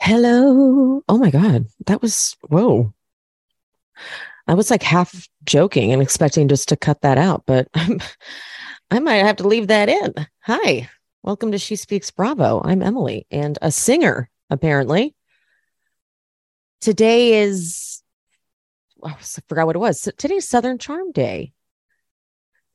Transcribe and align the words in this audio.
Hello. 0.00 1.02
Oh 1.08 1.18
my 1.18 1.30
God. 1.30 1.66
That 1.86 2.02
was, 2.02 2.36
whoa. 2.48 2.92
I 4.46 4.54
was 4.54 4.70
like 4.70 4.82
half 4.82 5.28
joking 5.44 5.92
and 5.92 6.02
expecting 6.02 6.48
just 6.48 6.68
to 6.70 6.76
cut 6.76 7.02
that 7.02 7.18
out, 7.18 7.44
but 7.46 7.68
I 7.74 8.98
might 8.98 9.24
have 9.24 9.36
to 9.36 9.48
leave 9.48 9.68
that 9.68 9.88
in. 9.88 10.14
Hi. 10.40 10.90
Welcome 11.22 11.52
to 11.52 11.58
She 11.58 11.76
Speaks 11.76 12.10
Bravo. 12.10 12.60
I'm 12.64 12.82
Emily 12.82 13.26
and 13.30 13.58
a 13.62 13.70
singer, 13.70 14.28
apparently. 14.50 15.14
Today 16.80 17.40
is, 17.42 18.02
oh, 19.02 19.08
I 19.08 19.40
forgot 19.48 19.66
what 19.66 19.76
it 19.76 19.78
was. 19.78 20.06
Today's 20.18 20.48
Southern 20.48 20.78
Charm 20.78 21.12
Day. 21.12 21.52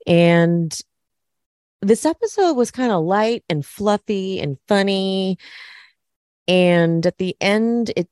And 0.08 0.76
this 1.82 2.06
episode 2.06 2.54
was 2.54 2.72
kind 2.72 2.92
of 2.92 3.04
light 3.04 3.44
and 3.50 3.66
fluffy 3.66 4.40
and 4.40 4.58
funny 4.68 5.38
and 6.50 7.06
at 7.06 7.20
the 7.20 7.38
end 7.40 7.92
it 7.96 8.10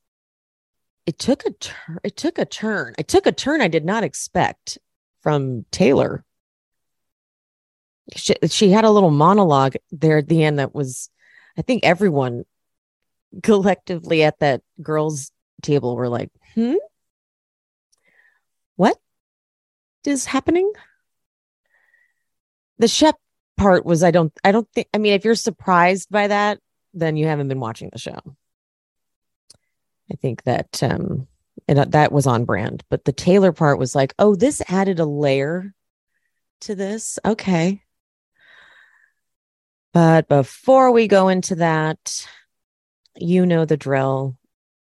it 1.05 1.17
took 1.17 1.45
a 1.45 1.51
turn 1.51 1.97
it 2.03 2.15
took 2.15 2.37
a 2.37 2.45
turn. 2.45 2.93
It 2.97 3.07
took 3.09 3.25
a 3.25 3.31
turn 3.31 3.61
i 3.61 3.67
did 3.67 3.83
not 3.83 4.03
expect 4.03 4.77
from 5.21 5.65
taylor. 5.71 6.23
She, 8.15 8.35
she 8.47 8.69
had 8.69 8.85
a 8.85 8.91
little 8.91 9.11
monologue 9.11 9.75
there 9.91 10.19
at 10.19 10.29
the 10.29 10.43
end 10.43 10.59
that 10.59 10.73
was 10.73 11.09
i 11.57 11.61
think 11.61 11.83
everyone 11.83 12.45
collectively 13.43 14.23
at 14.23 14.39
that 14.39 14.61
girls 14.81 15.31
table 15.61 15.95
were 15.97 16.07
like 16.07 16.29
hmm? 16.53 16.75
What 18.75 18.97
is 20.05 20.25
happening? 20.25 20.71
The 22.77 22.87
Shep 22.87 23.15
part 23.57 23.83
was 23.83 24.03
i 24.03 24.11
don't 24.11 24.31
i 24.43 24.51
don't 24.51 24.71
think 24.71 24.87
i 24.93 24.99
mean 24.99 25.13
if 25.13 25.25
you're 25.25 25.33
surprised 25.33 26.11
by 26.11 26.27
that 26.27 26.59
then 26.97 27.17
you 27.17 27.27
haven't 27.27 27.47
been 27.47 27.59
watching 27.59 27.89
the 27.91 27.99
show. 27.99 28.19
I 30.11 30.15
think 30.15 30.43
that 30.43 30.81
um 30.83 31.27
and 31.67 31.79
that 31.91 32.11
was 32.11 32.27
on 32.27 32.45
brand, 32.45 32.83
but 32.89 33.03
the 33.03 33.11
Taylor 33.11 33.51
part 33.51 33.79
was 33.79 33.95
like, 33.95 34.13
"Oh, 34.19 34.35
this 34.35 34.61
added 34.69 34.99
a 34.99 35.05
layer 35.05 35.73
to 36.61 36.75
this." 36.75 37.19
Okay. 37.25 37.81
But 39.93 40.27
before 40.27 40.91
we 40.91 41.07
go 41.07 41.27
into 41.27 41.55
that, 41.55 42.27
you 43.17 43.45
know 43.45 43.65
the 43.65 43.77
drill. 43.77 44.37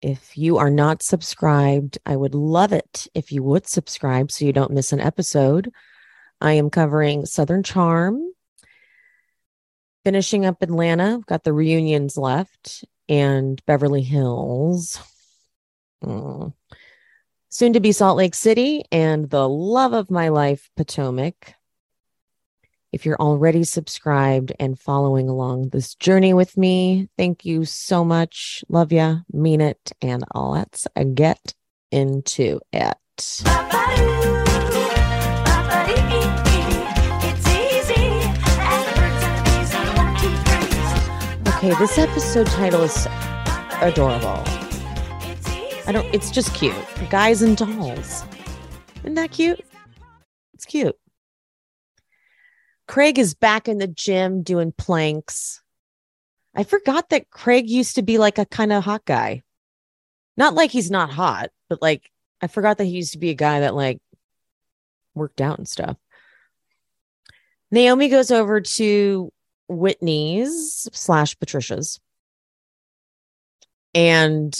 If 0.02 0.38
you 0.38 0.58
are 0.58 0.70
not 0.70 1.04
subscribed, 1.04 1.98
I 2.06 2.16
would 2.16 2.36
love 2.36 2.74
it 2.74 3.08
if 3.14 3.32
you 3.32 3.44
would 3.44 3.68
subscribe 3.68 4.32
so 4.32 4.46
you 4.46 4.54
don't 4.54 4.74
miss 4.74 4.92
an 4.92 5.00
episode. 5.00 5.72
I 6.42 6.54
am 6.54 6.70
covering 6.70 7.26
Southern 7.26 7.64
Charm, 7.64 8.22
finishing 10.06 10.46
up 10.46 10.62
Atlanta, 10.62 11.20
got 11.26 11.44
the 11.44 11.52
reunions 11.52 12.16
left, 12.16 12.86
and 13.10 13.62
Beverly 13.66 14.04
Hills. 14.04 15.00
Mm. 16.04 16.54
Soon 17.50 17.74
to 17.74 17.80
be 17.80 17.92
Salt 17.92 18.18
Lake 18.18 18.36
City 18.36 18.84
and 18.92 19.30
the 19.30 19.50
love 19.50 19.94
of 19.94 20.12
my 20.12 20.30
life, 20.30 20.70
Potomac. 20.78 21.56
If 22.92 23.06
you're 23.06 23.20
already 23.20 23.64
subscribed 23.64 24.54
and 24.60 24.80
following 24.80 25.28
along 25.28 25.70
this 25.70 25.96
journey 25.96 26.34
with 26.34 26.56
me, 26.56 27.10
thank 27.18 27.44
you 27.44 27.66
so 27.66 28.06
much. 28.06 28.64
Love 28.70 28.92
ya, 28.92 29.18
mean 29.34 29.60
it, 29.60 29.92
and 30.02 30.24
let's 30.36 30.88
get 31.16 31.56
into 31.92 32.62
it. 32.72 34.35
Okay, 41.66 41.80
this 41.80 41.98
episode 41.98 42.46
title 42.46 42.84
is 42.84 43.08
adorable. 43.82 44.44
I 45.88 45.92
don't, 45.92 46.06
it's 46.14 46.30
just 46.30 46.54
cute. 46.54 46.76
Guys 47.10 47.42
and 47.42 47.58
dolls. 47.58 48.24
Isn't 48.98 49.16
that 49.16 49.32
cute? 49.32 49.66
It's 50.54 50.66
cute. 50.66 50.96
Craig 52.88 53.18
is 53.18 53.34
back 53.34 53.68
in 53.68 53.80
the 53.80 53.88
gym 53.88 54.44
doing 54.44 54.74
planks. 54.74 55.64
I 56.54 56.66
forgot 56.66 57.10
that 57.10 57.32
Craig 57.32 57.68
used 57.68 57.96
to 57.96 58.04
be 58.04 58.20
like 58.20 58.38
a 58.38 58.46
kind 58.46 58.72
of 58.72 58.84
hot 58.84 59.04
guy. 59.04 59.42
Not 60.38 60.54
like 60.54 60.70
he's 60.70 60.92
not 60.92 61.10
hot, 61.10 61.50
but 61.68 61.82
like 61.82 62.12
I 62.44 62.46
forgot 62.46 62.78
that 62.78 62.86
he 62.86 62.92
used 62.92 63.14
to 63.14 63.18
be 63.18 63.32
a 63.32 63.34
guy 63.34 63.62
that 63.62 63.74
like 63.74 64.00
worked 65.16 65.42
out 65.42 65.58
and 65.58 65.68
stuff. 65.68 65.98
Naomi 67.72 68.08
goes 68.08 68.30
over 68.30 68.62
to 68.62 69.32
Whitney's 69.68 70.88
slash 70.94 71.38
Patricia's. 71.40 72.00
And 73.94 74.58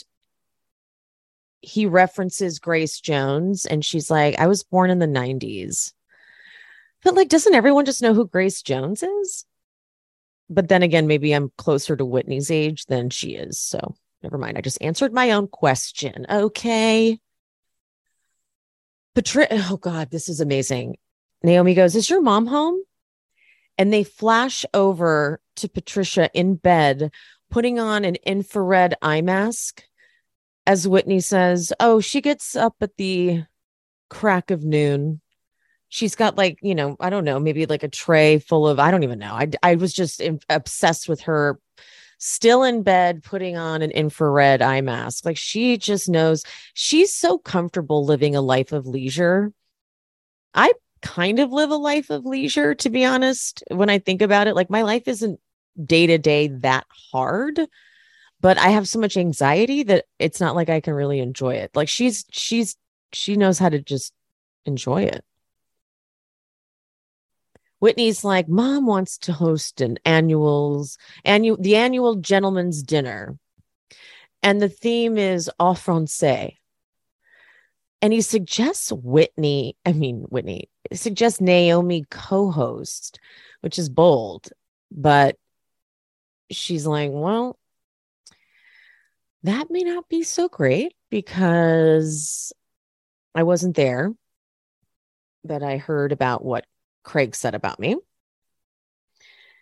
he 1.62 1.86
references 1.86 2.60
Grace 2.60 3.00
Jones, 3.00 3.66
and 3.66 3.84
she's 3.84 4.10
like, 4.10 4.40
I 4.40 4.48
was 4.48 4.64
born 4.64 4.90
in 4.90 5.00
the 5.00 5.08
90s. 5.08 5.94
But 7.04 7.16
like, 7.16 7.30
doesn't 7.30 7.54
everyone 7.54 7.86
just 7.86 8.02
know 8.02 8.14
who 8.14 8.28
Grace 8.28 8.62
Jones 8.62 9.04
is? 9.04 9.46
But 10.50 10.70
then 10.70 10.84
again, 10.84 11.08
maybe 11.08 11.34
I'm 11.34 11.52
closer 11.58 11.96
to 11.96 12.06
Whitney's 12.06 12.52
age 12.52 12.86
than 12.86 13.10
she 13.10 13.36
is. 13.36 13.60
So 13.60 13.96
never 14.24 14.38
mind. 14.38 14.58
I 14.58 14.62
just 14.62 14.82
answered 14.82 15.14
my 15.14 15.32
own 15.32 15.48
question. 15.48 16.26
Okay. 16.30 17.20
Patri- 19.16 19.48
oh 19.52 19.78
God, 19.78 20.12
this 20.12 20.30
is 20.30 20.42
amazing. 20.42 20.98
Naomi 21.44 21.74
goes, 21.74 21.96
Is 21.96 22.10
your 22.10 22.22
mom 22.22 22.48
home? 22.48 22.82
And 23.78 23.92
they 23.92 24.04
flash 24.04 24.66
over 24.74 25.40
to 25.58 25.70
Patricia 25.70 26.30
in 26.34 26.56
bed, 26.56 27.12
putting 27.50 27.80
on 27.80 28.06
an 28.06 28.16
infrared 28.26 28.96
eye 29.02 29.22
mask. 29.22 29.84
As 30.68 30.88
Whitney 30.88 31.20
says, 31.20 31.72
Oh, 31.80 32.00
she 32.00 32.22
gets 32.22 32.56
up 32.56 32.76
at 32.82 32.98
the 32.98 33.44
crack 34.10 34.52
of 34.52 34.64
noon. 34.64 35.22
She's 35.90 36.16
got 36.16 36.38
like, 36.38 36.58
you 36.62 36.76
know, 36.76 36.98
I 37.00 37.10
don't 37.10 37.24
know, 37.24 37.40
maybe 37.40 37.66
like 37.68 37.84
a 37.84 37.88
tray 37.88 38.40
full 38.40 38.68
of, 38.68 38.80
I 38.80 38.92
don't 38.92 39.04
even 39.04 39.20
know. 39.20 39.34
I, 39.34 39.50
I 39.62 39.76
was 39.76 39.94
just 39.94 40.22
obsessed 40.50 41.08
with 41.08 41.22
her 41.22 41.60
still 42.18 42.64
in 42.64 42.82
bed 42.84 43.24
putting 43.24 43.56
on 43.56 43.82
an 43.82 43.92
infrared 43.92 44.62
eye 44.62 44.82
mask. 44.82 45.26
Like 45.26 45.38
she 45.38 45.78
just 45.78 46.10
knows 46.10 46.44
she's 46.74 47.16
so 47.16 47.38
comfortable 47.38 48.04
living 48.06 48.36
a 48.36 48.42
life 48.42 48.72
of 48.72 48.88
leisure. 48.88 49.52
I 50.54 50.74
kind 51.06 51.40
of 51.40 51.54
live 51.54 51.72
a 51.72 51.76
life 51.78 52.10
of 52.10 52.26
leisure, 52.26 52.76
to 52.76 52.90
be 52.90 53.06
honest. 53.06 53.64
When 53.72 53.90
I 53.90 54.00
think 54.00 54.22
about 54.22 54.48
it, 54.48 54.56
like 54.56 54.70
my 54.70 54.82
life 54.82 55.08
isn't 55.08 55.40
day 55.84 56.08
to 56.08 56.18
day 56.18 56.48
that 56.50 56.86
hard. 57.12 57.60
but 58.42 58.58
I 58.58 58.70
have 58.70 58.88
so 58.88 59.00
much 59.00 59.18
anxiety 59.18 59.84
that 59.84 60.06
it's 60.20 60.40
not 60.40 60.56
like 60.56 60.70
I 60.70 60.82
can 60.82 60.94
really 60.94 61.20
enjoy 61.20 61.56
it. 61.56 61.72
Like 61.76 61.90
she's 61.90 62.26
she's 62.32 62.76
she 63.14 63.36
knows 63.38 63.60
how 63.60 63.70
to 63.70 63.82
just 63.82 64.14
enjoy 64.66 65.04
it. 65.04 65.24
Whitney's 67.80 68.24
like, 68.24 68.48
Mom 68.48 68.86
wants 68.86 69.18
to 69.20 69.34
host 69.34 69.82
an 69.82 69.98
annuals 70.06 70.98
annual 71.24 71.58
the 71.58 71.76
annual 71.76 72.16
gentleman's 72.16 72.84
dinner. 72.84 73.38
And 74.44 74.62
the 74.62 74.70
theme 74.70 75.18
is 75.18 75.50
au 75.60 75.74
français. 75.74 76.58
And 78.06 78.14
he 78.14 78.22
suggests 78.22 78.92
Whitney, 78.92 79.78
I 79.84 79.92
mean 79.92 80.26
Whitney, 80.30 80.70
suggests 80.94 81.42
Naomi 81.42 82.06
co-host, 82.12 83.20
which 83.62 83.80
is 83.80 83.90
bold, 83.90 84.50
but 84.92 85.38
she's 86.52 86.86
like, 86.86 87.10
well, 87.12 87.58
that 89.42 89.72
may 89.72 89.82
not 89.82 90.08
be 90.08 90.22
so 90.22 90.48
great 90.48 90.94
because 91.10 92.54
I 93.34 93.42
wasn't 93.42 93.76
there, 93.76 94.14
but 95.44 95.64
I 95.64 95.78
heard 95.78 96.12
about 96.12 96.46
what 96.46 96.68
Craig 97.02 97.34
said 97.34 97.56
about 97.56 97.80
me. 97.80 97.96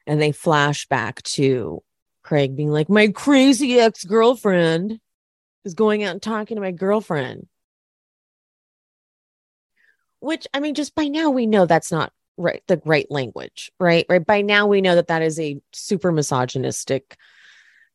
And 0.05 0.21
they 0.21 0.33
flash 0.33 0.85
back 0.87 1.23
to 1.23 1.81
Craig 2.23 2.57
being 2.57 2.71
like, 2.71 2.89
My 2.89 3.07
crazy 3.07 3.79
ex 3.79 4.03
girlfriend 4.03 4.99
is 5.63 5.75
going 5.75 6.03
out 6.03 6.11
and 6.11 6.21
talking 6.21 6.55
to 6.55 6.61
my 6.61 6.71
girlfriend. 6.71 7.47
Which, 10.23 10.47
I 10.53 10.59
mean, 10.59 10.73
just 10.73 10.95
by 10.95 11.07
now 11.07 11.29
we 11.29 11.45
know 11.45 11.65
that's 11.65 11.91
not 11.91 12.13
right, 12.37 12.63
the 12.67 12.81
right 12.85 13.09
language, 13.11 13.71
right? 13.79 14.05
Right. 14.07 14.25
By 14.25 14.41
now 14.41 14.67
we 14.67 14.81
know 14.81 14.95
that 14.95 15.07
that 15.07 15.21
is 15.21 15.39
a 15.39 15.59
super 15.73 16.11
misogynistic 16.11 17.17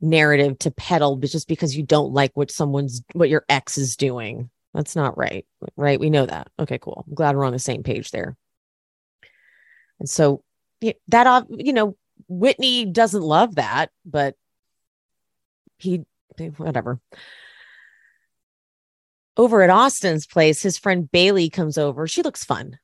narrative 0.00 0.58
to 0.60 0.70
peddle 0.70 1.16
just 1.16 1.48
because 1.48 1.76
you 1.76 1.82
don't 1.82 2.12
like 2.12 2.30
what 2.34 2.50
someone's 2.50 3.02
what 3.14 3.28
your 3.28 3.44
ex 3.48 3.78
is 3.78 3.96
doing. 3.96 4.50
That's 4.74 4.94
not 4.94 5.18
right 5.18 5.44
right? 5.76 5.98
We 5.98 6.10
know 6.10 6.26
that. 6.26 6.48
Okay 6.58 6.78
cool. 6.78 7.04
I'm 7.08 7.14
glad 7.14 7.34
we're 7.34 7.44
on 7.44 7.52
the 7.52 7.58
same 7.58 7.82
page 7.82 8.10
there. 8.10 8.36
And 9.98 10.08
so 10.08 10.44
that 11.08 11.46
you 11.50 11.72
know 11.72 11.96
whitney 12.28 12.84
doesn't 12.84 13.22
love 13.22 13.56
that 13.56 13.90
but 14.04 14.34
he 15.78 16.04
whatever 16.56 17.00
over 19.38 19.62
at 19.62 19.70
austin's 19.70 20.26
place 20.26 20.62
his 20.62 20.76
friend 20.76 21.10
bailey 21.10 21.48
comes 21.48 21.78
over 21.78 22.06
she 22.06 22.22
looks 22.22 22.44
fun 22.44 22.78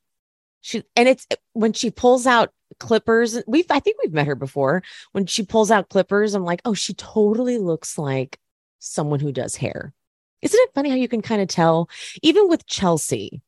she 0.60 0.82
and 0.96 1.08
it's 1.08 1.26
when 1.52 1.74
she 1.74 1.90
pulls 1.90 2.26
out 2.26 2.50
clippers. 2.78 3.42
We've 3.46 3.66
I 3.70 3.80
think 3.80 3.96
we've 4.02 4.12
met 4.12 4.26
her 4.26 4.34
before. 4.34 4.82
When 5.12 5.26
she 5.26 5.44
pulls 5.44 5.70
out 5.70 5.88
clippers, 5.88 6.34
I'm 6.34 6.44
like, 6.44 6.62
oh, 6.64 6.74
she 6.74 6.94
totally 6.94 7.58
looks 7.58 7.98
like 7.98 8.38
someone 8.78 9.20
who 9.20 9.32
does 9.32 9.56
hair. 9.56 9.92
Isn't 10.42 10.60
it 10.60 10.74
funny 10.74 10.90
how 10.90 10.96
you 10.96 11.08
can 11.08 11.22
kind 11.22 11.40
of 11.40 11.48
tell, 11.48 11.88
even 12.22 12.48
with 12.48 12.66
Chelsea 12.66 13.40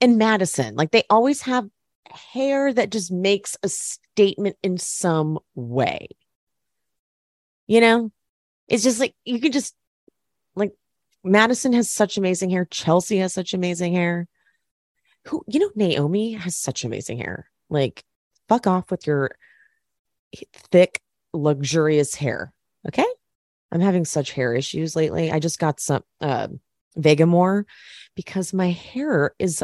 and 0.00 0.18
Madison, 0.18 0.74
like 0.74 0.90
they 0.90 1.04
always 1.08 1.42
have 1.42 1.68
hair 2.10 2.72
that 2.72 2.90
just 2.90 3.10
makes 3.10 3.56
a 3.62 3.68
statement 3.68 4.56
in 4.62 4.76
some 4.76 5.38
way. 5.54 6.08
You 7.66 7.80
know, 7.80 8.12
it's 8.68 8.82
just 8.82 9.00
like 9.00 9.14
you 9.24 9.40
can 9.40 9.52
just 9.52 9.74
Madison 11.24 11.72
has 11.72 11.90
such 11.90 12.16
amazing 12.18 12.50
hair. 12.50 12.64
Chelsea 12.64 13.18
has 13.18 13.32
such 13.32 13.54
amazing 13.54 13.94
hair. 13.94 14.26
Who, 15.26 15.44
you 15.46 15.60
know, 15.60 15.70
Naomi 15.74 16.32
has 16.32 16.56
such 16.56 16.84
amazing 16.84 17.18
hair. 17.18 17.48
Like 17.70 18.04
fuck 18.48 18.66
off 18.66 18.90
with 18.90 19.06
your 19.06 19.36
thick, 20.52 21.00
luxurious 21.32 22.14
hair. 22.14 22.52
Okay. 22.86 23.06
I'm 23.70 23.80
having 23.80 24.04
such 24.04 24.32
hair 24.32 24.54
issues 24.54 24.94
lately. 24.94 25.32
I 25.32 25.38
just 25.38 25.58
got 25.58 25.80
some 25.80 26.02
uh, 26.20 26.48
Vegamour 26.98 27.64
because 28.14 28.52
my 28.52 28.70
hair 28.70 29.34
is 29.38 29.62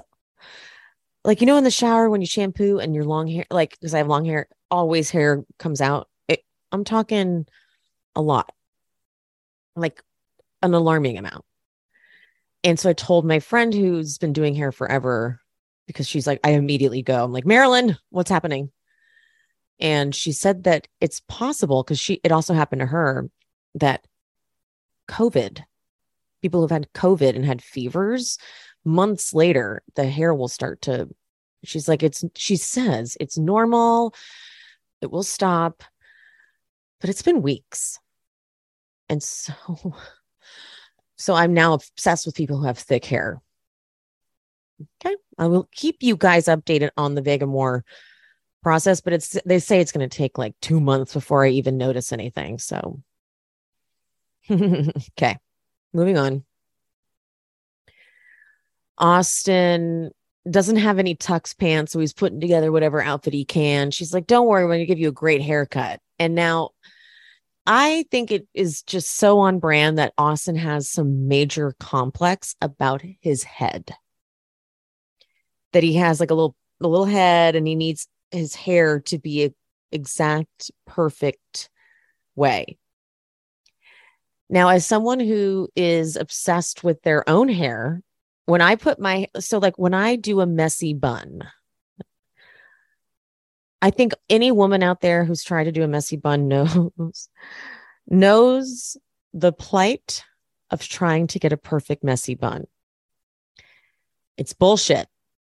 like, 1.25 1.41
you 1.41 1.47
know, 1.47 1.59
in 1.59 1.65
the 1.65 1.71
shower 1.71 2.09
when 2.09 2.23
you 2.23 2.27
shampoo 2.27 2.79
and 2.79 2.95
your 2.95 3.05
long 3.05 3.27
hair, 3.27 3.45
like, 3.51 3.73
because 3.73 3.93
I 3.93 3.99
have 3.99 4.07
long 4.07 4.25
hair, 4.25 4.49
always 4.71 5.11
hair 5.11 5.45
comes 5.59 5.83
out. 5.83 6.09
It, 6.27 6.43
I'm 6.73 6.85
talking 6.85 7.47
a 8.15 8.23
lot, 8.23 8.51
like 9.77 10.03
an 10.63 10.73
alarming 10.73 11.19
amount. 11.19 11.45
And 12.69 12.79
so 12.79 12.91
I 12.91 12.93
told 12.93 13.25
my 13.25 13.39
friend 13.39 13.73
who's 13.73 14.19
been 14.19 14.35
doing 14.35 14.55
hair 14.55 14.73
forever 14.73 15.41
because 15.87 16.07
she's 16.07 16.27
like, 16.27 16.39
I 16.45 16.51
immediately 16.51 17.01
go, 17.01 17.25
I'm 17.25 17.33
like, 17.33 17.47
Marilyn, 17.47 17.97
what's 18.11 18.29
happening? 18.29 18.71
And 19.81 20.15
she 20.15 20.33
said 20.33 20.65
that 20.65 20.87
it's 21.01 21.23
possible 21.29 21.83
because 21.83 21.99
she, 21.99 22.21
it 22.23 22.31
also 22.31 22.53
happened 22.53 22.81
to 22.81 22.87
her 22.87 23.31
that 23.77 24.07
COVID, 25.09 25.63
people 26.43 26.61
who've 26.61 26.71
had 26.71 26.93
COVID 26.93 27.35
and 27.35 27.47
had 27.47 27.63
fevers, 27.63 28.37
months 28.85 29.33
later, 29.33 29.83
the 29.97 30.05
hair 30.05 30.35
will 30.35 30.47
start 30.47 30.83
to, 30.83 31.09
she's 31.65 31.89
like, 31.89 32.03
it's, 32.03 32.23
she 32.37 32.57
says 32.57 33.17
it's 33.19 33.39
normal, 33.39 34.15
it 35.01 35.11
will 35.11 35.23
stop, 35.23 35.83
but 37.01 37.09
it's 37.09 37.23
been 37.23 37.41
weeks. 37.41 37.99
And 39.09 39.23
so, 39.23 39.55
so 41.19 41.35
I'm 41.35 41.53
now 41.53 41.75
obsessed 41.75 42.27
with 42.27 42.37
people 42.37 42.59
who 42.59 42.67
have 42.67 42.79
thick 42.79 43.05
hair. 43.05 43.43
Okay. 45.05 45.17
I 45.37 45.47
will 45.49 45.69
keep 45.73 45.97
you 46.01 46.17
guys 46.17 46.47
updated 46.47 46.91
on 46.97 47.15
the 47.15 47.23
Vegamour 47.23 47.83
process, 48.63 49.01
but 49.01 49.13
it's 49.13 49.37
they 49.45 49.59
say 49.59 49.81
it's 49.81 49.93
going 49.93 50.09
to 50.09 50.17
take 50.17 50.39
like 50.39 50.55
two 50.61 50.81
months 50.81 51.13
before 51.13 51.45
I 51.45 51.51
even 51.51 51.77
notice 51.77 52.13
anything. 52.13 52.59
So, 52.59 53.03
okay, 54.51 55.39
moving 55.93 56.17
on. 56.17 56.45
Austin 58.97 60.11
doesn't 60.49 60.77
have 60.77 60.99
any 60.99 61.15
tux 61.15 61.57
pants, 61.57 61.93
so 61.93 62.01
he's 62.01 62.13
putting 62.13 62.41
together 62.41 62.73
whatever 62.73 63.03
outfit 63.03 63.33
he 63.33 63.45
can. 63.45 63.91
She's 63.91 64.15
like, 64.15 64.27
"Don't 64.27 64.47
worry, 64.47 64.65
we're 64.65 64.71
going 64.71 64.81
to 64.81 64.87
give 64.87 64.99
you 64.99 65.09
a 65.09 65.13
great 65.13 65.43
haircut." 65.43 66.01
And 66.19 66.35
now, 66.35 66.71
I 67.71 68.07
think 68.11 68.33
it 68.33 68.49
is 68.55 68.83
just 68.83 69.17
so 69.19 69.41
on 69.41 69.59
brand 69.59 69.99
that 69.99 70.15
Austin 70.17 70.57
has 70.57 70.89
some 70.89 71.29
major 71.29 71.75
complex 71.79 72.57
about 72.63 73.03
his 73.21 73.43
head. 73.45 73.95
That 75.75 75.83
he 75.83 75.95
has 75.97 76.19
like 76.19 76.31
a 76.31 76.35
little 76.35 76.57
a 76.81 76.89
little 76.89 77.05
head, 77.05 77.57
and 77.57 77.69
he 77.69 77.75
needs 77.75 78.09
his 78.31 78.55
hair 78.55 79.01
to 79.01 79.19
be 79.19 79.45
a 79.45 79.51
exact 79.93 80.71
perfect 80.87 81.69
way. 82.35 82.79
Now, 84.49 84.71
as 84.71 84.87
someone 84.87 85.21
who 85.21 85.69
is 85.77 86.17
obsessed 86.17 86.83
with 86.83 87.03
their 87.03 87.29
own 87.29 87.51
hair, 87.51 88.01
when 88.47 88.63
I 88.63 88.77
put 88.77 88.99
my 88.99 89.27
so 89.41 89.59
like 89.59 89.77
when 89.77 89.93
I 89.93 90.17
do 90.17 90.41
a 90.41 90.47
messy 90.47 90.95
bun, 90.95 91.43
I 93.81 93.91
think 93.91 94.13
any 94.29 94.51
woman 94.51 94.83
out 94.83 95.01
there 95.01 95.25
who's 95.25 95.45
tried 95.45 95.65
to 95.65 95.73
do 95.73 95.85
a 95.85 95.89
messy 95.89 96.17
bun 96.17 96.49
knows 96.49 97.29
knows 98.09 98.97
the 99.33 99.53
plight 99.53 100.25
of 100.71 100.87
trying 100.87 101.27
to 101.29 101.39
get 101.39 101.53
a 101.53 101.57
perfect 101.57 102.03
messy 102.03 102.35
bun. 102.35 102.67
It's 104.37 104.53
bullshit 104.53 105.09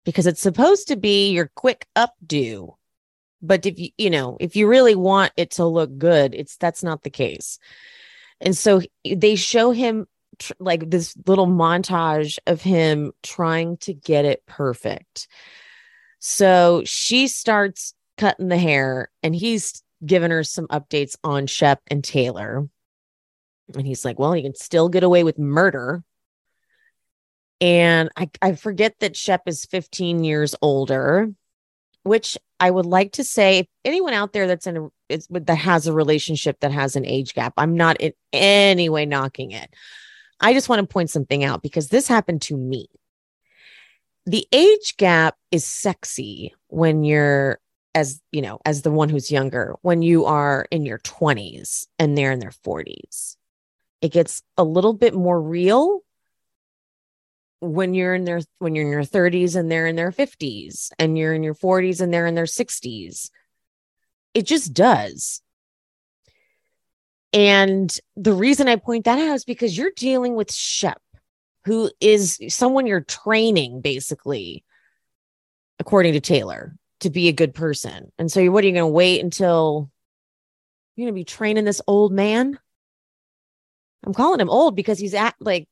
because 0.04 0.26
it's 0.26 0.40
supposed 0.40 0.88
to 0.88 0.96
be 0.96 1.30
your 1.30 1.50
quick 1.54 1.86
updo. 1.96 2.76
But 3.40 3.66
if 3.66 3.78
you, 3.78 3.90
you 3.98 4.10
know, 4.10 4.36
if 4.40 4.56
you 4.56 4.68
really 4.68 4.94
want 4.94 5.32
it 5.36 5.52
to 5.52 5.64
look 5.64 5.96
good, 5.98 6.34
it's 6.34 6.56
that's 6.56 6.82
not 6.82 7.02
the 7.02 7.10
case. 7.10 7.58
And 8.40 8.56
so 8.56 8.80
they 9.04 9.36
show 9.36 9.70
him 9.72 10.06
tr- 10.38 10.52
like 10.58 10.90
this 10.90 11.16
little 11.26 11.46
montage 11.46 12.38
of 12.46 12.62
him 12.62 13.12
trying 13.22 13.78
to 13.78 13.94
get 13.94 14.24
it 14.24 14.44
perfect. 14.46 15.28
So 16.18 16.82
she 16.84 17.26
starts 17.28 17.94
cutting 18.22 18.48
the 18.48 18.58
hair 18.58 19.10
and 19.22 19.34
he's 19.34 19.82
giving 20.04 20.30
her 20.30 20.44
some 20.44 20.66
updates 20.68 21.16
on 21.24 21.46
Shep 21.46 21.80
and 21.88 22.04
Taylor. 22.04 22.68
And 23.74 23.86
he's 23.86 24.04
like, 24.04 24.18
well, 24.18 24.36
you 24.36 24.42
can 24.42 24.54
still 24.54 24.88
get 24.88 25.02
away 25.02 25.24
with 25.24 25.38
murder 25.38 26.04
and 27.62 28.10
I, 28.16 28.28
I 28.42 28.52
forget 28.56 28.96
that 28.98 29.16
Shep 29.16 29.42
is 29.46 29.64
15 29.66 30.24
years 30.24 30.56
older, 30.60 31.30
which 32.02 32.36
I 32.58 32.68
would 32.68 32.86
like 32.86 33.12
to 33.12 33.24
say 33.24 33.68
anyone 33.84 34.14
out 34.14 34.32
there 34.32 34.48
that's 34.48 34.66
in 34.66 34.76
a 34.76 35.18
that 35.30 35.54
has 35.54 35.86
a 35.86 35.92
relationship 35.92 36.58
that 36.60 36.72
has 36.72 36.96
an 36.96 37.06
age 37.06 37.34
gap, 37.34 37.52
I'm 37.56 37.76
not 37.76 38.00
in 38.00 38.14
any 38.32 38.88
way 38.88 39.06
knocking 39.06 39.52
it. 39.52 39.72
I 40.40 40.54
just 40.54 40.68
want 40.68 40.80
to 40.80 40.92
point 40.92 41.10
something 41.10 41.44
out 41.44 41.62
because 41.62 41.88
this 41.88 42.08
happened 42.08 42.42
to 42.42 42.56
me. 42.56 42.88
The 44.26 44.44
age 44.50 44.96
gap 44.96 45.36
is 45.52 45.64
sexy 45.64 46.54
when 46.66 47.04
you're 47.04 47.60
as 47.94 48.20
you 48.32 48.42
know 48.42 48.58
as 48.64 48.82
the 48.82 48.90
one 48.90 49.08
who's 49.08 49.30
younger 49.30 49.76
when 49.82 50.02
you 50.02 50.24
are 50.24 50.66
in 50.70 50.84
your 50.84 50.98
20s 50.98 51.86
and 51.98 52.16
they're 52.16 52.32
in 52.32 52.38
their 52.38 52.50
40s 52.50 53.36
it 54.00 54.12
gets 54.12 54.42
a 54.56 54.64
little 54.64 54.94
bit 54.94 55.14
more 55.14 55.40
real 55.40 56.00
when 57.60 57.94
you're 57.94 58.14
in 58.14 58.24
their 58.24 58.40
when 58.58 58.74
you're 58.74 58.86
in 58.86 58.92
your 58.92 59.02
30s 59.02 59.56
and 59.56 59.70
they're 59.70 59.86
in 59.86 59.96
their 59.96 60.10
50s 60.10 60.90
and 60.98 61.16
you're 61.16 61.34
in 61.34 61.42
your 61.42 61.54
40s 61.54 62.00
and 62.00 62.12
they're 62.12 62.26
in 62.26 62.34
their 62.34 62.44
60s 62.44 63.30
it 64.34 64.46
just 64.46 64.72
does. 64.72 65.42
And 67.32 67.94
the 68.16 68.34
reason 68.34 68.68
I 68.68 68.76
point 68.76 69.04
that 69.04 69.18
out 69.18 69.34
is 69.34 69.44
because 69.44 69.76
you're 69.76 69.92
dealing 69.96 70.34
with 70.34 70.52
Shep, 70.52 71.00
who 71.64 71.90
is 72.00 72.38
someone 72.48 72.86
you're 72.86 73.00
training 73.00 73.80
basically, 73.80 74.64
according 75.78 76.12
to 76.12 76.20
Taylor, 76.20 76.76
to 77.02 77.10
be 77.10 77.28
a 77.28 77.32
good 77.32 77.54
person. 77.54 78.10
And 78.18 78.30
so, 78.30 78.44
what 78.50 78.64
are 78.64 78.66
you 78.66 78.72
going 78.72 78.82
to 78.82 78.86
wait 78.88 79.22
until 79.22 79.90
you're 80.96 81.06
going 81.06 81.14
to 81.14 81.20
be 81.20 81.24
training 81.24 81.64
this 81.64 81.82
old 81.86 82.12
man? 82.12 82.58
I'm 84.04 84.14
calling 84.14 84.40
him 84.40 84.50
old 84.50 84.74
because 84.74 84.98
he's 84.98 85.14
at 85.14 85.34
like 85.40 85.68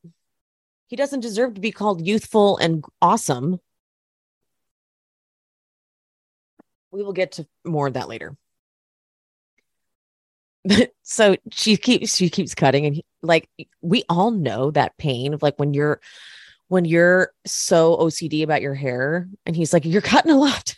he 0.86 0.96
doesn't 0.96 1.20
deserve 1.20 1.54
to 1.54 1.60
be 1.60 1.72
called 1.72 2.06
youthful 2.06 2.58
and 2.58 2.84
awesome. 3.00 3.60
We 6.92 7.02
will 7.02 7.12
get 7.12 7.32
to 7.32 7.46
more 7.64 7.86
of 7.86 7.94
that 7.94 8.08
later. 8.08 8.36
so 11.02 11.36
she 11.52 11.76
keeps 11.76 12.16
she 12.16 12.28
keeps 12.28 12.54
cutting 12.54 12.86
and 12.86 12.96
he, 12.96 13.04
like 13.22 13.48
we 13.80 14.04
all 14.08 14.30
know 14.30 14.70
that 14.70 14.96
pain 14.98 15.34
of 15.34 15.42
like 15.42 15.58
when 15.58 15.74
you're 15.74 16.00
when 16.68 16.84
you're 16.84 17.32
so 17.46 17.96
OCD 17.96 18.42
about 18.42 18.62
your 18.62 18.74
hair 18.74 19.28
and 19.46 19.56
he's 19.56 19.72
like 19.72 19.84
you're 19.84 20.02
cutting 20.02 20.32
a 20.32 20.38
lot. 20.38 20.76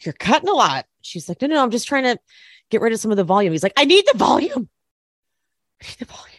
You're 0.00 0.14
cutting 0.14 0.48
a 0.48 0.52
lot. 0.52 0.86
She's 1.02 1.28
like 1.28 1.40
no 1.42 1.48
no 1.48 1.62
I'm 1.62 1.70
just 1.70 1.88
trying 1.88 2.04
to 2.04 2.18
get 2.70 2.80
rid 2.80 2.92
of 2.92 3.00
some 3.00 3.10
of 3.10 3.16
the 3.16 3.24
volume. 3.24 3.52
He's 3.52 3.62
like 3.62 3.72
I 3.76 3.84
need 3.84 4.04
the 4.10 4.18
volume. 4.18 4.68
I 5.82 5.86
need 5.86 5.98
the 5.98 6.04
volume. 6.06 6.32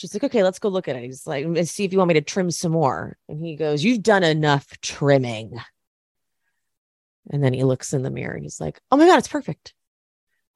She's 0.00 0.14
like, 0.14 0.24
okay, 0.24 0.42
let's 0.42 0.58
go 0.58 0.70
look 0.70 0.88
at 0.88 0.96
it. 0.96 1.02
He's 1.02 1.26
like, 1.26 1.44
see 1.66 1.84
if 1.84 1.92
you 1.92 1.98
want 1.98 2.08
me 2.08 2.14
to 2.14 2.22
trim 2.22 2.50
some 2.50 2.72
more. 2.72 3.18
And 3.28 3.44
he 3.44 3.54
goes, 3.54 3.84
You've 3.84 4.02
done 4.02 4.24
enough 4.24 4.66
trimming. 4.80 5.60
And 7.30 7.44
then 7.44 7.52
he 7.52 7.64
looks 7.64 7.92
in 7.92 8.02
the 8.02 8.10
mirror 8.10 8.32
and 8.32 8.42
he's 8.42 8.62
like, 8.62 8.80
Oh 8.90 8.96
my 8.96 9.06
God, 9.06 9.18
it's 9.18 9.28
perfect. 9.28 9.74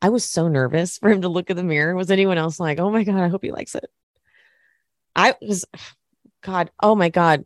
I 0.01 0.09
was 0.09 0.25
so 0.25 0.49
nervous 0.49 0.97
for 0.97 1.11
him 1.11 1.21
to 1.21 1.29
look 1.29 1.51
at 1.51 1.57
the 1.57 1.63
mirror. 1.63 1.95
Was 1.95 2.11
anyone 2.11 2.39
else 2.39 2.59
like, 2.59 2.79
Oh 2.79 2.91
my 2.91 3.05
God, 3.05 3.21
I 3.21 3.29
hope 3.29 3.45
he 3.45 3.53
likes 3.53 3.75
it? 3.75 3.85
I 5.15 5.35
was, 5.43 5.67
God, 6.43 6.71
oh 6.83 6.95
my 6.95 7.11
God. 7.11 7.45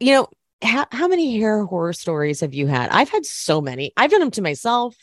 You 0.00 0.12
know, 0.12 0.28
how, 0.62 0.86
how 0.90 1.08
many 1.08 1.38
hair 1.38 1.64
horror 1.64 1.92
stories 1.92 2.40
have 2.40 2.54
you 2.54 2.66
had? 2.66 2.90
I've 2.90 3.10
had 3.10 3.26
so 3.26 3.60
many. 3.60 3.92
I've 3.96 4.10
done 4.10 4.20
them 4.20 4.30
to 4.32 4.42
myself. 4.42 4.96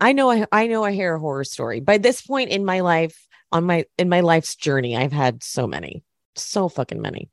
I 0.00 0.12
know 0.12 0.30
I, 0.30 0.46
I 0.50 0.66
know 0.66 0.84
a 0.84 0.92
hair 0.92 1.18
horror 1.18 1.44
story. 1.44 1.80
By 1.80 1.98
this 1.98 2.22
point 2.22 2.50
in 2.50 2.64
my 2.64 2.80
life, 2.80 3.16
on 3.52 3.64
my 3.64 3.84
in 3.98 4.08
my 4.08 4.20
life's 4.20 4.56
journey 4.56 4.96
i've 4.96 5.12
had 5.12 5.42
so 5.42 5.66
many 5.66 6.02
so 6.34 6.68
fucking 6.68 7.00
many 7.00 7.28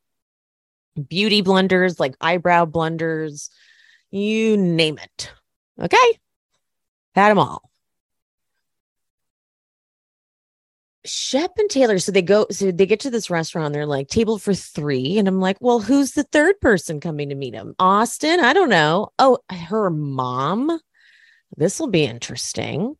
beauty 1.07 1.41
blunders 1.41 1.99
like 1.99 2.15
eyebrow 2.19 2.65
blunders 2.65 3.49
you 4.11 4.57
name 4.57 4.97
it 4.97 5.31
okay 5.81 6.19
had 7.15 7.29
them 7.29 7.39
all 7.39 7.68
Shep 11.05 11.51
and 11.57 11.69
Taylor, 11.69 11.97
so 11.99 12.11
they 12.11 12.21
go, 12.21 12.45
so 12.51 12.71
they 12.71 12.85
get 12.85 12.99
to 13.01 13.09
this 13.09 13.29
restaurant. 13.29 13.73
They're 13.73 13.85
like 13.85 14.09
table 14.09 14.37
for 14.37 14.53
three, 14.53 15.17
and 15.17 15.27
I'm 15.27 15.39
like, 15.39 15.57
well, 15.61 15.79
who's 15.79 16.11
the 16.11 16.23
third 16.23 16.59
person 16.59 16.99
coming 16.99 17.29
to 17.29 17.35
meet 17.35 17.53
him? 17.53 17.73
Austin? 17.79 18.39
I 18.41 18.53
don't 18.53 18.69
know. 18.69 19.09
Oh, 19.17 19.39
her 19.49 19.89
mom. 19.89 20.79
This 21.55 21.79
will 21.79 21.87
be 21.89 22.03
interesting. 22.03 22.95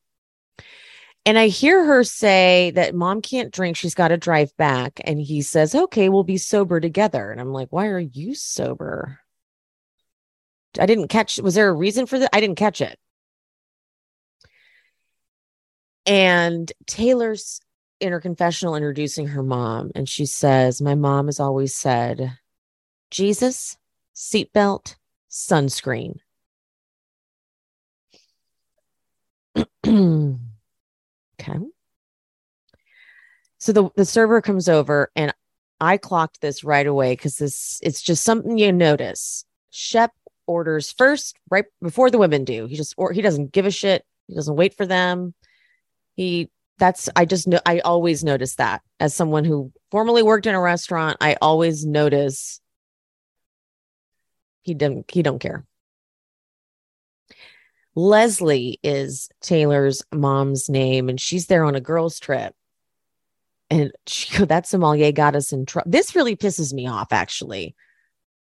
And 1.25 1.38
I 1.38 1.48
hear 1.48 1.84
her 1.84 2.03
say 2.03 2.72
that 2.72 2.96
mom 2.96 3.22
can't 3.22 3.53
drink. 3.53 3.75
She's 3.75 3.94
got 3.94 4.08
to 4.08 4.18
drive 4.18 4.56
back. 4.58 5.01
And 5.03 5.20
he 5.20 5.41
says, 5.41 5.75
okay, 5.75 6.10
we'll 6.10 6.24
be 6.24 6.38
sober 6.38 6.79
together. 6.79 7.29
And 7.29 7.39
I'm 7.39 7.51
like, 7.51 7.68
why 7.72 7.88
are 7.88 8.00
you 8.00 8.34
sober? 8.34 9.20
I 10.79 10.86
didn't 10.86 11.10
catch. 11.10 11.38
Was 11.39 11.56
there 11.56 11.70
a 11.70 11.74
reason 11.74 12.06
for 12.06 12.18
that? 12.20 12.29
I 12.34 12.39
didn't 12.39 12.58
catch 12.58 12.82
it. 12.82 12.98
And 16.06 16.72
Taylor's 16.88 17.60
in 18.00 18.12
her 18.12 18.20
confessional 18.20 18.75
introducing 18.75 19.27
her 19.27 19.44
mom. 19.44 19.91
And 19.96 20.08
she 20.08 20.25
says, 20.25 20.82
My 20.82 20.96
mom 20.96 21.27
has 21.27 21.39
always 21.39 21.75
said, 21.75 22.38
Jesus, 23.12 23.77
seatbelt, 24.15 24.96
sunscreen. 25.29 26.20
Okay. 31.41 31.58
So 33.60 33.72
the, 33.72 33.89
the 33.96 34.06
server 34.06 34.41
comes 34.41 34.68
over 34.68 35.12
and 35.15 35.34
I 35.79 35.98
clocked 35.98 36.41
this 36.41 36.63
right 36.63 36.86
away 36.86 37.13
because 37.13 37.38
this 37.38 37.79
it's 37.82 38.01
just 38.01 38.24
something 38.24 38.58
you 38.58 38.72
notice. 38.72 39.46
Shep 39.70 40.12
orders 40.48 40.91
first, 40.91 41.38
right 41.50 41.65
before 41.82 42.10
the 42.10 42.18
women 42.18 42.44
do. 42.44 42.65
He 42.65 42.75
just 42.75 42.94
or 42.98 43.13
he 43.13 43.22
doesn't 43.22 43.51
give 43.51 43.65
a 43.65 43.72
shit. 43.72 44.03
He 44.27 44.36
doesn't 44.36 44.56
wait 44.56 44.75
for 44.75 44.86
them. 44.86 45.34
He 46.15 46.50
that's 46.79 47.09
I 47.15 47.25
just 47.25 47.48
know 47.48 47.59
I 47.65 47.79
always 47.79 48.24
notice 48.24 48.55
that 48.55 48.81
as 49.00 49.13
someone 49.13 49.45
who 49.45 49.71
formerly 49.91 50.24
worked 50.24 50.48
in 50.48 50.55
a 50.55 50.59
restaurant, 50.59 51.17
I 51.21 51.36
always 51.41 51.86
notice 51.86 52.62
he 54.62 54.74
didn't 54.74 55.12
he 55.12 55.21
don't 55.21 55.39
care. 55.39 55.65
Leslie 57.95 58.79
is 58.81 59.29
Taylor's 59.41 60.03
mom's 60.13 60.69
name, 60.69 61.09
and 61.09 61.19
she's 61.19 61.48
there 61.48 61.65
on 61.65 61.75
a 61.75 61.81
girls' 61.81 62.19
trip. 62.19 62.55
And 63.69 63.91
she, 64.07 64.45
that 64.45 64.67
sommelier 64.67 65.12
got 65.12 65.36
us 65.36 65.51
in 65.51 65.65
trouble. 65.65 65.91
This 65.91 66.15
really 66.15 66.36
pisses 66.36 66.74
me 66.74 66.88
off, 66.88 67.12
actually. 67.12 67.75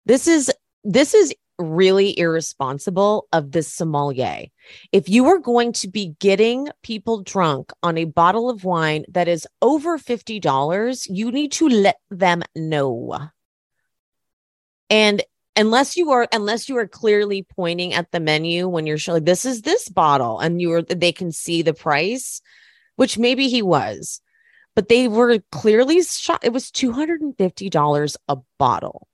This 0.06 0.28
is 0.28 0.50
this 0.84 1.14
is 1.14 1.34
really 1.58 2.18
irresponsible 2.18 3.26
of 3.32 3.52
this 3.52 3.72
sommelier. 3.72 4.46
If 4.92 5.08
you 5.08 5.26
are 5.26 5.38
going 5.38 5.72
to 5.74 5.88
be 5.88 6.14
getting 6.20 6.68
people 6.82 7.22
drunk 7.22 7.72
on 7.82 7.98
a 7.98 8.04
bottle 8.04 8.48
of 8.48 8.64
wine 8.64 9.04
that 9.08 9.28
is 9.28 9.46
over 9.60 9.98
$50, 9.98 11.06
you 11.08 11.30
need 11.32 11.52
to 11.52 11.68
let 11.68 11.96
them 12.10 12.42
know. 12.54 13.28
And 14.90 15.22
unless 15.56 15.96
you 15.96 16.10
are 16.10 16.28
unless 16.32 16.68
you 16.68 16.76
are 16.76 16.86
clearly 16.86 17.42
pointing 17.42 17.92
at 17.92 18.10
the 18.12 18.20
menu 18.20 18.68
when 18.68 18.86
you're 18.86 18.96
showing 18.96 19.24
this 19.24 19.44
is 19.44 19.62
this 19.62 19.88
bottle 19.88 20.38
and 20.38 20.62
you 20.62 20.72
are 20.72 20.82
they 20.82 21.10
can 21.10 21.32
see 21.32 21.62
the 21.62 21.74
price 21.74 22.40
which 22.94 23.18
maybe 23.18 23.48
he 23.48 23.60
was 23.60 24.20
but 24.76 24.88
they 24.88 25.08
were 25.08 25.40
clearly 25.50 26.00
shot 26.02 26.44
it 26.44 26.52
was 26.52 26.70
$250 26.70 28.16
a 28.28 28.36
bottle 28.56 29.07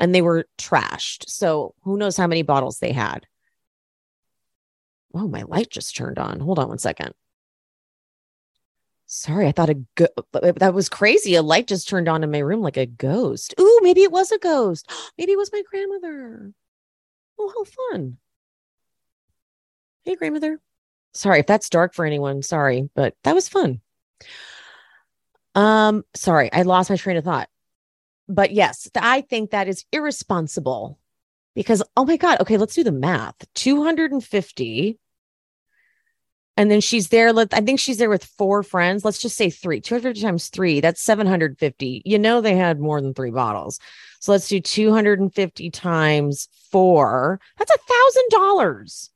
and 0.00 0.14
they 0.14 0.22
were 0.22 0.46
trashed 0.58 1.28
so 1.28 1.74
who 1.82 1.96
knows 1.96 2.16
how 2.16 2.26
many 2.26 2.42
bottles 2.42 2.78
they 2.78 2.92
had 2.92 3.26
oh 5.14 5.28
my 5.28 5.42
light 5.42 5.70
just 5.70 5.96
turned 5.96 6.18
on 6.18 6.40
hold 6.40 6.58
on 6.58 6.68
one 6.68 6.78
second 6.78 7.12
Sorry, 9.08 9.46
I 9.46 9.52
thought 9.52 9.70
a 9.70 9.74
go- 9.94 10.08
that 10.32 10.74
was 10.74 10.88
crazy. 10.88 11.36
A 11.36 11.42
light 11.42 11.68
just 11.68 11.88
turned 11.88 12.08
on 12.08 12.24
in 12.24 12.30
my 12.32 12.40
room 12.40 12.60
like 12.60 12.76
a 12.76 12.86
ghost. 12.86 13.54
Ooh, 13.58 13.80
maybe 13.82 14.02
it 14.02 14.10
was 14.10 14.32
a 14.32 14.38
ghost. 14.38 14.90
Maybe 15.16 15.32
it 15.32 15.38
was 15.38 15.52
my 15.52 15.62
grandmother. 15.70 16.52
Oh, 17.38 17.52
how 17.54 17.92
fun. 17.92 18.18
Hey, 20.04 20.16
grandmother. 20.16 20.60
Sorry 21.14 21.40
if 21.40 21.46
that's 21.46 21.70
dark 21.70 21.94
for 21.94 22.04
anyone. 22.04 22.42
Sorry, 22.42 22.90
but 22.94 23.14
that 23.22 23.34
was 23.34 23.48
fun. 23.48 23.80
Um, 25.54 26.04
sorry, 26.14 26.52
I 26.52 26.62
lost 26.62 26.90
my 26.90 26.96
train 26.96 27.16
of 27.16 27.24
thought. 27.24 27.48
But 28.28 28.52
yes, 28.52 28.88
I 28.94 29.20
think 29.20 29.50
that 29.50 29.68
is 29.68 29.84
irresponsible 29.92 30.98
because 31.54 31.82
oh 31.96 32.04
my 32.04 32.16
god, 32.16 32.40
okay, 32.40 32.56
let's 32.56 32.74
do 32.74 32.84
the 32.84 32.92
math. 32.92 33.36
250 33.54 34.98
and 36.56 36.70
then 36.70 36.80
she's 36.80 37.08
there. 37.08 37.32
Let 37.32 37.52
I 37.52 37.60
think 37.60 37.78
she's 37.78 37.98
there 37.98 38.08
with 38.08 38.24
four 38.24 38.62
friends. 38.62 39.04
Let's 39.04 39.20
just 39.20 39.36
say 39.36 39.50
three. 39.50 39.80
250 39.80 40.20
times 40.20 40.48
three, 40.48 40.80
that's 40.80 41.02
750. 41.02 42.02
You 42.04 42.18
know, 42.18 42.40
they 42.40 42.56
had 42.56 42.80
more 42.80 43.00
than 43.00 43.14
three 43.14 43.30
bottles. 43.30 43.78
So 44.20 44.32
let's 44.32 44.48
do 44.48 44.60
250 44.60 45.70
times 45.70 46.48
four. 46.70 47.40
That's 47.58 47.70
a 47.70 47.78
thousand 47.78 48.28
dollars. 48.30 49.10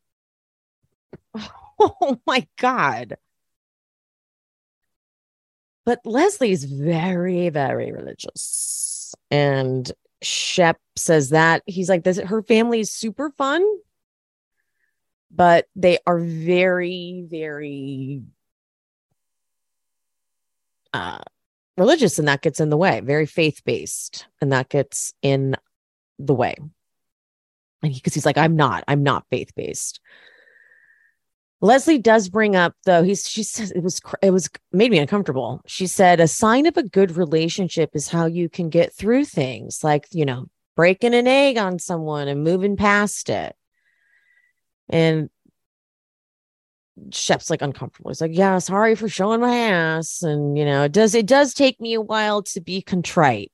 Oh 1.82 2.20
my 2.26 2.46
God. 2.58 3.16
But 5.86 6.00
Leslie's 6.04 6.64
very, 6.64 7.48
very 7.48 7.90
religious. 7.90 8.99
And 9.30 9.90
Shep 10.22 10.78
says 10.96 11.30
that 11.30 11.62
he's 11.66 11.88
like, 11.88 12.04
this 12.04 12.18
her 12.18 12.42
family 12.42 12.80
is 12.80 12.92
super 12.92 13.30
fun 13.30 13.64
but 15.30 15.66
they 15.76 15.98
are 16.06 16.18
very, 16.18 17.24
very 17.28 18.22
uh, 20.92 21.20
religious, 21.76 22.18
and 22.18 22.28
that 22.28 22.42
gets 22.42 22.60
in 22.60 22.68
the 22.68 22.76
way, 22.76 23.00
very 23.00 23.26
faith 23.26 23.62
based, 23.64 24.26
and 24.40 24.52
that 24.52 24.68
gets 24.68 25.14
in 25.22 25.56
the 26.18 26.34
way. 26.34 26.54
And 27.82 27.94
because 27.94 28.14
he, 28.14 28.18
he's 28.18 28.26
like, 28.26 28.38
I'm 28.38 28.56
not, 28.56 28.84
I'm 28.88 29.02
not 29.02 29.24
faith 29.30 29.54
based. 29.54 30.00
Leslie 31.62 31.98
does 31.98 32.28
bring 32.28 32.56
up 32.56 32.74
though 32.84 33.02
he's 33.02 33.28
she 33.28 33.42
says 33.42 33.70
it 33.72 33.82
was 33.82 34.00
it 34.22 34.30
was 34.30 34.48
made 34.72 34.90
me 34.90 34.98
uncomfortable. 34.98 35.60
She 35.66 35.86
said 35.86 36.20
a 36.20 36.28
sign 36.28 36.66
of 36.66 36.76
a 36.76 36.82
good 36.82 37.16
relationship 37.16 37.90
is 37.94 38.08
how 38.08 38.26
you 38.26 38.48
can 38.48 38.70
get 38.70 38.94
through 38.94 39.26
things 39.26 39.84
like, 39.84 40.06
you 40.12 40.24
know, 40.24 40.46
breaking 40.76 41.14
an 41.14 41.26
egg 41.26 41.58
on 41.58 41.78
someone 41.78 42.28
and 42.28 42.42
moving 42.44 42.76
past 42.76 43.28
it. 43.28 43.54
And 44.88 45.28
Shep's 47.12 47.50
like 47.50 47.62
uncomfortable. 47.62 48.10
He's 48.10 48.20
like, 48.20 48.34
"Yeah, 48.34 48.58
sorry 48.58 48.94
for 48.94 49.08
showing 49.08 49.40
my 49.40 49.56
ass." 49.56 50.22
And 50.22 50.56
you 50.58 50.64
know, 50.64 50.84
it 50.84 50.92
does 50.92 51.14
it 51.14 51.26
does 51.26 51.54
take 51.54 51.80
me 51.80 51.94
a 51.94 52.00
while 52.00 52.42
to 52.44 52.60
be 52.60 52.82
contrite. 52.82 53.52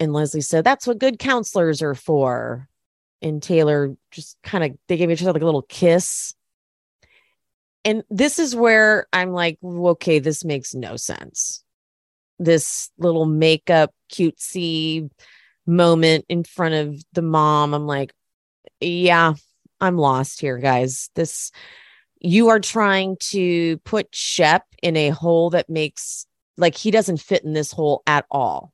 And 0.00 0.12
Leslie 0.12 0.40
said, 0.40 0.64
"That's 0.64 0.86
what 0.86 0.98
good 0.98 1.18
counselors 1.18 1.82
are 1.82 1.94
for." 1.94 2.68
And 3.22 3.42
Taylor 3.42 3.96
just 4.10 4.36
kind 4.42 4.64
of 4.64 4.76
they 4.88 4.96
gave 4.96 5.10
each 5.10 5.22
other 5.22 5.32
like 5.32 5.42
a 5.42 5.46
little 5.46 5.62
kiss. 5.62 6.34
And 7.84 8.04
this 8.10 8.38
is 8.38 8.54
where 8.54 9.06
I'm 9.12 9.32
like, 9.32 9.58
okay, 9.64 10.18
this 10.18 10.44
makes 10.44 10.74
no 10.74 10.96
sense. 10.96 11.64
This 12.38 12.90
little 12.98 13.26
makeup 13.26 13.92
cutesy 14.12 15.10
moment 15.66 16.24
in 16.28 16.44
front 16.44 16.74
of 16.74 17.02
the 17.12 17.22
mom. 17.22 17.74
I'm 17.74 17.86
like, 17.86 18.12
yeah, 18.80 19.34
I'm 19.80 19.96
lost 19.96 20.40
here, 20.40 20.58
guys. 20.58 21.10
This 21.14 21.50
you 22.20 22.48
are 22.50 22.60
trying 22.60 23.16
to 23.18 23.78
put 23.78 24.14
Shep 24.14 24.64
in 24.82 24.96
a 24.96 25.08
hole 25.08 25.50
that 25.50 25.68
makes 25.68 26.26
like 26.56 26.76
he 26.76 26.90
doesn't 26.90 27.20
fit 27.20 27.44
in 27.44 27.52
this 27.52 27.72
hole 27.72 28.02
at 28.06 28.26
all. 28.30 28.71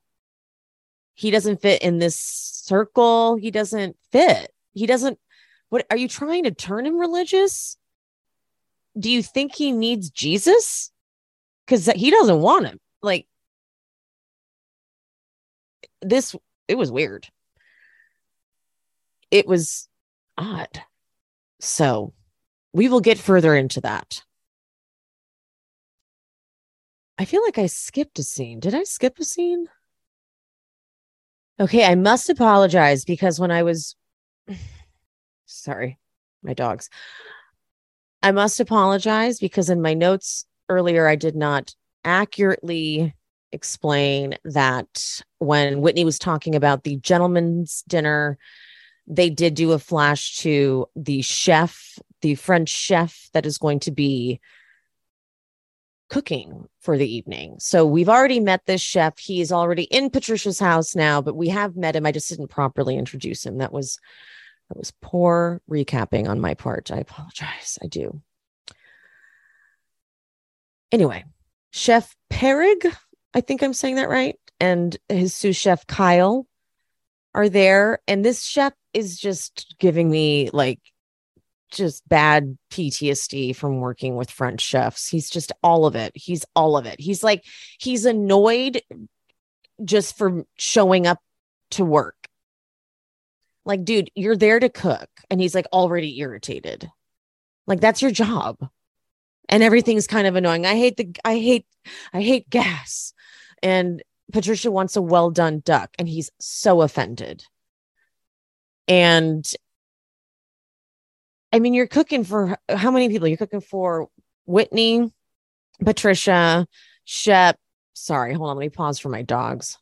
He 1.19 1.31
doesn't 1.31 1.61
fit 1.61 1.81
in 1.81 1.97
this 1.97 2.17
circle. 2.17 3.35
He 3.35 3.51
doesn't 3.51 3.97
fit. 4.09 4.53
He 4.71 4.85
doesn't. 4.85 5.19
What 5.67 5.85
are 5.91 5.97
you 5.97 6.07
trying 6.07 6.45
to 6.45 6.51
turn 6.51 6.85
him 6.85 6.97
religious? 6.97 7.75
Do 8.97 9.11
you 9.11 9.21
think 9.21 9.53
he 9.53 9.73
needs 9.73 10.11
Jesus? 10.11 10.93
Because 11.65 11.87
he 11.87 12.09
doesn't 12.09 12.39
want 12.39 12.67
him. 12.67 12.79
Like 13.01 13.27
this, 16.01 16.37
it 16.69 16.77
was 16.77 16.89
weird. 16.89 17.27
It 19.29 19.45
was 19.45 19.89
odd. 20.37 20.81
So 21.59 22.13
we 22.71 22.87
will 22.87 23.01
get 23.01 23.17
further 23.17 23.53
into 23.53 23.81
that. 23.81 24.23
I 27.17 27.25
feel 27.25 27.43
like 27.43 27.57
I 27.57 27.65
skipped 27.65 28.19
a 28.19 28.23
scene. 28.23 28.61
Did 28.61 28.73
I 28.73 28.83
skip 28.83 29.19
a 29.19 29.25
scene? 29.25 29.67
Okay, 31.59 31.85
I 31.85 31.95
must 31.95 32.29
apologize 32.29 33.03
because 33.03 33.39
when 33.39 33.51
I 33.51 33.63
was 33.63 33.95
sorry, 35.45 35.99
my 36.41 36.53
dogs. 36.53 36.89
I 38.21 38.31
must 38.31 38.59
apologize 38.59 39.39
because 39.39 39.69
in 39.69 39.81
my 39.81 39.93
notes 39.93 40.45
earlier, 40.67 41.07
I 41.07 41.15
did 41.15 41.35
not 41.35 41.73
accurately 42.05 43.13
explain 43.51 44.35
that 44.45 45.21
when 45.39 45.81
Whitney 45.81 46.05
was 46.05 46.19
talking 46.19 46.55
about 46.55 46.83
the 46.83 46.97
gentleman's 46.97 47.83
dinner 47.87 48.37
they 49.09 49.29
did 49.29 49.55
do 49.55 49.71
a 49.71 49.79
flash 49.79 50.37
to 50.37 50.85
the 50.95 51.23
chef, 51.23 51.97
the 52.21 52.35
French 52.35 52.69
chef 52.69 53.29
that 53.33 53.45
is 53.45 53.57
going 53.57 53.79
to 53.81 53.91
be 53.91 54.39
cooking 56.09 56.67
for 56.81 56.97
the 56.97 57.11
evening. 57.11 57.55
So 57.59 57.85
we've 57.85 58.09
already 58.09 58.39
met 58.39 58.65
this 58.65 58.81
chef. 58.81 59.17
He 59.19 59.41
is 59.41 59.51
already 59.51 59.83
in 59.83 60.09
Patricia's 60.09 60.59
house 60.59 60.95
now, 60.95 61.21
but 61.21 61.35
we 61.35 61.49
have 61.49 61.75
met 61.75 61.95
him. 61.95 62.05
I 62.05 62.11
just 62.11 62.29
didn't 62.29 62.47
properly 62.47 62.97
introduce 62.97 63.45
him. 63.45 63.59
That 63.59 63.71
was 63.71 63.99
that 64.69 64.77
was 64.77 64.93
poor 65.01 65.61
recapping 65.69 66.27
on 66.27 66.39
my 66.39 66.53
part. 66.53 66.91
I 66.91 66.97
apologize. 66.97 67.77
I 67.81 67.87
do. 67.87 68.21
Anyway, 70.91 71.23
Chef 71.71 72.15
Perig, 72.29 72.85
I 73.33 73.41
think 73.41 73.61
I'm 73.61 73.73
saying 73.73 73.95
that 73.95 74.09
right, 74.09 74.35
and 74.59 74.95
his 75.07 75.35
sous 75.35 75.55
chef 75.55 75.85
Kyle 75.87 76.47
are 77.33 77.49
there 77.49 77.99
and 78.07 78.25
this 78.25 78.43
chef 78.43 78.73
is 78.93 79.19
just 79.19 79.75
giving 79.79 80.09
me 80.09 80.49
like 80.51 80.79
just 81.71 82.07
bad 82.07 82.57
PTSD 82.71 83.55
from 83.55 83.79
working 83.79 84.15
with 84.15 84.31
French 84.31 84.61
chefs. 84.61 85.07
He's 85.09 85.29
just 85.29 85.51
all 85.63 85.85
of 85.85 85.95
it. 85.95 86.11
He's 86.15 86.45
all 86.55 86.77
of 86.77 86.85
it. 86.85 86.99
He's 86.99 87.23
like 87.23 87.45
he's 87.79 88.05
annoyed 88.05 88.81
just 89.83 90.17
for 90.17 90.45
showing 90.57 91.07
up 91.07 91.19
to 91.71 91.85
work. 91.85 92.15
Like 93.65 93.85
dude, 93.85 94.11
you're 94.15 94.37
there 94.37 94.59
to 94.59 94.69
cook 94.69 95.09
and 95.29 95.39
he's 95.39 95.55
like 95.55 95.67
already 95.71 96.19
irritated. 96.19 96.89
Like 97.67 97.81
that's 97.81 98.01
your 98.01 98.11
job. 98.11 98.57
And 99.47 99.63
everything's 99.63 100.07
kind 100.07 100.27
of 100.27 100.35
annoying. 100.35 100.65
I 100.65 100.75
hate 100.75 100.97
the 100.97 101.15
I 101.23 101.35
hate 101.37 101.65
I 102.13 102.21
hate 102.21 102.49
gas. 102.49 103.13
And 103.61 104.01
Patricia 104.31 104.71
wants 104.71 104.95
a 104.95 105.01
well 105.01 105.31
done 105.31 105.61
duck, 105.63 105.91
and 105.97 106.07
he's 106.07 106.31
so 106.39 106.81
offended. 106.81 107.43
And 108.87 109.45
I 111.51 111.59
mean, 111.59 111.73
you're 111.73 111.87
cooking 111.87 112.23
for 112.23 112.57
how 112.69 112.91
many 112.91 113.09
people? 113.09 113.27
You're 113.27 113.37
cooking 113.37 113.61
for 113.61 114.09
Whitney, 114.45 115.11
Patricia, 115.83 116.67
Shep. 117.05 117.57
Sorry, 117.93 118.33
hold 118.33 118.49
on. 118.49 118.57
Let 118.57 118.61
me 118.61 118.69
pause 118.69 118.99
for 118.99 119.09
my 119.09 119.23
dogs. 119.23 119.77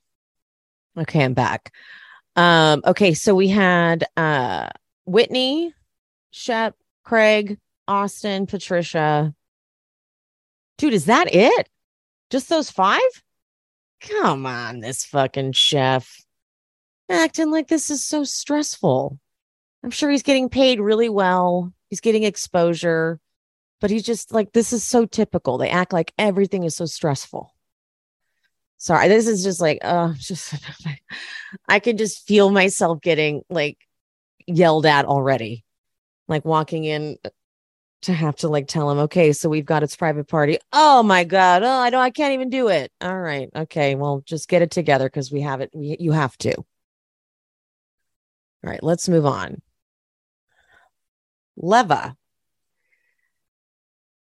Okay, 0.97 1.23
I'm 1.23 1.34
back. 1.34 1.73
Um, 2.36 2.82
okay, 2.86 3.13
so 3.13 3.36
we 3.36 3.47
had 3.49 4.06
uh 4.15 4.69
Whitney, 5.06 5.73
Shep, 6.32 6.75
Craig, 7.03 7.60
Austin, 7.88 8.47
Patricia. 8.47 9.34
Dude, 10.77 10.93
is 10.93 11.06
that 11.06 11.34
it? 11.34 11.69
Just 12.30 12.49
those 12.49 12.69
five? 12.69 13.01
Come 14.01 14.45
on, 14.45 14.80
this 14.80 15.06
fucking 15.06 15.53
chef 15.53 16.23
acting 17.10 17.51
like 17.51 17.67
this 17.67 17.89
is 17.89 18.03
so 18.03 18.23
stressful. 18.23 19.19
I'm 19.88 19.91
sure 19.91 20.10
he's 20.10 20.21
getting 20.21 20.50
paid 20.50 20.82
really 20.82 21.08
well. 21.08 21.71
He's 21.89 22.02
getting 22.02 22.23
exposure, 22.23 23.21
but 23.80 23.89
he's 23.89 24.04
just 24.04 24.34
like, 24.34 24.52
this 24.52 24.73
is 24.73 24.84
so 24.84 25.06
typical. 25.06 25.58
They 25.58 25.69
act 25.69 25.93
like 25.93 26.12
everything 26.17 26.65
is 26.65 26.76
so 26.76 26.86
stressful. 26.86 27.56
Sorry, 28.76 29.08
this 29.08 29.28
is 29.28 29.45
just 29.45 29.62
like, 29.62 29.80
uh, 29.82 30.13
just 30.17 30.56
I 31.69 31.80
can 31.80 31.95
just 31.95 32.28
feel 32.28 32.52
myself 32.52 33.00
getting 33.00 33.43
like 33.50 33.78
yelled 34.45 34.86
at 34.86 35.06
already. 35.06 35.63
Like 36.28 36.43
walking 36.43 36.84
in 36.84 37.15
to 38.02 38.13
have 38.13 38.36
to 38.39 38.50
like 38.50 38.67
tell 38.67 38.91
him, 38.91 38.97
okay, 38.97 39.32
so 39.32 39.47
we've 39.47 39.65
got 39.65 39.84
its 39.84 39.95
private 39.95 40.28
party. 40.28 40.58
Oh 40.73 41.02
my 41.02 41.23
god, 41.23 41.63
oh 41.63 41.65
I 41.65 41.91
don't, 41.91 42.02
I 42.02 42.10
can't 42.10 42.34
even 42.34 42.50
do 42.50 42.67
it. 42.67 42.91
All 43.00 43.17
right, 43.17 43.50
okay, 43.56 43.95
well 43.95 44.21
just 44.26 44.50
get 44.50 44.62
it 44.62 44.71
together 44.71 45.06
because 45.06 45.32
we 45.32 45.39
have 45.43 45.62
it. 45.62 45.69
We, 45.73 45.95
you 45.97 46.12
have 46.12 46.38
to. 46.39 46.56
All 46.58 46.65
right, 48.63 48.84
let's 48.84 49.08
move 49.08 49.26
on. 49.26 49.62
Leva. 51.58 52.15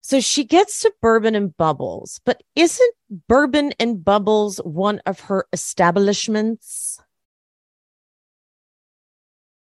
So 0.03 0.21
she 0.21 0.45
gets 0.45 0.81
to 0.81 0.93
bourbon 1.03 1.35
and 1.35 1.57
bubbles, 1.57 2.21
but 2.25 2.43
isn't 2.55 2.95
bourbon 3.29 3.73
and 3.81 4.05
bubbles 4.05 4.59
one 4.59 5.01
of 5.05 5.19
her 5.21 5.47
establishments? 5.53 7.01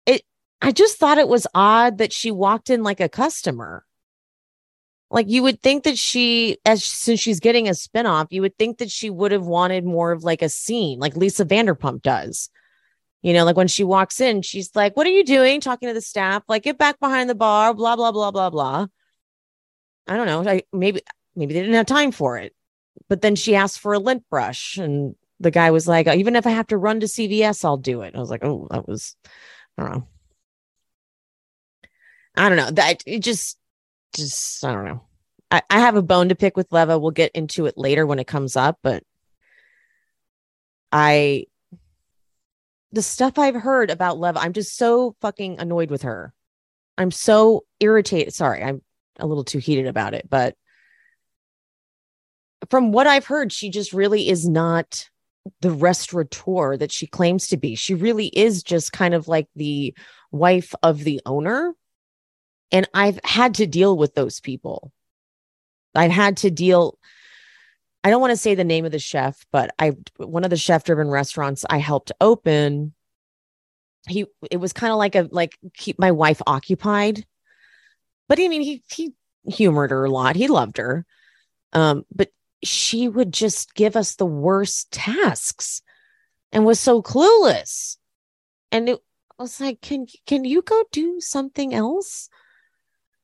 It 0.04 0.22
I 0.60 0.70
just 0.70 0.98
thought 0.98 1.16
it 1.16 1.28
was 1.28 1.46
odd 1.54 1.96
that 1.96 2.12
she 2.12 2.30
walked 2.30 2.68
in 2.68 2.82
like 2.82 3.00
a 3.00 3.08
customer. 3.08 3.86
Like 5.10 5.30
you 5.30 5.42
would 5.44 5.62
think 5.62 5.84
that 5.84 5.96
she, 5.96 6.58
as 6.66 6.84
since 6.84 7.20
she's 7.20 7.40
getting 7.40 7.68
a 7.68 7.70
spinoff, 7.70 8.26
you 8.30 8.42
would 8.42 8.58
think 8.58 8.78
that 8.78 8.90
she 8.90 9.08
would 9.08 9.32
have 9.32 9.46
wanted 9.46 9.84
more 9.84 10.12
of 10.12 10.24
like 10.24 10.42
a 10.42 10.48
scene, 10.48 10.98
like 10.98 11.16
Lisa 11.16 11.46
Vanderpump 11.46 12.02
does. 12.02 12.50
You 13.24 13.32
know, 13.32 13.46
like 13.46 13.56
when 13.56 13.68
she 13.68 13.84
walks 13.84 14.20
in, 14.20 14.42
she's 14.42 14.76
like, 14.76 14.98
What 14.98 15.06
are 15.06 15.10
you 15.10 15.24
doing? 15.24 15.58
Talking 15.62 15.88
to 15.88 15.94
the 15.94 16.02
staff, 16.02 16.42
like, 16.46 16.62
get 16.64 16.76
back 16.76 17.00
behind 17.00 17.30
the 17.30 17.34
bar, 17.34 17.72
blah, 17.72 17.96
blah, 17.96 18.12
blah, 18.12 18.30
blah, 18.30 18.50
blah. 18.50 18.86
I 20.06 20.16
don't 20.18 20.26
know. 20.26 20.46
I 20.46 20.62
maybe 20.74 21.00
maybe 21.34 21.54
they 21.54 21.60
didn't 21.60 21.74
have 21.74 21.86
time 21.86 22.12
for 22.12 22.36
it. 22.36 22.54
But 23.08 23.22
then 23.22 23.34
she 23.34 23.56
asked 23.56 23.80
for 23.80 23.94
a 23.94 23.98
lint 23.98 24.28
brush, 24.28 24.76
and 24.76 25.14
the 25.40 25.50
guy 25.50 25.70
was 25.70 25.88
like, 25.88 26.06
oh, 26.06 26.12
Even 26.12 26.36
if 26.36 26.46
I 26.46 26.50
have 26.50 26.66
to 26.66 26.76
run 26.76 27.00
to 27.00 27.06
CVS, 27.06 27.64
I'll 27.64 27.78
do 27.78 28.02
it. 28.02 28.14
I 28.14 28.20
was 28.20 28.28
like, 28.28 28.44
Oh, 28.44 28.68
that 28.70 28.86
was 28.86 29.16
I 29.78 29.84
don't 29.84 29.92
know. 29.94 30.08
I 32.36 32.48
don't 32.50 32.58
know. 32.58 32.70
That 32.72 33.02
it 33.06 33.20
just 33.20 33.58
just 34.14 34.62
I 34.66 34.72
don't 34.74 34.84
know. 34.84 35.02
I, 35.50 35.62
I 35.70 35.80
have 35.80 35.96
a 35.96 36.02
bone 36.02 36.28
to 36.28 36.34
pick 36.34 36.58
with 36.58 36.72
Leva. 36.72 36.98
We'll 36.98 37.10
get 37.10 37.32
into 37.32 37.64
it 37.64 37.78
later 37.78 38.06
when 38.06 38.18
it 38.18 38.26
comes 38.26 38.54
up, 38.54 38.80
but 38.82 39.02
I 40.92 41.46
the 42.94 43.02
stuff 43.02 43.38
I've 43.38 43.54
heard 43.54 43.90
about 43.90 44.18
Leva, 44.18 44.40
I'm 44.40 44.52
just 44.52 44.76
so 44.76 45.16
fucking 45.20 45.58
annoyed 45.58 45.90
with 45.90 46.02
her. 46.02 46.32
I'm 46.96 47.10
so 47.10 47.64
irritated. 47.80 48.34
Sorry, 48.34 48.62
I'm 48.62 48.82
a 49.18 49.26
little 49.26 49.44
too 49.44 49.58
heated 49.58 49.86
about 49.86 50.14
it, 50.14 50.28
but 50.28 50.56
from 52.70 52.92
what 52.92 53.06
I've 53.06 53.26
heard, 53.26 53.52
she 53.52 53.68
just 53.70 53.92
really 53.92 54.28
is 54.28 54.48
not 54.48 55.08
the 55.60 55.70
restaurateur 55.70 56.76
that 56.76 56.90
she 56.92 57.06
claims 57.06 57.48
to 57.48 57.56
be. 57.56 57.74
She 57.74 57.94
really 57.94 58.28
is 58.28 58.62
just 58.62 58.92
kind 58.92 59.12
of 59.12 59.28
like 59.28 59.48
the 59.54 59.94
wife 60.30 60.74
of 60.82 61.04
the 61.04 61.20
owner 61.26 61.74
and 62.74 62.88
I've 62.92 63.20
had 63.22 63.54
to 63.54 63.66
deal 63.68 63.96
with 63.96 64.14
those 64.14 64.40
people. 64.40 64.90
I've 65.94 66.10
had 66.10 66.38
to 66.38 66.50
deal. 66.50 66.98
I 68.04 68.10
don't 68.10 68.20
want 68.20 68.32
to 68.32 68.36
say 68.36 68.54
the 68.54 68.64
name 68.64 68.84
of 68.84 68.92
the 68.92 68.98
chef, 68.98 69.46
but 69.50 69.74
I 69.78 69.92
one 70.18 70.44
of 70.44 70.50
the 70.50 70.58
chef 70.58 70.84
driven 70.84 71.08
restaurants 71.08 71.64
I 71.68 71.78
helped 71.78 72.12
open. 72.20 72.92
He 74.06 74.26
it 74.50 74.58
was 74.58 74.74
kind 74.74 74.92
of 74.92 74.98
like 74.98 75.14
a 75.14 75.26
like 75.32 75.58
keep 75.74 75.98
my 75.98 76.12
wife 76.12 76.42
occupied. 76.46 77.26
But 78.28 78.38
I 78.38 78.48
mean, 78.48 78.60
he 78.60 78.82
he 78.90 79.14
humored 79.46 79.90
her 79.90 80.04
a 80.04 80.10
lot. 80.10 80.36
He 80.36 80.48
loved 80.48 80.76
her. 80.76 81.06
Um, 81.72 82.04
but 82.14 82.28
she 82.62 83.08
would 83.08 83.32
just 83.32 83.74
give 83.74 83.96
us 83.96 84.16
the 84.16 84.26
worst 84.26 84.92
tasks 84.92 85.80
and 86.52 86.66
was 86.66 86.78
so 86.78 87.02
clueless. 87.02 87.96
And 88.70 88.88
it 88.90 89.00
was 89.38 89.60
like, 89.60 89.80
can 89.80 90.06
can 90.26 90.44
you 90.44 90.60
go 90.60 90.84
do 90.92 91.20
something 91.20 91.72
else? 91.72 92.28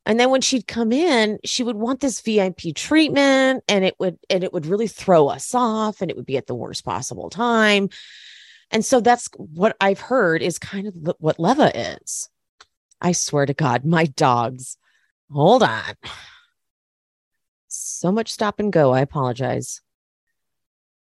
And 0.07 0.19
then 0.19 0.31
when 0.31 0.41
she'd 0.41 0.67
come 0.67 0.93
in, 0.93 1.39
she 1.45 1.63
would 1.63 1.77
want 1.77 2.01
this 2.01 2.21
VIP 2.21 2.75
treatment 2.75 3.65
and 3.69 3.85
it 3.85 3.95
would 3.99 4.19
and 4.29 4.43
it 4.43 4.53
would 4.53 4.67
really 4.67 4.89
throw 4.89 5.29
us 5.29 5.55
off 5.55 6.01
and 6.01 6.11
it 6.11 6.17
would 6.17 6.27
be 6.27 6.37
at 6.37 6.47
the 6.47 6.55
worst 6.55 6.85
possible 6.85 7.31
time. 7.31 7.91
And 8.71 8.85
so 8.85 9.01
that's 9.01 9.29
what 9.37 9.77
I've 9.81 10.01
heard 10.01 10.43
is 10.43 10.59
kind 10.59 10.87
of 10.87 10.95
what 11.19 11.39
Leva 11.39 11.99
is. 12.03 12.29
I 13.01 13.13
swear 13.13 13.47
to 13.47 13.55
God, 13.55 13.85
my 13.85 14.05
dogs. 14.05 14.77
Hold 15.31 15.63
on. 15.63 15.95
So 17.69 18.11
much 18.11 18.33
stop 18.33 18.59
and 18.59 18.73
go. 18.73 18.93
I 18.93 19.01
apologize. 19.01 19.81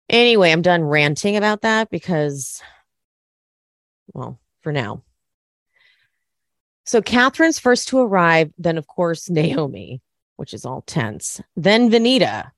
Anyway, 0.09 0.51
I'm 0.51 0.63
done 0.63 0.83
ranting 0.83 1.37
about 1.37 1.63
that 1.63 1.91
because, 1.91 2.63
well, 4.13 4.39
for 4.61 4.73
now. 4.73 5.03
So 6.89 7.03
Catherine's 7.03 7.59
first 7.59 7.89
to 7.89 7.99
arrive, 7.99 8.51
then, 8.57 8.79
of 8.79 8.87
course, 8.87 9.29
Naomi, 9.29 10.01
which 10.37 10.55
is 10.55 10.65
all 10.65 10.81
tense, 10.81 11.39
then 11.55 11.91
Venita. 11.91 12.53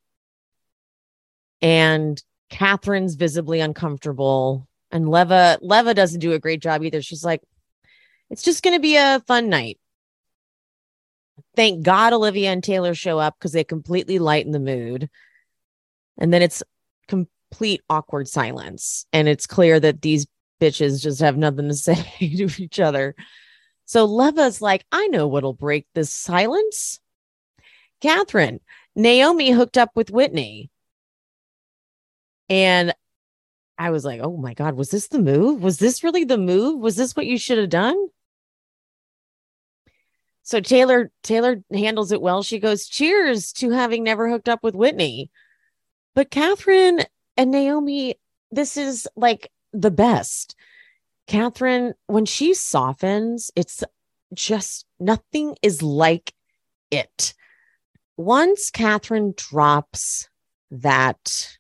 And 1.61 2.23
Catherine's 2.49 3.17
visibly 3.17 3.59
uncomfortable. 3.59 4.69
And 4.93 5.09
Leva, 5.09 5.59
Leva 5.63 5.95
doesn't 5.95 6.21
do 6.21 6.33
a 6.33 6.39
great 6.39 6.63
job 6.63 6.85
either. 6.85 7.03
She's 7.03 7.25
like, 7.25 7.43
it's 8.31 8.45
just 8.45 8.63
going 8.63 8.77
to 8.77 8.81
be 8.81 8.97
a 8.97 9.21
fun 9.27 9.49
night. 9.49 9.81
Thank 11.57 11.83
God 11.83 12.13
Olivia 12.13 12.53
and 12.53 12.63
Taylor 12.63 12.95
show 12.95 13.19
up 13.19 13.35
because 13.37 13.51
they 13.51 13.65
completely 13.65 14.21
lighten 14.21 14.53
the 14.53 14.61
mood. 14.61 15.11
And 16.19 16.33
then 16.33 16.43
it's 16.43 16.63
complete 17.09 17.83
awkward 17.91 18.29
silence. 18.29 19.07
And 19.13 19.27
it's 19.27 19.49
clear 19.49 19.81
that 19.81 20.03
these 20.03 20.29
bitches 20.61 21.03
just 21.03 21.21
have 21.21 21.37
nothing 21.37 21.67
to 21.67 21.75
say 21.75 22.05
to 22.21 22.63
each 22.63 22.79
other. 22.79 23.17
So 23.91 24.05
Leva's 24.05 24.63
like, 24.63 24.87
I 24.93 25.09
know 25.09 25.27
what'll 25.27 25.53
break 25.53 25.85
this 25.95 26.15
silence. 26.15 27.01
Catherine, 28.01 28.61
Naomi 28.95 29.51
hooked 29.51 29.77
up 29.77 29.91
with 29.97 30.13
Whitney. 30.13 30.71
And 32.49 32.95
I 33.77 33.91
was 33.91 34.05
like, 34.05 34.21
oh 34.23 34.37
my 34.37 34.55
God, 34.55 34.77
was 34.77 34.93
this 34.93 35.09
the 35.09 35.19
move? 35.19 35.61
Was 35.61 35.79
this 35.79 36.05
really 36.05 36.23
the 36.23 36.39
move? 36.39 36.79
Was 36.79 36.95
this 36.95 37.17
what 37.17 37.27
you 37.27 37.37
should 37.37 37.59
have 37.59 37.69
done? 37.69 37.97
So 40.45 40.61
Taylor 40.61 41.11
Taylor 41.25 41.65
handles 41.73 42.13
it 42.13 42.23
well. 42.23 42.45
She 42.45 42.61
goes, 42.61 42.87
"Cheers 42.87 43.53
to 43.55 43.71
having 43.71 44.05
never 44.05 44.31
hooked 44.31 44.49
up 44.49 44.63
with 44.63 44.77
Whitney." 44.77 45.33
But 46.15 46.31
Catherine 46.31 47.01
and 47.37 47.51
Naomi, 47.51 48.21
this 48.53 48.77
is 48.77 49.09
like 49.17 49.51
the 49.73 49.91
best. 49.91 50.55
Catherine, 51.31 51.95
when 52.09 52.27
she 52.27 52.55
softens, 52.55 53.53
it's 53.55 53.85
just 54.35 54.85
nothing 54.99 55.55
is 55.63 55.81
like 55.81 56.35
it. 56.91 57.35
Once 58.17 58.69
Catherine 58.69 59.35
drops 59.37 60.29
that 60.73 61.57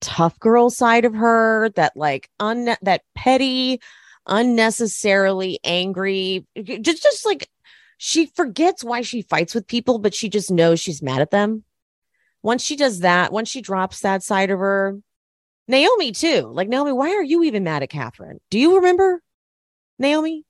tough 0.00 0.40
girl 0.40 0.70
side 0.70 1.04
of 1.04 1.12
her, 1.12 1.68
that 1.76 1.94
like 1.94 2.30
un 2.40 2.74
that 2.80 3.02
petty, 3.14 3.82
unnecessarily 4.26 5.60
angry, 5.62 6.46
just 6.56 7.02
just 7.02 7.26
like 7.26 7.50
she 7.98 8.24
forgets 8.34 8.82
why 8.82 9.02
she 9.02 9.20
fights 9.20 9.54
with 9.54 9.66
people, 9.66 9.98
but 9.98 10.14
she 10.14 10.30
just 10.30 10.50
knows 10.50 10.80
she's 10.80 11.02
mad 11.02 11.20
at 11.20 11.30
them. 11.30 11.64
Once 12.42 12.62
she 12.62 12.76
does 12.76 13.00
that, 13.00 13.30
once 13.30 13.50
she 13.50 13.60
drops 13.60 14.00
that 14.00 14.22
side 14.22 14.48
of 14.48 14.58
her, 14.58 14.96
Naomi 15.68 16.12
too. 16.12 16.50
Like 16.52 16.68
Naomi, 16.68 16.92
why 16.92 17.10
are 17.10 17.22
you 17.22 17.44
even 17.44 17.62
mad 17.62 17.82
at 17.82 17.90
Catherine? 17.90 18.40
Do 18.50 18.58
you 18.58 18.76
remember 18.76 19.22
Naomi? 19.98 20.44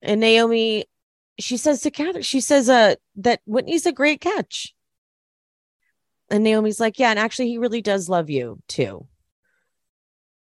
And 0.00 0.20
Naomi, 0.20 0.86
she 1.40 1.56
says 1.56 1.82
to 1.82 1.90
Catherine, 1.90 2.22
she 2.22 2.40
says 2.40 2.70
uh 2.70 2.94
that 3.16 3.40
Whitney's 3.44 3.86
a 3.86 3.92
great 3.92 4.20
catch. 4.20 4.74
And 6.30 6.44
Naomi's 6.44 6.78
like, 6.78 6.98
yeah, 6.98 7.10
and 7.10 7.18
actually 7.18 7.48
he 7.48 7.58
really 7.58 7.82
does 7.82 8.08
love 8.08 8.30
you 8.30 8.60
too. 8.68 9.06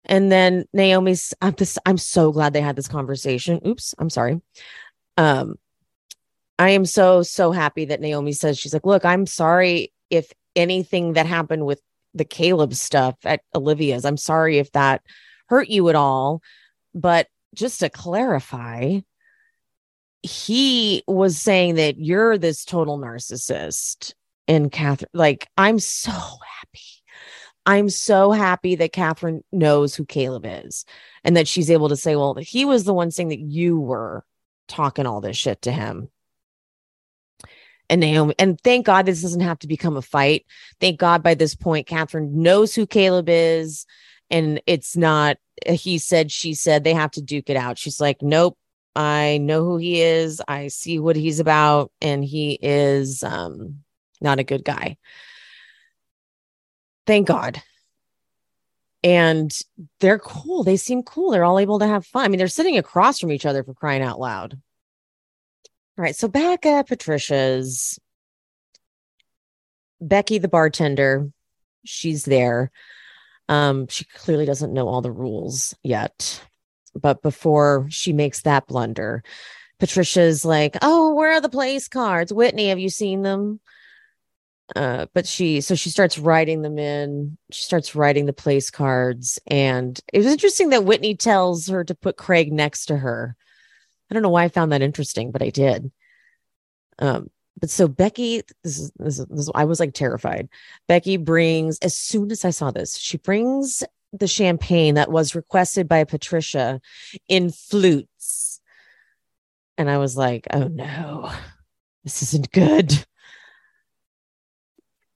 And 0.04 0.30
then 0.30 0.66
Naomi's, 0.72 1.34
I'm 1.40 1.54
just, 1.54 1.78
I'm 1.84 1.98
so 1.98 2.32
glad 2.32 2.52
they 2.52 2.60
had 2.60 2.76
this 2.76 2.88
conversation. 2.88 3.60
Oops, 3.66 3.94
I'm 3.98 4.10
sorry. 4.10 4.40
Um, 5.16 5.56
I 6.58 6.70
am 6.70 6.84
so, 6.84 7.22
so 7.22 7.52
happy 7.52 7.86
that 7.86 8.00
Naomi 8.00 8.32
says, 8.32 8.58
she's 8.58 8.72
like, 8.72 8.86
look, 8.86 9.04
I'm 9.04 9.26
sorry 9.26 9.92
if 10.10 10.32
anything 10.54 11.14
that 11.14 11.26
happened 11.26 11.66
with 11.66 11.80
the 12.16 12.24
Caleb 12.24 12.74
stuff 12.74 13.16
at 13.24 13.42
Olivia's, 13.54 14.04
I'm 14.04 14.16
sorry 14.16 14.58
if 14.58 14.72
that 14.72 15.02
hurt 15.48 15.68
you 15.68 15.88
at 15.88 15.94
all. 15.94 16.42
But 16.94 17.28
just 17.54 17.80
to 17.80 17.90
clarify, 17.90 19.00
he 20.22 21.02
was 21.06 21.38
saying 21.38 21.76
that 21.76 21.98
you're 21.98 22.38
this 22.38 22.64
total 22.64 22.98
narcissist. 22.98 24.14
And 24.48 24.70
Catherine, 24.70 25.10
like, 25.12 25.48
I'm 25.56 25.78
so 25.78 26.12
happy 26.12 26.80
I'm 27.66 27.90
so 27.90 28.30
happy 28.30 28.76
that 28.76 28.92
Catherine 28.92 29.42
knows 29.50 29.94
who 29.94 30.04
Caleb 30.04 30.44
is 30.46 30.84
and 31.24 31.36
that 31.36 31.48
she's 31.48 31.68
able 31.68 31.88
to 31.88 31.96
say, 31.96 32.14
well, 32.14 32.34
he 32.34 32.64
was 32.64 32.84
the 32.84 32.94
one 32.94 33.10
saying 33.10 33.28
that 33.28 33.40
you 33.40 33.80
were 33.80 34.24
talking 34.68 35.04
all 35.04 35.20
this 35.20 35.36
shit 35.36 35.62
to 35.62 35.72
him. 35.72 36.08
And 37.88 38.00
Naomi, 38.00 38.34
and 38.38 38.60
thank 38.60 38.86
God 38.86 39.06
this 39.06 39.22
doesn't 39.22 39.40
have 39.40 39.60
to 39.60 39.68
become 39.68 39.96
a 39.96 40.02
fight. 40.02 40.44
Thank 40.80 40.98
God 40.98 41.22
by 41.22 41.34
this 41.34 41.54
point, 41.54 41.86
Catherine 41.86 42.42
knows 42.42 42.74
who 42.74 42.86
Caleb 42.86 43.28
is. 43.28 43.86
And 44.28 44.60
it's 44.66 44.96
not, 44.96 45.36
he 45.64 45.98
said, 45.98 46.32
she 46.32 46.54
said, 46.54 46.82
they 46.82 46.94
have 46.94 47.12
to 47.12 47.22
duke 47.22 47.48
it 47.48 47.56
out. 47.56 47.78
She's 47.78 48.00
like, 48.00 48.22
nope, 48.22 48.58
I 48.96 49.38
know 49.38 49.64
who 49.64 49.76
he 49.76 50.00
is. 50.00 50.42
I 50.48 50.68
see 50.68 50.98
what 50.98 51.14
he's 51.14 51.38
about. 51.38 51.92
And 52.00 52.24
he 52.24 52.58
is 52.60 53.22
um, 53.22 53.84
not 54.20 54.40
a 54.40 54.44
good 54.44 54.64
guy. 54.64 54.96
Thank 57.06 57.28
God. 57.28 57.62
And 59.04 59.56
they're 60.00 60.18
cool. 60.18 60.64
They 60.64 60.76
seem 60.76 61.04
cool. 61.04 61.30
They're 61.30 61.44
all 61.44 61.60
able 61.60 61.78
to 61.78 61.86
have 61.86 62.04
fun. 62.04 62.24
I 62.24 62.28
mean, 62.28 62.38
they're 62.38 62.48
sitting 62.48 62.78
across 62.78 63.20
from 63.20 63.30
each 63.30 63.46
other 63.46 63.62
for 63.62 63.74
crying 63.74 64.02
out 64.02 64.18
loud. 64.18 64.60
All 65.98 66.02
right. 66.02 66.16
So 66.16 66.28
back 66.28 66.66
at 66.66 66.88
Patricia's, 66.88 67.98
Becky, 70.00 70.38
the 70.38 70.48
bartender, 70.48 71.30
she's 71.84 72.24
there. 72.24 72.70
Um, 73.48 73.86
she 73.88 74.04
clearly 74.04 74.44
doesn't 74.44 74.72
know 74.72 74.88
all 74.88 75.00
the 75.00 75.10
rules 75.10 75.74
yet. 75.82 76.42
But 76.94 77.22
before 77.22 77.86
she 77.90 78.12
makes 78.12 78.42
that 78.42 78.66
blunder, 78.66 79.22
Patricia's 79.78 80.44
like, 80.44 80.76
Oh, 80.82 81.14
where 81.14 81.32
are 81.32 81.40
the 81.40 81.48
place 81.48 81.88
cards? 81.88 82.32
Whitney, 82.32 82.68
have 82.68 82.78
you 82.78 82.90
seen 82.90 83.22
them? 83.22 83.60
uh, 84.74 85.06
but 85.14 85.26
she 85.26 85.60
so 85.60 85.74
she 85.74 85.90
starts 85.90 86.18
writing 86.18 86.62
them 86.62 86.78
in 86.78 87.38
she 87.52 87.62
starts 87.62 87.94
writing 87.94 88.26
the 88.26 88.32
place 88.32 88.70
cards 88.70 89.38
and 89.46 90.00
it 90.12 90.18
was 90.18 90.26
interesting 90.26 90.70
that 90.70 90.84
whitney 90.84 91.14
tells 91.14 91.68
her 91.68 91.84
to 91.84 91.94
put 91.94 92.16
craig 92.16 92.52
next 92.52 92.86
to 92.86 92.96
her 92.96 93.36
i 94.10 94.14
don't 94.14 94.22
know 94.22 94.30
why 94.30 94.44
i 94.44 94.48
found 94.48 94.72
that 94.72 94.82
interesting 94.82 95.30
but 95.30 95.42
i 95.42 95.50
did. 95.50 95.90
Um 96.98 97.30
but 97.58 97.70
so 97.70 97.88
becky 97.88 98.42
this 98.62 98.78
is, 98.78 98.92
this 98.98 99.18
is, 99.18 99.26
this 99.26 99.40
is 99.40 99.50
i 99.54 99.64
was 99.64 99.80
like 99.80 99.94
terrified. 99.94 100.48
Becky 100.88 101.16
brings 101.16 101.78
as 101.80 101.96
soon 101.96 102.30
as 102.30 102.44
i 102.44 102.50
saw 102.50 102.70
this 102.70 102.96
she 102.96 103.16
brings 103.18 103.82
the 104.12 104.28
champagne 104.28 104.94
that 104.94 105.10
was 105.10 105.34
requested 105.34 105.88
by 105.88 106.04
patricia 106.04 106.80
in 107.28 107.50
flutes. 107.50 108.60
And 109.78 109.90
i 109.90 109.98
was 109.98 110.16
like 110.16 110.46
oh 110.52 110.68
no 110.68 111.32
this 112.06 112.22
isn't 112.22 112.52
good. 112.52 113.04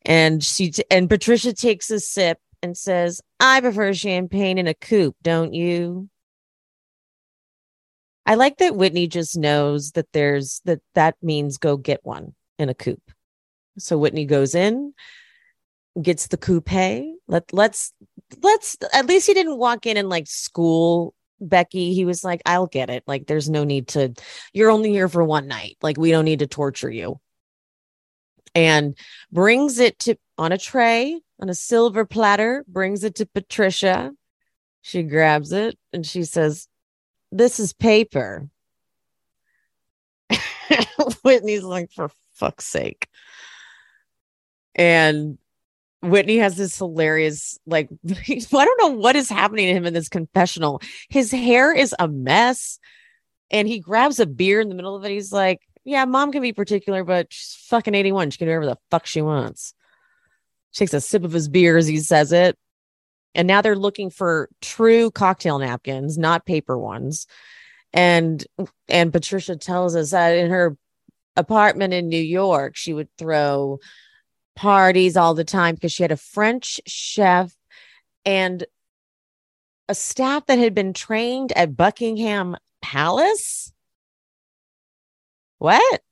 And 0.05 0.42
she 0.42 0.72
t- 0.72 0.85
and 0.90 1.09
Patricia 1.09 1.53
takes 1.53 1.88
a 1.90 2.00
sip 2.00 2.38
and 2.62 2.76
says, 2.76 3.20
"I 3.38 3.61
prefer 3.61 3.94
champagne 3.94 4.59
in 4.59 4.66
a 4.66 4.74
coupe, 4.74 5.16
don't 5.22 5.55
you?" 5.55 6.09
I 8.26 8.35
like 8.35 8.59
that 8.59 8.76
Whitney 8.76 9.09
just 9.09 9.37
knows 9.37 9.92
that 9.92 10.06
there's 10.12 10.61
that 10.64 10.80
that 10.94 11.16
means 11.22 11.59
go 11.59 11.76
get 11.76 12.00
one 12.04 12.35
in 12.59 12.68
a 12.68 12.74
coupe. 12.74 13.11
So 13.78 13.98
Whitney 13.98 14.26
goes 14.26 14.54
in, 14.54 14.94
gets 16.00 16.28
the 16.28 16.37
coupe. 16.37 16.70
Let 17.26 17.52
let's 17.52 17.92
let's 18.42 18.76
at 18.92 19.06
least 19.06 19.26
he 19.26 19.35
didn't 19.35 19.59
walk 19.59 19.87
in 19.87 19.96
and 19.96 20.09
like 20.09 20.26
school 20.26 21.14
Becky. 21.40 21.94
He 21.94 22.04
was 22.04 22.22
like, 22.22 22.42
I'll 22.46 22.66
get 22.66 22.90
it. 22.90 23.02
Like, 23.06 23.26
there's 23.26 23.48
no 23.48 23.64
need 23.64 23.88
to, 23.88 24.12
you're 24.52 24.70
only 24.70 24.90
here 24.90 25.09
for 25.09 25.24
one 25.24 25.48
night. 25.48 25.76
Like, 25.83 25.96
we 25.96 26.11
don't 26.11 26.26
need 26.26 26.40
to 26.40 26.46
torture 26.46 26.90
you 26.90 27.18
and 28.54 28.96
brings 29.33 29.78
it 29.78 29.98
to 30.00 30.16
on 30.37 30.52
a 30.52 30.59
tray 30.59 31.20
on 31.40 31.48
a 31.48 31.54
silver 31.54 32.04
platter, 32.04 32.64
brings 32.68 33.04
it 33.04 33.14
to 33.16 33.26
Patricia. 33.26 34.12
She 34.83 35.02
grabs 35.02 35.52
it 35.52 35.78
and 35.92 36.04
she 36.04 36.24
says, 36.24 36.68
This 37.32 37.60
is 37.60 37.72
paper. 37.72 38.48
Whitney's 41.22 41.62
like, 41.62 41.90
for 41.92 42.10
fuck's 42.34 42.66
sake. 42.66 43.08
And 44.74 45.38
Whitney 46.02 46.38
has 46.38 46.56
this 46.56 46.76
hilarious, 46.78 47.58
like, 47.66 47.88
I 48.08 48.44
don't 48.50 48.80
know 48.80 48.98
what 48.98 49.16
is 49.16 49.28
happening 49.28 49.66
to 49.66 49.74
him 49.74 49.86
in 49.86 49.94
this 49.94 50.08
confessional. 50.08 50.80
His 51.08 51.30
hair 51.30 51.72
is 51.72 51.94
a 51.98 52.08
mess. 52.08 52.78
And 53.50 53.66
he 53.66 53.80
grabs 53.80 54.20
a 54.20 54.26
beer 54.26 54.60
in 54.60 54.68
the 54.68 54.76
middle 54.76 54.94
of 54.94 55.04
it. 55.04 55.10
He's 55.10 55.32
like, 55.32 55.60
Yeah, 55.84 56.04
mom 56.04 56.30
can 56.30 56.40
be 56.40 56.52
particular, 56.52 57.02
but 57.04 57.26
she's 57.30 57.56
fucking 57.68 57.94
81. 57.94 58.30
She 58.30 58.38
can 58.38 58.46
do 58.46 58.52
whatever 58.52 58.66
the 58.66 58.78
fuck 58.90 59.06
she 59.06 59.22
wants. 59.22 59.74
She 60.70 60.78
takes 60.78 60.94
a 60.94 61.00
sip 61.00 61.24
of 61.24 61.32
his 61.32 61.48
beer 61.48 61.76
as 61.76 61.88
he 61.88 61.98
says 61.98 62.32
it. 62.32 62.56
And 63.34 63.46
now 63.46 63.62
they're 63.62 63.76
looking 63.76 64.10
for 64.10 64.48
true 64.60 65.10
cocktail 65.10 65.58
napkins, 65.58 66.18
not 66.18 66.46
paper 66.46 66.76
ones. 66.76 67.26
And 67.92 68.44
and 68.88 69.12
Patricia 69.12 69.56
tells 69.56 69.96
us 69.96 70.10
that 70.10 70.36
in 70.36 70.50
her 70.50 70.76
apartment 71.36 71.94
in 71.94 72.08
New 72.08 72.20
York, 72.20 72.76
she 72.76 72.92
would 72.92 73.08
throw 73.18 73.78
parties 74.56 75.16
all 75.16 75.34
the 75.34 75.44
time 75.44 75.74
because 75.74 75.92
she 75.92 76.02
had 76.02 76.12
a 76.12 76.16
French 76.16 76.80
chef 76.86 77.54
and 78.24 78.64
a 79.88 79.94
staff 79.94 80.46
that 80.46 80.58
had 80.58 80.74
been 80.74 80.92
trained 80.92 81.52
at 81.52 81.76
Buckingham 81.76 82.56
Palace. 82.82 83.72
What? 85.58 86.02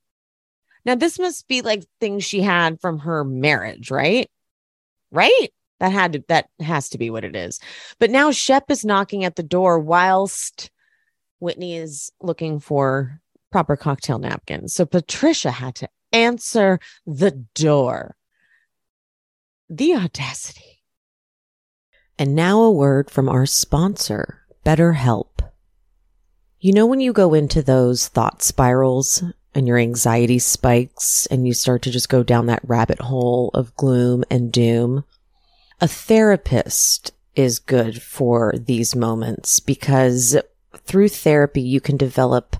Now, 0.85 0.95
this 0.95 1.19
must 1.19 1.47
be 1.49 1.63
like 1.63 1.85
things 2.01 2.25
she 2.25 2.41
had 2.41 2.81
from 2.81 3.01
her 3.01 3.25
marriage, 3.25 3.91
right? 3.91 4.31
Right? 5.11 5.49
That 5.81 5.93
had 5.93 6.13
to, 6.15 6.25
that 6.29 6.49
has 6.61 6.89
to 6.91 6.99
be 6.99 7.11
what 7.11 7.25
it 7.25 7.37
is. 7.37 7.61
But 7.99 8.11
now 8.11 8.31
Shep 8.31 8.71
is 8.71 8.85
knocking 8.85 9.25
at 9.25 9.37
the 9.37 9.43
door 9.43 9.79
whilst 9.79 10.71
Whitney 11.41 11.77
is 11.77 12.11
looking 12.21 12.59
for 12.61 13.21
proper 13.51 13.77
cocktail 13.77 14.19
napkins. 14.19 14.75
So 14.75 14.85
Patricia 14.85 15.51
had 15.51 15.75
to 15.77 15.89
answer 16.13 16.81
the 17.07 17.31
door. 17.55 18.17
The 19.71 19.95
audacity. 19.95 20.83
And 22.19 22.35
now 22.35 22.63
a 22.63 22.73
word 22.73 23.11
from 23.11 23.29
our 23.29 23.47
sponsor, 23.47 24.41
BetterHelp. 24.65 25.49
You 26.59 26.73
know, 26.73 26.87
when 26.87 27.01
you 27.01 27.13
go 27.13 27.35
into 27.35 27.63
those 27.63 28.09
thought 28.09 28.43
spirals 28.43 29.23
and 29.55 29.69
your 29.69 29.79
anxiety 29.79 30.41
spikes 30.41 31.27
and 31.27 31.47
you 31.47 31.55
start 31.55 31.83
to 31.83 31.91
just 31.91 32.09
go 32.09 32.25
down 32.25 32.47
that 32.47 32.63
rabbit 32.65 32.99
hole 32.99 33.51
of 33.55 33.77
gloom 33.77 34.25
and 34.31 34.51
doom, 34.51 35.05
a 35.81 35.89
therapist 35.89 37.13
is 37.35 37.59
good 37.59 38.03
for 38.03 38.53
these 38.57 38.97
moments 38.97 39.61
because 39.61 40.37
through 40.85 41.09
therapy, 41.09 41.63
you 41.63 41.81
can 41.81 41.97
develop 41.97 42.57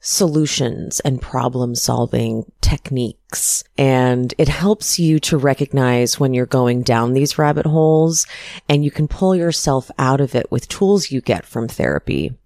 solutions 0.00 1.00
and 1.00 1.20
problem 1.20 1.74
solving 1.74 2.44
techniques. 2.60 3.64
And 3.76 4.32
it 4.38 4.48
helps 4.48 4.98
you 4.98 5.18
to 5.20 5.38
recognize 5.38 6.20
when 6.20 6.34
you're 6.34 6.46
going 6.46 6.82
down 6.82 7.12
these 7.12 7.38
rabbit 7.38 7.66
holes 7.66 8.26
and 8.68 8.84
you 8.84 8.90
can 8.90 9.08
pull 9.08 9.34
yourself 9.34 9.90
out 9.98 10.20
of 10.20 10.34
it 10.34 10.50
with 10.50 10.68
tools 10.68 11.10
you 11.10 11.20
get 11.20 11.44
from 11.44 11.68
therapy. 11.68 12.36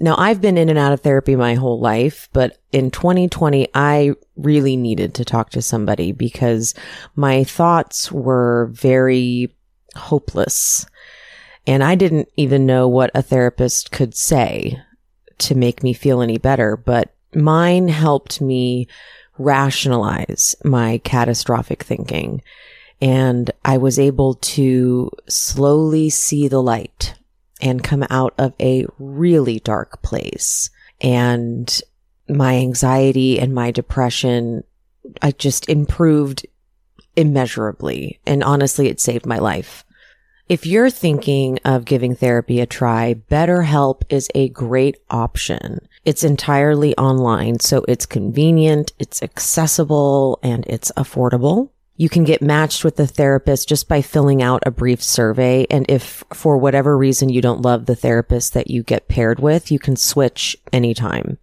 Now, 0.00 0.14
I've 0.16 0.40
been 0.40 0.56
in 0.56 0.68
and 0.68 0.78
out 0.78 0.92
of 0.92 1.00
therapy 1.00 1.36
my 1.36 1.54
whole 1.54 1.78
life, 1.78 2.28
but 2.32 2.58
in 2.72 2.90
2020, 2.90 3.68
I 3.74 4.14
really 4.36 4.76
needed 4.76 5.14
to 5.14 5.24
talk 5.24 5.50
to 5.50 5.62
somebody 5.62 6.12
because 6.12 6.74
my 7.14 7.44
thoughts 7.44 8.10
were 8.10 8.70
very 8.72 9.54
hopeless. 9.94 10.86
And 11.66 11.82
I 11.82 11.94
didn't 11.94 12.28
even 12.36 12.66
know 12.66 12.88
what 12.88 13.10
a 13.14 13.22
therapist 13.22 13.90
could 13.90 14.14
say 14.14 14.80
to 15.38 15.54
make 15.54 15.82
me 15.82 15.92
feel 15.92 16.20
any 16.20 16.38
better, 16.38 16.76
but 16.76 17.14
mine 17.34 17.88
helped 17.88 18.40
me 18.40 18.88
rationalize 19.38 20.54
my 20.64 20.98
catastrophic 20.98 21.82
thinking. 21.82 22.42
And 23.00 23.50
I 23.64 23.78
was 23.78 23.98
able 23.98 24.34
to 24.34 25.10
slowly 25.28 26.10
see 26.10 26.48
the 26.48 26.62
light 26.62 27.14
and 27.60 27.82
come 27.82 28.04
out 28.10 28.34
of 28.38 28.54
a 28.60 28.86
really 28.98 29.60
dark 29.60 30.02
place. 30.02 30.70
And 31.00 31.80
my 32.28 32.56
anxiety 32.56 33.40
and 33.40 33.54
my 33.54 33.70
depression, 33.70 34.64
I 35.20 35.32
just 35.32 35.68
improved 35.68 36.46
immeasurably. 37.16 38.20
And 38.26 38.42
honestly, 38.42 38.88
it 38.88 39.00
saved 39.00 39.26
my 39.26 39.38
life. 39.38 39.84
If 40.48 40.66
you're 40.66 40.90
thinking 40.90 41.58
of 41.64 41.84
giving 41.84 42.14
therapy 42.14 42.60
a 42.60 42.66
try, 42.66 43.14
BetterHelp 43.30 44.02
is 44.08 44.28
a 44.34 44.48
great 44.50 44.98
option. 45.08 45.78
It's 46.04 46.24
entirely 46.24 46.96
online, 46.98 47.60
so 47.60 47.84
it's 47.88 48.06
convenient, 48.06 48.92
it's 48.98 49.22
accessible, 49.22 50.40
and 50.42 50.66
it's 50.66 50.92
affordable. 50.92 51.70
You 51.96 52.08
can 52.08 52.24
get 52.24 52.42
matched 52.42 52.84
with 52.84 52.96
the 52.96 53.06
therapist 53.06 53.68
just 53.68 53.86
by 53.88 54.02
filling 54.02 54.42
out 54.42 54.62
a 54.66 54.70
brief 54.70 55.02
survey. 55.02 55.66
And 55.70 55.86
if 55.88 56.24
for 56.32 56.58
whatever 56.58 56.98
reason 56.98 57.28
you 57.28 57.40
don't 57.40 57.62
love 57.62 57.86
the 57.86 57.94
therapist 57.94 58.54
that 58.54 58.68
you 58.68 58.82
get 58.82 59.08
paired 59.08 59.38
with, 59.38 59.70
you 59.70 59.78
can 59.78 59.96
switch 59.96 60.56
anytime. 60.72 61.38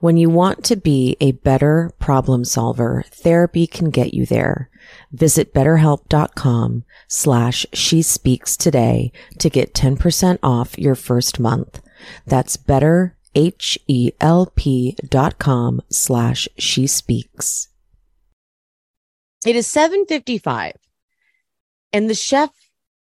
When 0.00 0.16
you 0.16 0.28
want 0.28 0.64
to 0.64 0.76
be 0.76 1.16
a 1.20 1.32
better 1.32 1.92
problem 1.98 2.44
solver, 2.44 3.04
therapy 3.10 3.66
can 3.66 3.90
get 3.90 4.12
you 4.12 4.26
there. 4.26 4.68
Visit 5.12 5.54
betterhelp.com 5.54 6.84
slash 7.08 7.64
she 7.72 8.02
speaks 8.02 8.56
today 8.56 9.12
to 9.38 9.48
get 9.48 9.72
10% 9.72 10.38
off 10.42 10.78
your 10.78 10.96
first 10.96 11.38
month. 11.38 11.80
That's 12.26 12.56
better, 12.56 13.16
H-E-L-P 13.34 14.96
dot 15.08 15.38
com 15.38 15.80
slash 15.90 16.48
she 16.58 16.86
speaks. 16.86 17.68
It 19.46 19.56
is 19.56 19.66
7:55 19.66 20.72
and 21.92 22.08
the 22.08 22.14
chef 22.14 22.50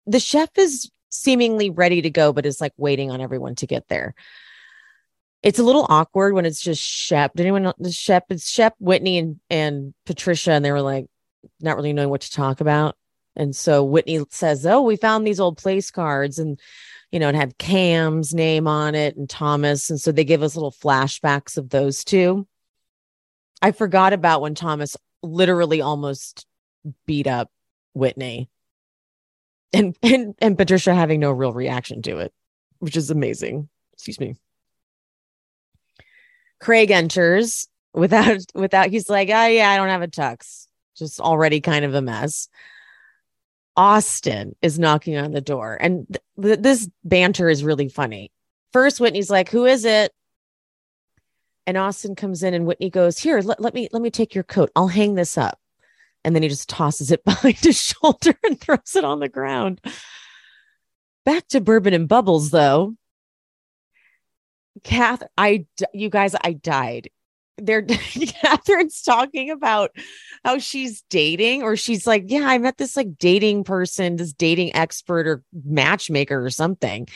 the 0.06 0.18
chef 0.18 0.50
is 0.58 0.90
seemingly 1.10 1.70
ready 1.70 2.02
to 2.02 2.10
go 2.10 2.32
but 2.32 2.46
is 2.46 2.60
like 2.60 2.72
waiting 2.76 3.10
on 3.10 3.20
everyone 3.20 3.54
to 3.56 3.66
get 3.66 3.88
there. 3.88 4.14
It's 5.42 5.58
a 5.58 5.64
little 5.64 5.86
awkward 5.88 6.34
when 6.34 6.46
it's 6.46 6.60
just 6.60 6.82
Shep. 6.82 7.32
Did 7.34 7.46
anyone 7.46 7.72
the 7.78 7.90
Shep? 7.90 8.26
It's 8.30 8.48
Shep, 8.48 8.74
Whitney, 8.78 9.18
and 9.18 9.40
and 9.50 9.94
Patricia, 10.06 10.52
and 10.52 10.64
they 10.64 10.72
were 10.72 10.82
like 10.82 11.06
not 11.60 11.76
really 11.76 11.92
knowing 11.92 12.10
what 12.10 12.20
to 12.22 12.30
talk 12.30 12.60
about. 12.60 12.96
And 13.34 13.56
so 13.56 13.82
Whitney 13.82 14.24
says, 14.30 14.64
"Oh, 14.66 14.82
we 14.82 14.96
found 14.96 15.26
these 15.26 15.40
old 15.40 15.58
place 15.58 15.90
cards, 15.90 16.38
and 16.38 16.60
you 17.10 17.18
know, 17.18 17.28
it 17.28 17.34
had 17.34 17.58
Cam's 17.58 18.34
name 18.34 18.66
on 18.66 18.94
it 18.94 19.16
and 19.16 19.28
Thomas, 19.28 19.90
and 19.90 20.00
so 20.00 20.12
they 20.12 20.24
give 20.24 20.42
us 20.42 20.56
little 20.56 20.72
flashbacks 20.72 21.58
of 21.58 21.70
those 21.70 22.04
two. 22.04 22.46
I 23.60 23.72
forgot 23.72 24.12
about 24.12 24.40
when 24.40 24.54
Thomas 24.54 24.96
literally 25.22 25.80
almost 25.80 26.46
beat 27.06 27.26
up 27.26 27.50
Whitney. 27.94 28.48
And 29.72 29.96
and 30.02 30.34
and 30.40 30.58
Patricia 30.58 30.94
having 30.94 31.20
no 31.20 31.30
real 31.32 31.52
reaction 31.52 32.02
to 32.02 32.18
it, 32.18 32.32
which 32.78 32.96
is 32.96 33.10
amazing. 33.10 33.68
Excuse 33.94 34.20
me. 34.20 34.36
Craig 36.62 36.92
enters 36.92 37.68
without 37.92 38.38
without 38.54 38.88
he's 38.88 39.10
like, 39.10 39.28
"Oh 39.28 39.46
yeah, 39.46 39.68
I 39.70 39.76
don't 39.76 39.88
have 39.88 40.02
a 40.02 40.08
tux." 40.08 40.66
Just 40.96 41.20
already 41.20 41.60
kind 41.60 41.84
of 41.84 41.94
a 41.94 42.00
mess. 42.00 42.48
Austin 43.76 44.54
is 44.62 44.78
knocking 44.78 45.16
on 45.16 45.32
the 45.32 45.40
door 45.40 45.78
and 45.80 46.18
th- 46.40 46.60
this 46.60 46.88
banter 47.04 47.48
is 47.48 47.64
really 47.64 47.88
funny. 47.88 48.30
First 48.72 49.00
Whitney's 49.00 49.30
like, 49.30 49.50
"Who 49.50 49.66
is 49.66 49.84
it?" 49.84 50.12
and 51.66 51.76
Austin 51.76 52.14
comes 52.14 52.42
in 52.42 52.54
and 52.54 52.66
Whitney 52.66 52.90
goes, 52.90 53.18
"Here, 53.18 53.40
let, 53.40 53.60
let 53.60 53.74
me 53.74 53.88
let 53.92 54.02
me 54.02 54.10
take 54.10 54.34
your 54.34 54.44
coat. 54.44 54.70
I'll 54.76 54.88
hang 54.88 55.14
this 55.14 55.36
up." 55.36 55.58
And 56.24 56.34
then 56.34 56.44
he 56.44 56.48
just 56.48 56.68
tosses 56.68 57.10
it 57.10 57.24
behind 57.24 57.58
his 57.58 57.80
shoulder 57.80 58.34
and 58.44 58.60
throws 58.60 58.94
it 58.94 59.04
on 59.04 59.18
the 59.18 59.28
ground. 59.28 59.80
Back 61.24 61.48
to 61.48 61.60
bourbon 61.60 61.94
and 61.94 62.08
bubbles 62.08 62.50
though. 62.50 62.94
Kath, 64.84 65.22
I 65.36 65.66
you 65.92 66.10
guys, 66.10 66.34
I 66.42 66.52
died 66.52 67.08
they're 67.58 67.82
Catherine's 68.42 69.02
talking 69.02 69.50
about 69.50 69.90
how 70.44 70.58
she's 70.58 71.02
dating, 71.10 71.62
or 71.62 71.76
she's 71.76 72.06
like, 72.06 72.24
Yeah, 72.26 72.46
I 72.46 72.58
met 72.58 72.78
this 72.78 72.96
like 72.96 73.18
dating 73.18 73.64
person, 73.64 74.16
this 74.16 74.32
dating 74.32 74.74
expert 74.74 75.26
or 75.26 75.42
matchmaker 75.64 76.44
or 76.44 76.50
something. 76.50 77.08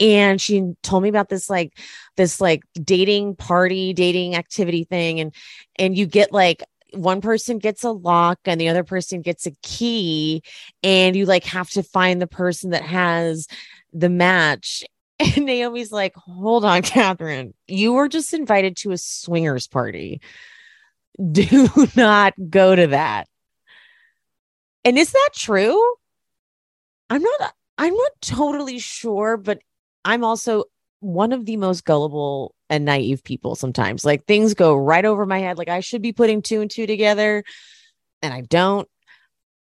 And 0.00 0.40
she 0.40 0.72
told 0.82 1.02
me 1.02 1.08
about 1.08 1.28
this 1.28 1.50
like 1.50 1.78
this 2.16 2.40
like 2.40 2.62
dating 2.82 3.36
party, 3.36 3.92
dating 3.92 4.36
activity 4.36 4.84
thing. 4.84 5.20
And 5.20 5.34
and 5.78 5.96
you 5.96 6.06
get 6.06 6.32
like 6.32 6.62
one 6.92 7.20
person 7.20 7.58
gets 7.58 7.82
a 7.82 7.90
lock 7.90 8.38
and 8.44 8.60
the 8.60 8.68
other 8.68 8.84
person 8.84 9.20
gets 9.20 9.46
a 9.46 9.52
key, 9.62 10.42
and 10.82 11.16
you 11.16 11.26
like 11.26 11.44
have 11.44 11.70
to 11.70 11.82
find 11.82 12.22
the 12.22 12.26
person 12.26 12.70
that 12.70 12.84
has 12.84 13.48
the 13.92 14.08
match 14.08 14.84
and 15.36 15.46
Naomi's 15.46 15.92
like, 15.92 16.14
hold 16.16 16.64
on, 16.64 16.82
Catherine, 16.82 17.54
you 17.66 17.92
were 17.92 18.08
just 18.08 18.34
invited 18.34 18.76
to 18.78 18.92
a 18.92 18.98
swingers 18.98 19.66
party. 19.66 20.20
Do 21.32 21.68
not 21.96 22.34
go 22.50 22.74
to 22.74 22.88
that. 22.88 23.28
And 24.84 24.98
is 24.98 25.12
that 25.12 25.30
true? 25.34 25.94
I'm 27.08 27.22
not, 27.22 27.54
I'm 27.78 27.94
not 27.94 28.12
totally 28.20 28.78
sure, 28.78 29.36
but 29.36 29.60
I'm 30.04 30.24
also 30.24 30.64
one 31.00 31.32
of 31.32 31.46
the 31.46 31.56
most 31.56 31.84
gullible 31.84 32.54
and 32.68 32.84
naive 32.84 33.22
people 33.22 33.54
sometimes. 33.54 34.04
Like 34.04 34.26
things 34.26 34.54
go 34.54 34.74
right 34.74 35.04
over 35.04 35.24
my 35.26 35.38
head. 35.38 35.58
Like 35.58 35.68
I 35.68 35.80
should 35.80 36.02
be 36.02 36.12
putting 36.12 36.42
two 36.42 36.60
and 36.60 36.70
two 36.70 36.86
together 36.86 37.44
and 38.22 38.34
I 38.34 38.40
don't. 38.40 38.88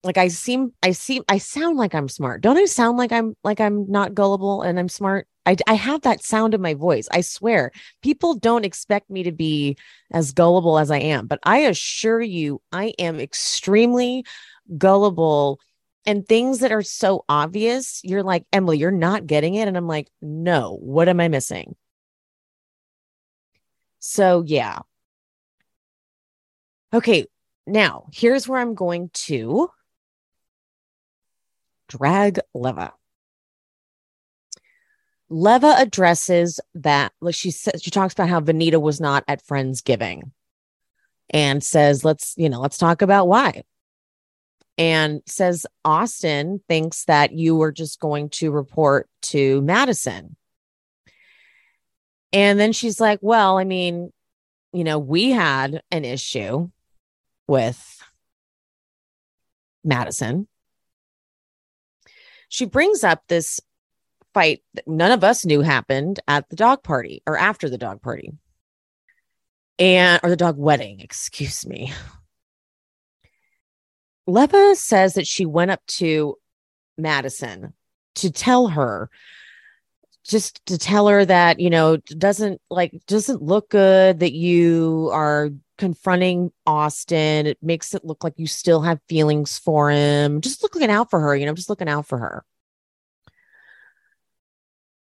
Like 0.02 0.16
I 0.16 0.28
seem 0.28 0.72
I 0.82 0.92
seem 0.92 1.24
I 1.28 1.38
sound 1.38 1.76
like 1.76 1.94
I'm 1.94 2.08
smart. 2.08 2.40
Don't 2.40 2.56
I 2.56 2.64
sound 2.64 2.96
like 2.96 3.12
I'm 3.12 3.36
like 3.44 3.60
I'm 3.60 3.90
not 3.90 4.14
gullible 4.14 4.62
and 4.62 4.78
I'm 4.78 4.88
smart? 4.88 5.26
I, 5.46 5.56
I 5.66 5.74
have 5.74 6.02
that 6.02 6.22
sound 6.22 6.54
in 6.54 6.60
my 6.60 6.74
voice. 6.74 7.08
I 7.10 7.22
swear. 7.22 7.72
People 8.02 8.34
don't 8.34 8.64
expect 8.64 9.10
me 9.10 9.22
to 9.24 9.32
be 9.32 9.76
as 10.12 10.32
gullible 10.32 10.78
as 10.78 10.90
I 10.90 10.98
am, 10.98 11.26
but 11.26 11.40
I 11.44 11.60
assure 11.60 12.20
you 12.20 12.62
I 12.72 12.94
am 12.98 13.18
extremely 13.20 14.24
gullible 14.78 15.60
and 16.06 16.26
things 16.26 16.60
that 16.60 16.72
are 16.72 16.82
so 16.82 17.24
obvious. 17.28 18.00
You're 18.04 18.22
like, 18.22 18.44
Emily, 18.52 18.78
you're 18.78 18.90
not 18.90 19.26
getting 19.26 19.54
it. 19.54 19.68
And 19.68 19.76
I'm 19.76 19.86
like, 19.86 20.08
no, 20.22 20.76
what 20.80 21.08
am 21.08 21.20
I 21.20 21.28
missing? 21.28 21.76
So, 23.98 24.42
yeah. 24.46 24.80
Okay, 26.92 27.26
now 27.66 28.06
here's 28.12 28.48
where 28.48 28.60
I'm 28.60 28.74
going 28.74 29.10
to 29.12 29.70
drag 31.90 32.38
Leva. 32.54 32.92
Leva 35.28 35.74
addresses 35.78 36.58
that 36.74 37.12
like 37.20 37.34
she 37.34 37.50
says 37.50 37.82
she 37.82 37.90
talks 37.90 38.14
about 38.14 38.28
how 38.28 38.40
Venita 38.40 38.80
was 38.80 39.00
not 39.00 39.22
at 39.28 39.44
Friendsgiving 39.44 40.32
and 41.30 41.62
says, 41.62 42.04
let's, 42.04 42.34
you 42.36 42.48
know, 42.48 42.60
let's 42.60 42.78
talk 42.78 43.02
about 43.02 43.28
why. 43.28 43.62
And 44.76 45.22
says 45.26 45.66
Austen 45.84 46.60
thinks 46.68 47.04
that 47.04 47.32
you 47.32 47.54
were 47.54 47.70
just 47.70 48.00
going 48.00 48.30
to 48.30 48.50
report 48.50 49.08
to 49.22 49.60
Madison. 49.62 50.36
And 52.32 52.58
then 52.58 52.72
she's 52.72 53.00
like, 53.00 53.18
Well, 53.20 53.58
I 53.58 53.64
mean, 53.64 54.12
you 54.72 54.84
know, 54.84 54.98
we 54.98 55.30
had 55.30 55.82
an 55.90 56.04
issue 56.04 56.70
with 57.46 58.02
Madison. 59.84 60.46
She 62.50 62.66
brings 62.66 63.02
up 63.04 63.22
this 63.28 63.60
fight 64.34 64.62
that 64.74 64.86
none 64.86 65.12
of 65.12 65.24
us 65.24 65.46
knew 65.46 65.60
happened 65.60 66.20
at 66.28 66.48
the 66.50 66.56
dog 66.56 66.82
party 66.82 67.22
or 67.26 67.38
after 67.38 67.70
the 67.70 67.78
dog 67.78 68.02
party. 68.02 68.32
And, 69.78 70.20
or 70.22 70.28
the 70.28 70.36
dog 70.36 70.58
wedding, 70.58 71.00
excuse 71.00 71.64
me. 71.64 71.92
Leva 74.26 74.74
says 74.74 75.14
that 75.14 75.26
she 75.26 75.46
went 75.46 75.70
up 75.70 75.84
to 75.86 76.36
Madison 76.98 77.72
to 78.16 78.30
tell 78.30 78.68
her 78.68 79.08
just 80.24 80.64
to 80.66 80.76
tell 80.76 81.08
her 81.08 81.24
that 81.24 81.58
you 81.60 81.70
know 81.70 81.96
doesn't 81.96 82.60
like 82.68 82.92
doesn't 83.06 83.42
look 83.42 83.70
good 83.70 84.20
that 84.20 84.32
you 84.32 85.08
are 85.12 85.50
confronting 85.80 86.52
Austen. 86.66 87.46
It 87.46 87.58
makes 87.62 87.94
it 87.94 88.04
look 88.04 88.22
like 88.22 88.34
you 88.36 88.46
still 88.46 88.82
have 88.82 89.00
feelings 89.08 89.58
for 89.58 89.90
him. 89.90 90.42
Just 90.42 90.62
looking 90.62 90.90
out 90.90 91.10
for 91.10 91.18
her, 91.18 91.34
you 91.34 91.46
know, 91.46 91.54
just 91.54 91.70
looking 91.70 91.88
out 91.88 92.06
for 92.06 92.18
her. 92.18 92.44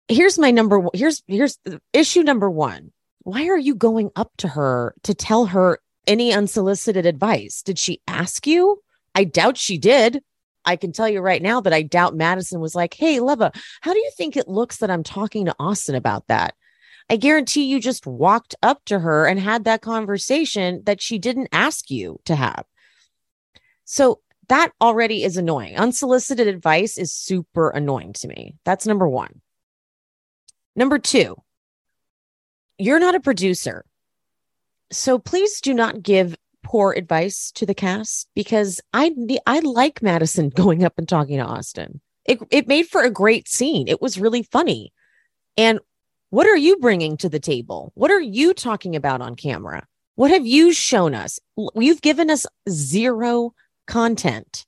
Here's 0.08 0.40
my 0.40 0.50
number 0.50 0.80
one. 0.80 0.90
Here's 0.96 1.22
here's 1.28 1.60
issue 1.94 2.24
number 2.24 2.50
one. 2.50 2.92
Why 3.20 3.48
are 3.48 3.58
you 3.58 3.76
going 3.76 4.10
up 4.16 4.32
to 4.40 4.48
her 4.50 4.96
to 5.04 5.14
tell 5.14 5.46
her 5.46 5.80
any 6.08 6.34
unsolicited 6.34 7.06
advice? 7.06 7.62
Did 7.62 7.78
she 7.78 8.02
ask 8.08 8.46
you? 8.48 8.82
I 9.14 9.26
doubt 9.26 9.58
she 9.58 9.78
did. 9.78 10.24
I 10.66 10.76
can 10.76 10.92
tell 10.92 11.08
you 11.08 11.22
right 11.22 11.42
now 11.42 11.62
that 11.62 11.74
I 11.74 11.84
doubt 11.84 12.16
Madison 12.16 12.60
was 12.60 12.74
like, 12.74 12.96
Hey, 12.96 13.20
Leva, 13.20 13.52
how 13.82 13.94
do 13.94 14.00
you 14.00 14.12
think 14.18 14.36
it 14.36 14.48
looks 14.48 14.78
that 14.78 14.90
I'm 14.90 15.04
talking 15.04 15.46
to 15.46 15.56
Austen 15.60 15.96
about 15.96 16.28
that? 16.28 16.56
I 17.14 17.16
guarantee 17.16 17.66
you 17.66 17.80
just 17.80 18.08
walked 18.08 18.56
up 18.64 18.84
to 18.86 18.98
her 18.98 19.28
and 19.28 19.40
had 19.40 19.66
that 19.66 19.84
conversation 19.84 20.82
that 20.86 21.00
she 21.00 21.20
didn't 21.20 21.50
ask 21.52 21.92
you 21.92 22.20
to 22.26 22.36
have. 22.36 22.66
So 23.86 24.22
that 24.50 24.72
already 24.82 25.24
is 25.24 25.38
annoying. 25.38 25.78
Unsolicited 25.78 26.48
advice 26.48 26.98
is 26.98 27.14
super 27.14 27.70
annoying 27.70 28.14
to 28.14 28.28
me. 28.28 28.56
That's 28.66 28.88
number 28.88 29.08
one. 29.08 29.42
Number 30.76 30.98
two, 30.98 31.36
you're 32.80 33.00
not 33.00 33.14
a 33.14 33.20
producer. 33.20 33.86
So 34.92 35.20
please 35.20 35.62
do 35.62 35.76
not 35.76 36.02
give 36.02 36.36
poor 36.64 36.94
advice 36.94 37.52
to 37.52 37.68
the 37.68 37.76
cast 37.76 38.28
because 38.34 38.82
I 38.92 39.14
I 39.46 39.60
like 39.60 40.02
Madison 40.02 40.50
going 40.56 40.84
up 40.84 40.94
and 40.98 41.08
talking 41.08 41.38
to 41.38 41.46
Austen. 41.46 42.02
It 42.26 42.40
it 42.50 42.68
made 42.68 42.88
for 42.88 43.04
a 43.04 43.12
great 43.12 43.48
scene. 43.48 43.88
It 43.88 44.02
was 44.02 44.18
really 44.20 44.42
funny. 44.42 44.92
And 45.56 45.80
what 46.34 46.48
are 46.48 46.58
you 46.58 46.78
bringing 46.78 47.16
to 47.18 47.30
the 47.30 47.40
table? 47.40 47.92
What 47.94 48.10
are 48.10 48.20
you 48.20 48.56
talking 48.56 48.96
about 48.96 49.22
on 49.22 49.36
camera? 49.36 49.86
What 50.16 50.32
have 50.32 50.48
you 50.48 50.74
shown 50.74 51.14
us? 51.14 51.40
You've 51.76 52.02
given 52.02 52.32
us 52.32 52.48
zero 52.68 53.54
content. 53.86 54.66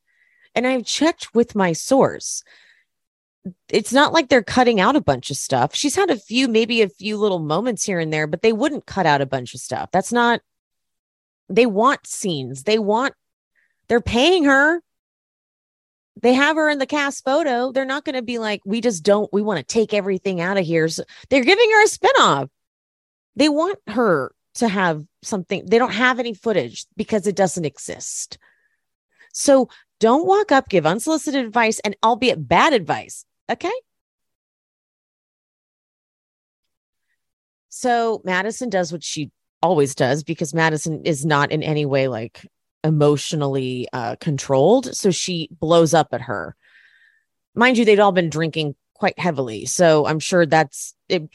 And 0.54 0.68
I've 0.68 0.86
checked 0.86 1.34
with 1.34 1.56
my 1.56 1.74
source. 1.74 2.44
It's 3.68 3.92
not 3.92 4.14
like 4.14 4.30
they're 4.30 4.44
cutting 4.44 4.80
out 4.80 4.96
a 4.96 5.02
bunch 5.02 5.32
of 5.32 5.38
stuff. 5.38 5.74
She's 5.74 5.96
had 5.96 6.12
a 6.12 6.20
few, 6.20 6.48
maybe 6.48 6.84
a 6.84 6.88
few 6.88 7.18
little 7.18 7.40
moments 7.40 7.84
here 7.84 8.00
and 8.00 8.14
there, 8.14 8.28
but 8.28 8.44
they 8.44 8.54
wouldn't 8.54 8.86
cut 8.86 9.08
out 9.08 9.22
a 9.22 9.26
bunch 9.26 9.56
of 9.56 9.60
stuff. 9.60 9.90
That's 9.92 10.14
not 10.14 10.42
they 11.50 11.66
want 11.66 12.06
scenes. 12.06 12.66
They 12.66 12.78
want, 12.78 13.16
they're 13.88 14.02
paying 14.02 14.44
her. 14.44 14.84
They 16.22 16.34
have 16.34 16.56
her 16.56 16.70
in 16.70 16.80
the 16.80 16.86
cast 16.86 17.26
photo. 17.26 17.72
They're 17.72 17.86
not 17.86 18.06
going 18.06 18.16
to 18.16 18.22
be 18.22 18.40
like, 18.40 18.62
we 18.66 18.82
just 18.82 19.04
don't, 19.04 19.32
we 19.34 19.42
want 19.42 19.58
to 19.58 19.64
take 19.64 19.94
everything 19.94 20.40
out 20.40 20.58
of 20.58 20.66
here. 20.66 20.88
So 20.88 21.04
they're 21.30 21.44
giving 21.44 21.70
her 21.72 21.84
a 21.84 21.88
spinoff. 21.88 22.50
They 23.36 23.50
want 23.50 23.80
her 23.88 24.34
to 24.56 24.68
have 24.68 25.04
something. 25.24 25.66
They 25.66 25.78
don't 25.78 25.94
have 25.94 26.20
any 26.20 26.34
footage 26.34 26.86
because 26.96 27.28
it 27.28 27.36
doesn't 27.36 27.66
exist. 27.66 28.38
So 29.34 29.70
don't 30.00 30.26
walk 30.26 30.52
up, 30.52 30.70
give 30.70 30.86
unsolicited 30.86 31.46
advice, 31.46 31.80
and 31.80 31.96
albeit 32.04 32.48
bad 32.48 32.72
advice. 32.72 33.26
Okay. 33.52 33.72
So 37.70 38.22
Madison 38.24 38.70
does 38.70 38.94
what 38.94 39.04
she 39.04 39.32
always 39.62 39.96
does 39.96 40.24
because 40.24 40.54
Madison 40.54 41.04
is 41.04 41.26
not 41.26 41.52
in 41.52 41.62
any 41.62 41.86
way 41.86 42.08
like 42.08 42.48
emotionally 42.86 43.88
uh, 43.92 44.16
controlled. 44.18 44.96
So 44.96 45.12
she 45.12 45.50
blows 45.60 45.94
up 45.94 46.10
at 46.14 46.22
her. 46.22 46.56
Mind 47.56 47.78
you, 47.78 47.84
they'd 47.84 48.00
all 48.00 48.12
been 48.12 48.30
drinking 48.30 48.76
quite 48.94 49.18
heavily. 49.18 49.66
So 49.66 50.06
I'm 50.06 50.20
sure 50.20 50.46
that's 50.46 50.94
it. 51.10 51.28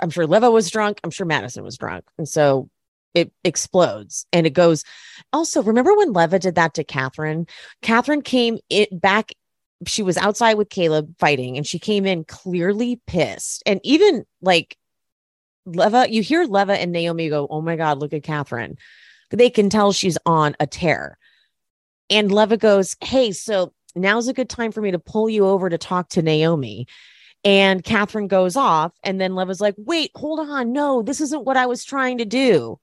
I'm 0.00 0.10
sure 0.10 0.26
Leva 0.26 0.50
was 0.50 0.70
drunk. 0.70 1.00
I'm 1.02 1.10
sure 1.10 1.26
Madison 1.26 1.64
was 1.64 1.76
drunk. 1.76 2.04
And 2.16 2.28
so 2.28 2.70
it 3.14 3.32
explodes 3.44 4.26
and 4.32 4.46
it 4.46 4.54
goes. 4.54 4.84
Also, 5.32 5.62
remember 5.62 5.94
when 5.96 6.12
Leva 6.12 6.38
did 6.38 6.54
that 6.54 6.74
to 6.74 6.84
Kathryn? 6.84 7.48
Kathryn 7.82 8.24
came 8.24 8.58
it 8.70 8.98
back. 8.98 9.32
She 9.86 10.02
was 10.02 10.16
outside 10.16 10.54
with 10.54 10.68
Caleb 10.70 11.14
fighting 11.18 11.56
and 11.56 11.66
she 11.66 11.78
came 11.78 12.06
in 12.06 12.24
clearly 12.24 13.00
pissed. 13.06 13.62
And 13.66 13.80
even 13.82 14.24
like 14.40 14.76
Leva, 15.66 16.06
you 16.10 16.22
hear 16.22 16.44
Leva 16.44 16.74
and 16.80 16.94
Naomie 16.94 17.28
go, 17.28 17.46
Oh 17.50 17.60
my 17.60 17.76
God, 17.76 17.98
look 17.98 18.12
at 18.12 18.22
Kathryn. 18.22 18.76
They 19.36 19.50
can 19.50 19.70
tell 19.70 19.92
she's 19.92 20.18
on 20.26 20.56
a 20.60 20.66
tear. 20.66 21.18
And 22.10 22.30
Leva 22.30 22.56
goes, 22.56 22.96
Hey, 23.02 23.32
so 23.32 23.72
now's 23.94 24.28
a 24.28 24.34
good 24.34 24.48
time 24.48 24.72
for 24.72 24.80
me 24.80 24.90
to 24.90 24.98
pull 24.98 25.28
you 25.28 25.46
over 25.46 25.68
to 25.68 25.78
talk 25.78 26.10
to 26.10 26.22
Naomie. 26.22 26.86
And 27.44 27.82
Kathryn 27.82 28.28
goes 28.28 28.56
off. 28.56 28.92
And 29.02 29.20
then 29.20 29.34
Leva's 29.34 29.60
like, 29.60 29.74
Wait, 29.78 30.10
hold 30.14 30.40
on. 30.40 30.72
No, 30.72 31.02
this 31.02 31.20
isn't 31.20 31.44
what 31.44 31.56
I 31.56 31.66
was 31.66 31.84
trying 31.84 32.18
to 32.18 32.24
do. 32.24 32.78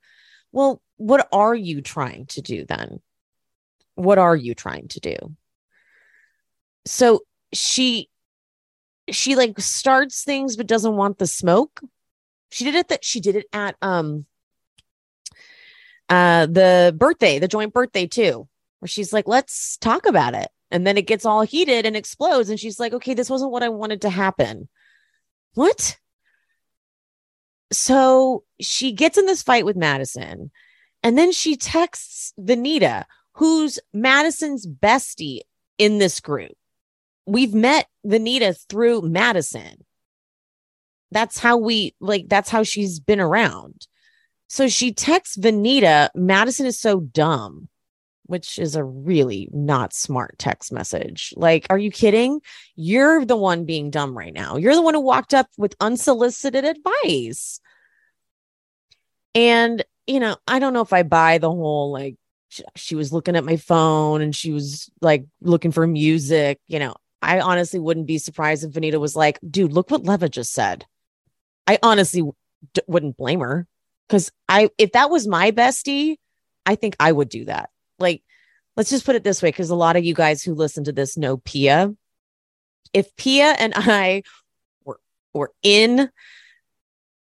Well, 0.52 0.82
what 0.98 1.28
are 1.32 1.56
you 1.56 1.82
trying 1.82 2.26
to 2.28 2.42
do 2.42 2.66
then? 2.66 3.00
What 3.96 4.18
are 4.18 4.36
you 4.36 4.56
trying 4.56 4.88
to 4.90 5.00
do? 5.00 5.16
So 6.86 7.22
she, 7.54 8.10
she 9.10 9.36
like 9.36 9.60
starts 9.60 10.24
things 10.24 10.56
but 10.56 10.68
doesn't 10.68 10.96
want 10.96 11.18
the 11.20 11.28
smoke 11.28 11.82
she 12.50 12.66
did 12.66 12.76
it 12.76 12.90
that 12.90 13.06
she 13.06 13.20
did 13.20 13.36
it 13.36 13.46
at 13.54 13.76
um 13.82 14.26
uh 16.10 16.46
the 16.48 16.96
birthday, 16.98 17.40
the 17.40 17.48
joint 17.48 17.74
birthday 17.74 18.08
too, 18.08 18.48
where 18.80 18.88
she's 18.88 19.14
like, 19.14 19.28
let's 19.28 19.78
talk 19.78 20.06
about 20.06 20.34
it. 20.34 20.50
And 20.72 20.86
then 20.86 20.98
it 20.98 21.08
gets 21.08 21.26
all 21.26 21.42
heated 21.42 21.86
and 21.86 21.96
explodes. 21.96 22.50
And 22.50 22.60
she's 22.60 22.80
like, 22.80 22.94
okay, 22.94 23.14
this 23.14 23.30
wasn't 23.30 23.52
what 23.52 23.64
I 23.64 23.70
wanted 23.70 24.02
to 24.02 24.10
happen. 24.10 24.70
What? 25.56 25.98
So 27.72 28.44
she 28.60 28.92
gets 28.92 29.18
in 29.18 29.26
this 29.26 29.44
fight 29.44 29.66
with 29.66 29.76
Madison. 29.76 30.52
And 31.02 31.18
then 31.18 31.32
she 31.32 31.56
texts 31.56 32.34
Venita, 32.40 33.06
who's 33.34 33.80
Madison's 33.94 34.68
bestie 34.68 35.42
in 35.78 35.98
this 35.98 36.20
group. 36.20 36.52
We've 37.26 37.54
met 37.54 37.88
Venita 38.06 38.58
through 38.70 39.04
Madison. 39.04 39.86
That's 41.12 41.40
how 41.40 41.58
we 41.58 41.96
like, 42.00 42.28
that's 42.28 42.50
how 42.50 42.64
she's 42.64 43.00
been 43.00 43.20
around. 43.20 43.88
So 44.50 44.68
she 44.68 44.94
texts 44.94 45.38
Venita, 45.38 46.10
Madison 46.16 46.66
is 46.66 46.80
so 46.80 47.00
dumb, 47.00 47.70
which 48.24 48.58
is 48.58 48.76
a 48.76 48.84
really 48.84 49.48
not 49.54 49.94
smart 49.94 50.40
text 50.40 50.72
message. 50.72 51.36
Like, 51.38 51.68
are 51.70 51.78
you 51.78 51.92
kidding? 51.92 52.42
You're 52.76 53.26
the 53.26 53.38
one 53.38 53.66
being 53.66 53.92
dumb 53.92 54.18
right 54.18 54.34
now. 54.34 54.58
You're 54.58 54.74
the 54.74 54.82
one 54.82 54.96
who 54.96 55.02
walked 55.02 55.36
up 55.36 55.48
with 55.58 55.76
unsolicited 55.80 56.66
advice. 56.66 57.62
And, 59.36 59.86
you 60.08 60.20
know, 60.20 60.36
I 60.48 60.58
don't 60.58 60.74
know 60.74 60.82
if 60.82 60.94
I 60.94 61.04
buy 61.04 61.38
the 61.38 61.52
whole 61.52 61.92
like 61.92 62.16
she, 62.76 62.96
was 62.96 63.14
looking 63.14 63.36
at 63.36 63.46
my 63.46 63.58
phone 63.58 64.24
and 64.24 64.36
she 64.36 64.52
was 64.52 64.90
like 65.00 65.26
looking 65.42 65.72
for 65.72 65.86
music. 65.86 66.60
You 66.68 66.80
know, 66.80 66.96
I 67.22 67.40
honestly 67.40 67.80
wouldn't 67.80 68.08
be 68.08 68.18
surprised 68.18 68.64
if 68.64 68.72
Venita 68.72 69.00
was 69.00 69.16
like, 69.16 69.38
dude, 69.48 69.74
look 69.74 69.92
what 69.92 70.06
Leva 70.06 70.28
just 70.28 70.54
said. 70.54 70.88
I 71.68 71.78
honestly 71.84 72.24
d- 72.74 72.82
wouldn't 72.88 73.16
blame 73.16 73.42
her 73.42 73.68
because 74.10 74.32
I, 74.50 74.70
if 74.80 74.94
that 74.94 75.12
was 75.12 75.28
my 75.28 75.52
bestie, 75.52 76.18
I 76.66 76.76
think 76.76 76.96
I 77.00 77.12
would 77.12 77.30
do 77.30 77.46
that. 77.46 77.70
Like, 78.00 78.24
let's 78.76 78.90
just 78.90 79.06
put 79.06 79.16
it 79.16 79.24
this 79.24 79.42
way 79.42 79.50
because 79.50 79.70
a 79.70 79.76
lot 79.76 79.96
of 79.96 80.04
you 80.04 80.16
guys 80.16 80.42
who 80.42 80.56
listen 80.56 80.84
to 80.86 80.92
this 80.92 81.16
know 81.16 81.38
Pia. 81.38 81.94
If 82.92 83.16
Pia 83.16 83.52
and 83.60 83.74
I 83.76 84.24
were, 84.84 85.00
were 85.34 85.52
in 85.62 86.10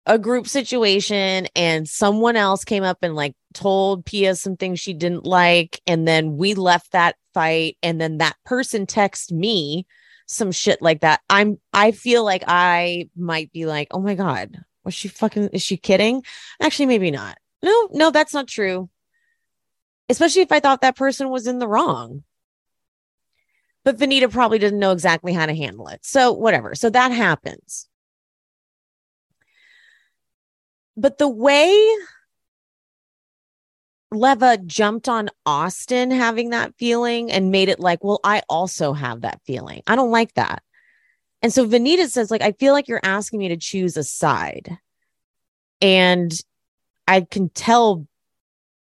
a 0.07 0.19
group 0.19 0.49
situation 0.49 1.47
and 1.55 1.89
someone 1.89 2.35
else 2.35 2.65
came 2.65 2.83
up 2.83 2.99
and 3.03 3.15
like 3.15 3.35
told 3.55 4.05
Pia 4.05 4.35
some 4.35 4.57
things 4.57 4.81
she 4.81 4.93
didn't 4.93 5.25
like, 5.25 5.81
and 5.87 6.07
then 6.09 6.37
we 6.37 6.55
left 6.55 6.93
that 6.93 7.15
fight, 7.33 7.77
and 7.83 8.01
then 8.01 8.19
that 8.19 8.37
person 8.45 8.87
text 8.87 9.31
me 9.31 9.87
some 10.27 10.51
shit 10.51 10.83
like 10.83 11.03
that, 11.03 11.21
I'm 11.31 11.61
I 11.73 11.93
feel 11.93 12.25
like 12.25 12.43
I 12.49 13.09
might 13.17 13.53
be 13.53 13.67
like, 13.67 13.89
oh 13.93 14.01
my 14.01 14.15
God, 14.15 14.57
was 14.85 14.95
she 14.95 15.09
fucking 15.09 15.49
is 15.49 15.63
she 15.63 15.77
kidding? 15.77 16.23
Actually, 16.61 16.87
maybe 16.87 17.11
not. 17.11 17.39
No, 17.63 17.89
no, 17.93 18.11
that's 18.11 18.35
not 18.35 18.49
true. 18.49 18.89
Especially 20.09 20.43
if 20.43 20.53
I 20.53 20.61
thought 20.61 20.81
that 20.81 20.97
person 20.97 21.31
was 21.31 21.47
in 21.47 21.59
the 21.59 21.69
wrong. 21.69 22.25
But 23.85 23.99
Venita 23.99 24.31
probably 24.31 24.59
didn't 24.59 24.79
know 24.79 24.93
exactly 24.93 25.33
how 25.33 25.47
to 25.47 25.55
handle 25.55 25.89
it. 25.89 26.05
So 26.05 26.33
whatever. 26.33 26.75
So 26.75 26.91
that 26.91 27.11
happens. 27.11 27.89
But 30.97 31.19
the 31.19 31.29
way 31.29 31.73
Leva 34.13 34.59
jumped 34.59 35.09
on 35.09 35.31
Austen 35.47 36.11
having 36.11 36.51
that 36.51 36.75
feeling 36.79 37.33
and 37.33 37.51
made 37.51 37.69
it 37.69 37.81
like, 37.81 38.05
well, 38.05 38.21
I 38.23 38.43
also 38.49 38.93
have 38.93 39.23
that 39.23 39.41
feeling. 39.47 39.83
I 39.87 39.97
don't 39.97 40.11
like 40.11 40.35
that. 40.35 40.63
And 41.43 41.53
so 41.53 41.67
Venita 41.67 42.09
says, 42.09 42.31
like, 42.31 42.43
I 42.43 42.53
feel 42.53 42.73
like 42.73 42.89
you're 42.89 43.01
asking 43.03 43.41
me 43.41 43.49
to 43.49 43.57
choose 43.57 43.97
a 43.97 44.05
side. 44.05 44.79
And 45.81 46.33
I 47.09 47.23
can 47.23 47.49
tell 47.49 48.07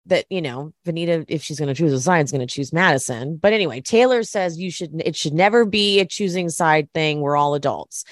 that, 0.06 0.26
you 0.28 0.42
know, 0.42 0.72
Venita, 0.86 1.24
if 1.28 1.42
she's 1.42 1.58
going 1.58 1.68
to 1.68 1.74
choose 1.74 1.92
a 1.92 2.00
side, 2.00 2.24
is 2.24 2.32
going 2.32 2.46
to 2.46 2.52
choose 2.52 2.72
Madison. 2.72 3.36
But 3.36 3.52
anyway, 3.52 3.80
Taylor 3.80 4.22
says 4.22 4.58
you 4.58 4.70
should, 4.70 5.00
it 5.04 5.16
should 5.16 5.34
never 5.34 5.64
be 5.64 6.00
a 6.00 6.06
choosing 6.06 6.50
side 6.50 6.92
thing. 6.92 7.20
We're 7.20 7.36
all 7.36 7.54
adults. 7.54 8.04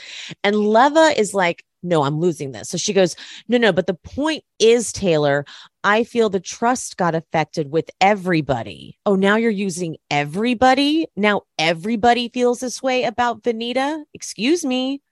And 0.43 0.57
Leva 0.57 1.19
is 1.19 1.35
like, 1.35 1.65
no, 1.83 2.03
I'm 2.03 2.19
losing 2.19 2.53
this. 2.53 2.69
So 2.69 2.79
she 2.79 2.93
goes, 2.93 3.17
no, 3.49 3.59
no, 3.59 3.73
but 3.73 3.87
the 3.87 3.95
point 3.95 4.45
is, 4.59 4.93
Taylor, 4.93 5.45
I 5.85 6.05
feel 6.05 6.29
the 6.29 6.41
trust 6.41 6.97
got 6.97 7.15
affected 7.15 7.71
with 7.71 7.91
everybody. 8.01 8.99
Oh, 9.07 9.15
now 9.15 9.37
you're 9.37 9.51
using 9.51 9.97
everybody. 10.11 11.07
Now 11.17 11.43
everybody 11.59 12.29
feels 12.29 12.61
this 12.61 12.83
way 12.83 13.05
about 13.05 13.43
Venita. 13.43 14.03
Excuse 14.13 14.65
me. 14.65 15.03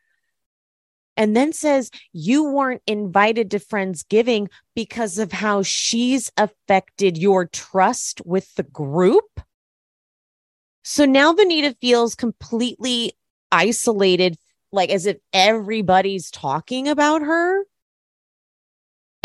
And 1.17 1.35
then 1.35 1.53
says, 1.53 1.91
you 2.13 2.45
weren't 2.45 2.83
invited 2.87 3.51
to 3.53 3.59
Friendsgiving 3.59 4.49
because 4.75 5.19
of 5.19 5.33
how 5.33 5.63
she's 5.63 6.31
affected 6.37 7.17
your 7.17 7.47
trust 7.47 8.21
with 8.27 8.55
the 8.57 8.65
group. 8.65 9.41
So 10.85 11.07
now 11.07 11.33
Venita 11.33 11.75
feels 11.81 12.15
completely 12.15 13.13
isolated 13.51 14.37
like 14.73 14.91
as 14.91 15.07
if 15.07 15.17
everybody's 15.33 16.31
talking 16.31 16.87
about 16.87 17.23
her. 17.23 17.65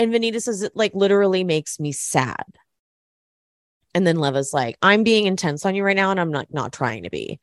And 0.01 0.11
Venita 0.11 0.41
says 0.41 0.63
it 0.63 0.75
like 0.75 0.95
literally 0.95 1.43
makes 1.43 1.79
me 1.79 1.91
sad. 1.91 2.43
And 3.93 4.07
then 4.07 4.17
Leva's 4.17 4.51
like, 4.51 4.77
I'm 4.81 5.03
being 5.03 5.27
intense 5.27 5.63
on 5.63 5.75
you 5.75 5.83
right 5.83 5.95
now, 5.95 6.09
and 6.09 6.19
I'm 6.19 6.31
not 6.31 6.47
not 6.51 6.73
trying 6.73 7.03
to 7.03 7.11
be. 7.11 7.39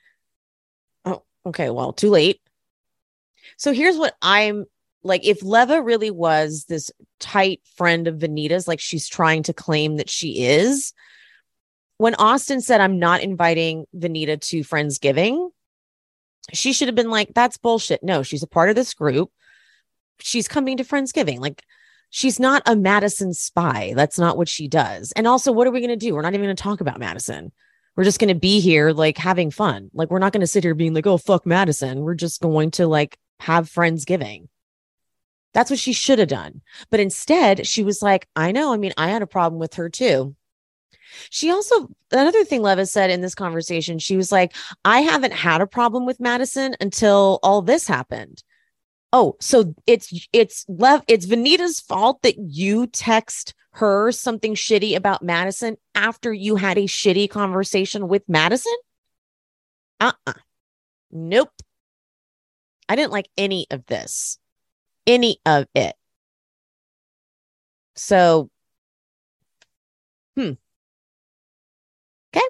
Oh, 1.04 1.22
okay. 1.46 1.70
Well, 1.70 1.92
too 1.92 2.10
late. 2.10 2.40
So 3.58 3.72
here's 3.72 3.96
what 3.96 4.16
I'm 4.20 4.64
like 5.04 5.24
if 5.24 5.40
Leva 5.42 5.80
really 5.80 6.10
was 6.10 6.64
this 6.64 6.90
tight 7.20 7.60
friend 7.76 8.08
of 8.08 8.16
Venita's, 8.16 8.66
like 8.66 8.80
she's 8.80 9.06
trying 9.06 9.44
to 9.44 9.52
claim 9.52 9.98
that 9.98 10.10
she 10.10 10.44
is, 10.44 10.92
when 11.98 12.16
Austen 12.16 12.60
said, 12.60 12.80
I'm 12.80 12.98
not 12.98 13.22
inviting 13.22 13.84
Venita 13.96 14.40
to 14.40 14.60
Friendsgiving, 14.62 15.50
she 16.52 16.72
should 16.72 16.88
have 16.88 16.96
been 16.96 17.10
like, 17.10 17.34
that's 17.34 17.56
bullshit. 17.56 18.02
No, 18.02 18.24
she's 18.24 18.42
a 18.42 18.48
part 18.48 18.68
of 18.68 18.74
this 18.74 18.94
group. 18.94 19.30
She's 20.18 20.48
coming 20.48 20.78
to 20.78 20.84
Friendsgiving. 20.84 21.38
Like, 21.38 21.62
she's 22.10 22.40
not 22.40 22.62
a 22.66 22.76
Madison 22.76 23.34
spy. 23.34 23.92
That's 23.96 24.18
not 24.18 24.36
what 24.36 24.48
she 24.48 24.68
does. 24.68 25.12
And 25.12 25.26
also, 25.26 25.52
what 25.52 25.66
are 25.66 25.70
we 25.70 25.80
going 25.80 25.90
to 25.90 25.96
do? 25.96 26.14
We're 26.14 26.22
not 26.22 26.34
even 26.34 26.46
going 26.46 26.56
to 26.56 26.62
talk 26.62 26.80
about 26.80 26.98
Madison. 26.98 27.52
We're 27.96 28.04
just 28.04 28.20
going 28.20 28.28
to 28.28 28.38
be 28.38 28.60
here, 28.60 28.92
like, 28.92 29.18
having 29.18 29.50
fun. 29.50 29.90
Like, 29.92 30.10
we're 30.10 30.20
not 30.20 30.32
going 30.32 30.40
to 30.40 30.46
sit 30.46 30.62
here 30.62 30.74
being 30.74 30.94
like, 30.94 31.06
oh, 31.06 31.18
fuck 31.18 31.44
Madison. 31.44 32.00
We're 32.00 32.14
just 32.14 32.40
going 32.40 32.70
to, 32.72 32.86
like, 32.86 33.18
have 33.40 33.68
Friendsgiving. 33.68 34.48
That's 35.54 35.70
what 35.70 35.78
she 35.78 35.92
should 35.92 36.18
have 36.18 36.28
done. 36.28 36.60
But 36.90 37.00
instead, 37.00 37.66
she 37.66 37.82
was 37.82 38.02
like, 38.02 38.28
I 38.36 38.52
know. 38.52 38.72
I 38.72 38.76
mean, 38.76 38.92
I 38.96 39.08
had 39.08 39.22
a 39.22 39.26
problem 39.26 39.58
with 39.58 39.74
her 39.74 39.88
too. 39.88 40.36
She 41.30 41.50
also, 41.50 41.88
another 42.12 42.44
thing 42.44 42.62
Leva 42.62 42.86
said 42.86 43.10
in 43.10 43.22
this 43.22 43.34
conversation, 43.34 43.98
she 43.98 44.16
was 44.16 44.30
like, 44.30 44.54
I 44.84 45.00
haven't 45.00 45.32
had 45.32 45.60
a 45.60 45.66
problem 45.66 46.04
with 46.06 46.20
Madison 46.20 46.76
until 46.80 47.40
all 47.42 47.62
this 47.62 47.88
happened. 47.88 48.42
Oh, 49.12 49.36
so 49.40 49.74
it's 49.86 50.12
it's 50.32 50.66
Lev, 50.68 51.02
it's 51.08 51.26
Venita's 51.26 51.80
fault 51.80 52.22
that 52.22 52.36
you 52.38 52.86
text 52.86 53.54
her 53.72 54.12
something 54.12 54.54
shitty 54.54 54.96
about 54.96 55.22
Madison 55.22 55.76
after 55.94 56.32
you 56.32 56.56
had 56.56 56.78
a 56.78 56.84
shitty 56.84 57.30
conversation 57.30 58.08
with 58.08 58.22
Madison? 58.28 58.74
Uh-uh. 60.00 60.32
Nope. 61.10 61.50
I 62.88 62.96
didn't 62.96 63.12
like 63.12 63.28
any 63.36 63.66
of 63.70 63.86
this. 63.86 64.38
Any 65.06 65.40
of 65.46 65.66
it. 65.74 65.94
So, 67.94 68.50
hmm. 70.36 70.52
Okay. 72.34 72.46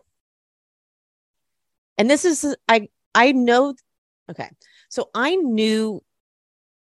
And 1.98 2.10
this 2.10 2.24
is 2.24 2.56
i 2.68 2.88
i 3.14 3.32
know 3.32 3.74
okay 4.30 4.50
so 4.88 5.10
i 5.14 5.34
knew 5.36 6.02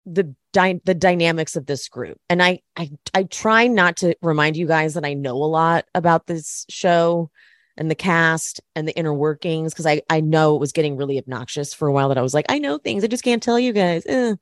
the 0.07 0.35
dy- 0.53 0.81
the 0.85 0.95
dynamics 0.95 1.57
of 1.57 1.67
this 1.67 1.89
group. 1.89 2.19
And 2.29 2.43
I, 2.43 2.61
I 2.77 2.91
i 3.15 3.23
try 3.25 3.67
not 3.67 3.97
to 3.99 4.15
remind 4.23 4.57
you 4.57 4.67
guys 4.67 4.95
that 4.95 5.05
i 5.05 5.15
know 5.15 5.35
a 5.37 5.45
lot 5.45 5.85
about 5.95 6.27
this 6.27 6.67
show 6.69 7.31
and 7.77 7.91
the 7.91 7.95
cast 7.95 8.61
and 8.75 8.87
the 8.87 8.97
inner 8.97 9.15
workings 9.15 9.73
because 9.73 9.87
i 9.87 10.03
i 10.11 10.21
know 10.21 10.57
it 10.57 10.61
was 10.61 10.73
getting 10.73 10.97
really 10.97 11.19
obnoxious 11.19 11.75
for 11.75 11.89
a 11.89 11.93
while 11.93 12.09
that 12.09 12.19
i 12.19 12.23
was 12.23 12.35
like 12.35 12.47
i 12.49 12.59
know 12.59 12.79
things 12.79 13.05
i 13.05 13.07
just 13.07 13.25
can't 13.25 13.43
tell 13.43 13.59
you 13.59 13.73
guys. 13.73 14.05
Eh. 14.07 14.35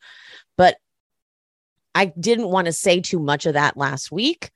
but 0.56 0.76
i 1.94 2.06
didn't 2.06 2.48
want 2.48 2.66
to 2.66 2.72
say 2.72 3.00
too 3.00 3.18
much 3.18 3.46
of 3.46 3.54
that 3.54 3.76
last 3.76 4.10
week 4.12 4.50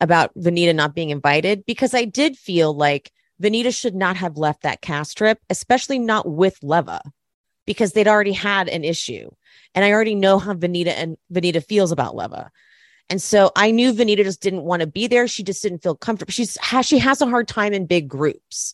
about 0.00 0.34
Venita 0.36 0.74
not 0.74 0.94
being 0.94 1.10
invited 1.10 1.64
because 1.66 1.94
I 1.94 2.04
did 2.04 2.36
feel 2.36 2.72
like 2.72 3.12
Venita 3.42 3.76
should 3.76 3.94
not 3.94 4.16
have 4.16 4.36
left 4.36 4.62
that 4.62 4.80
cast 4.80 5.16
trip, 5.16 5.38
especially 5.50 5.98
not 5.98 6.28
with 6.28 6.58
Leva, 6.62 7.00
because 7.68 7.92
they'd 7.92 8.08
already 8.08 8.32
had 8.32 8.66
an 8.66 8.82
issue. 8.82 9.30
And 9.74 9.84
I 9.84 9.92
already 9.92 10.14
know 10.14 10.38
how 10.38 10.54
Venita 10.54 10.88
and 10.88 11.18
Venita 11.30 11.62
feels 11.62 11.92
about 11.92 12.16
Leva. 12.16 12.50
And 13.10 13.20
so 13.20 13.52
I 13.54 13.72
knew 13.72 13.92
Venita 13.92 14.24
just 14.24 14.40
didn't 14.40 14.62
want 14.62 14.80
to 14.80 14.86
be 14.86 15.06
there. 15.06 15.28
She 15.28 15.42
just 15.42 15.62
didn't 15.62 15.82
feel 15.82 15.94
comfortable. 15.94 16.32
She's 16.32 16.56
she 16.82 16.98
has 16.98 17.20
a 17.20 17.26
hard 17.26 17.46
time 17.46 17.74
in 17.74 17.84
big 17.84 18.08
groups. 18.08 18.72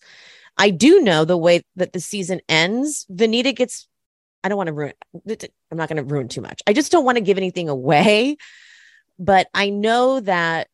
I 0.56 0.70
do 0.70 1.00
know 1.00 1.24
the 1.24 1.36
way 1.36 1.62
that 1.74 1.92
the 1.92 1.98
season 1.98 2.40
ends, 2.48 3.04
Venita 3.12 3.54
gets 3.54 3.88
I 4.44 4.48
don't 4.48 4.58
want 4.58 4.68
to 4.68 4.72
ruin 4.72 4.92
I'm 5.12 5.76
not 5.76 5.88
going 5.88 5.96
to 5.96 6.04
ruin 6.04 6.28
too 6.28 6.40
much. 6.40 6.62
I 6.68 6.72
just 6.72 6.92
don't 6.92 7.04
want 7.04 7.18
to 7.18 7.24
give 7.24 7.36
anything 7.36 7.68
away, 7.68 8.36
but 9.18 9.48
I 9.52 9.70
know 9.70 10.20
that 10.20 10.68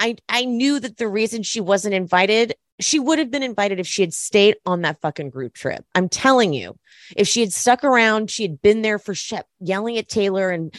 I 0.00 0.16
I 0.28 0.46
knew 0.46 0.80
that 0.80 0.96
the 0.96 1.06
reason 1.06 1.44
she 1.44 1.60
wasn't 1.60 1.94
invited 1.94 2.56
she 2.84 2.98
would 2.98 3.18
have 3.18 3.30
been 3.30 3.42
invited 3.42 3.80
if 3.80 3.86
she 3.86 4.02
had 4.02 4.14
stayed 4.14 4.56
on 4.66 4.82
that 4.82 5.00
fucking 5.00 5.30
group 5.30 5.54
trip. 5.54 5.84
I'm 5.94 6.08
telling 6.08 6.52
you, 6.52 6.78
if 7.16 7.28
she 7.28 7.40
had 7.40 7.52
stuck 7.52 7.84
around, 7.84 8.30
she 8.30 8.42
had 8.42 8.62
been 8.62 8.82
there 8.82 8.98
for 8.98 9.14
Shep, 9.14 9.46
yelling 9.60 9.98
at 9.98 10.08
Taylor 10.08 10.50
and 10.50 10.74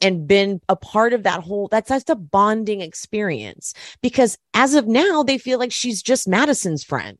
and 0.00 0.26
been 0.26 0.60
a 0.68 0.76
part 0.76 1.12
of 1.12 1.24
that 1.24 1.40
whole. 1.40 1.68
That's 1.68 1.88
just 1.88 2.10
a 2.10 2.14
bonding 2.14 2.80
experience 2.80 3.74
because 4.02 4.38
as 4.54 4.74
of 4.74 4.86
now, 4.86 5.22
they 5.22 5.38
feel 5.38 5.58
like 5.58 5.72
she's 5.72 6.02
just 6.02 6.28
Madison's 6.28 6.84
friend. 6.84 7.18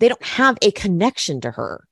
They 0.00 0.08
don't 0.08 0.24
have 0.24 0.58
a 0.62 0.70
connection 0.70 1.40
to 1.42 1.50
her, 1.50 1.86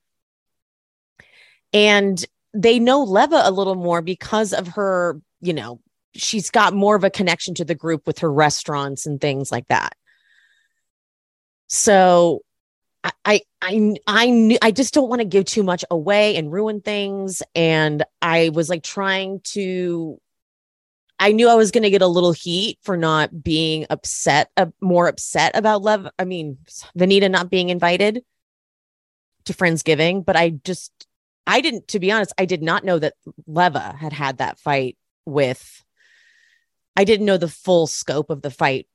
and 1.72 2.24
they 2.52 2.78
know 2.78 3.02
Leva 3.02 3.42
a 3.44 3.50
little 3.50 3.74
more 3.74 4.02
because 4.02 4.52
of 4.52 4.68
her. 4.68 5.20
You 5.40 5.52
know, 5.52 5.80
she's 6.14 6.50
got 6.50 6.74
more 6.74 6.96
of 6.96 7.04
a 7.04 7.10
connection 7.10 7.54
to 7.54 7.64
the 7.64 7.74
group 7.74 8.06
with 8.06 8.18
her 8.20 8.32
restaurants 8.32 9.06
and 9.06 9.20
things 9.20 9.52
like 9.52 9.68
that. 9.68 9.94
So 11.74 12.42
I 13.02 13.40
I 13.60 13.94
I 14.06 14.30
knew 14.30 14.58
I 14.62 14.70
just 14.70 14.94
don't 14.94 15.08
want 15.08 15.22
to 15.22 15.26
give 15.26 15.44
too 15.44 15.64
much 15.64 15.84
away 15.90 16.36
and 16.36 16.52
ruin 16.52 16.80
things. 16.80 17.42
And 17.56 18.04
I 18.22 18.50
was 18.50 18.68
like 18.70 18.84
trying 18.84 19.40
to 19.54 20.20
I 21.18 21.32
knew 21.32 21.48
I 21.48 21.56
was 21.56 21.72
going 21.72 21.82
to 21.82 21.90
get 21.90 22.00
a 22.00 22.06
little 22.06 22.30
heat 22.30 22.78
for 22.82 22.96
not 22.96 23.42
being 23.42 23.86
upset, 23.90 24.50
uh, 24.56 24.66
more 24.80 25.08
upset 25.08 25.56
about 25.56 25.82
Lev. 25.82 26.08
I 26.16 26.24
mean, 26.24 26.58
Venita 26.96 27.28
not 27.28 27.50
being 27.50 27.70
invited 27.70 28.22
to 29.46 29.52
Friendsgiving, 29.52 30.24
but 30.24 30.36
I 30.36 30.50
just, 30.50 30.92
I 31.46 31.60
didn't, 31.60 31.88
to 31.88 32.00
be 32.00 32.10
honest, 32.10 32.32
I 32.36 32.46
did 32.46 32.62
not 32.62 32.84
know 32.84 32.98
that 32.98 33.14
Leva 33.46 33.96
had 33.98 34.12
had 34.12 34.38
that 34.38 34.58
fight 34.58 34.96
with, 35.24 35.84
I 36.96 37.04
didn't 37.04 37.26
know 37.26 37.36
the 37.36 37.48
full 37.48 37.86
scope 37.86 38.30
of 38.30 38.42
the 38.42 38.50
fight 38.50 38.86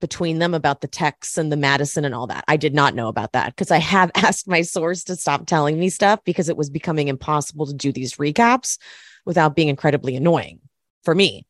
between 0.00 0.38
them 0.38 0.54
about 0.54 0.80
the 0.80 0.88
texts 0.88 1.38
and 1.38 1.50
the 1.50 1.56
Madison 1.56 2.04
and 2.04 2.14
all 2.14 2.26
that. 2.26 2.44
I 2.48 2.56
did 2.56 2.74
not 2.74 2.94
know 2.94 3.08
about 3.08 3.32
that 3.32 3.54
because 3.54 3.70
I 3.70 3.78
have 3.78 4.10
asked 4.14 4.48
my 4.48 4.62
source 4.62 5.04
to 5.04 5.16
stop 5.16 5.46
telling 5.46 5.78
me 5.78 5.88
stuff 5.88 6.20
because 6.24 6.48
it 6.48 6.56
was 6.56 6.70
becoming 6.70 7.08
impossible 7.08 7.66
to 7.66 7.74
do 7.74 7.92
these 7.92 8.14
recaps 8.16 8.78
without 9.24 9.56
being 9.56 9.68
incredibly 9.68 10.16
annoying 10.16 10.60
for 11.02 11.14
me. 11.14 11.46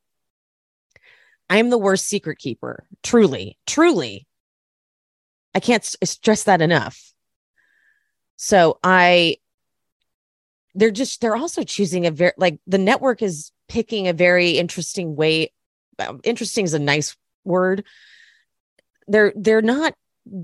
I 1.48 1.58
am 1.58 1.70
the 1.70 1.78
worst 1.78 2.06
secret 2.06 2.38
keeper. 2.38 2.86
Truly, 3.02 3.58
truly. 3.66 4.26
I 5.54 5.60
can't 5.60 5.84
stress 5.84 6.44
that 6.44 6.60
enough. 6.60 7.12
So 8.36 8.78
I, 8.82 9.38
they're 10.74 10.90
just, 10.90 11.20
they're 11.20 11.36
also 11.36 11.62
choosing 11.62 12.06
a 12.06 12.10
very, 12.10 12.32
like 12.36 12.58
the 12.66 12.78
network 12.78 13.22
is 13.22 13.52
picking 13.68 14.08
a 14.08 14.12
very 14.12 14.50
interesting 14.50 15.16
way. 15.16 15.52
Um, 15.98 16.20
interesting 16.24 16.64
is 16.64 16.74
a 16.74 16.78
nice 16.78 17.16
word. 17.44 17.84
They're, 19.08 19.32
they're 19.36 19.62
not 19.62 19.94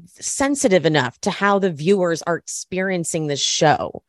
sensitive 0.07 0.87
enough 0.87 1.21
to 1.23 1.31
how 1.31 1.59
the 1.59 1.73
viewers 1.73 2.23
are 2.23 2.37
experiencing 2.37 3.27
this 3.27 3.43
show 3.43 4.03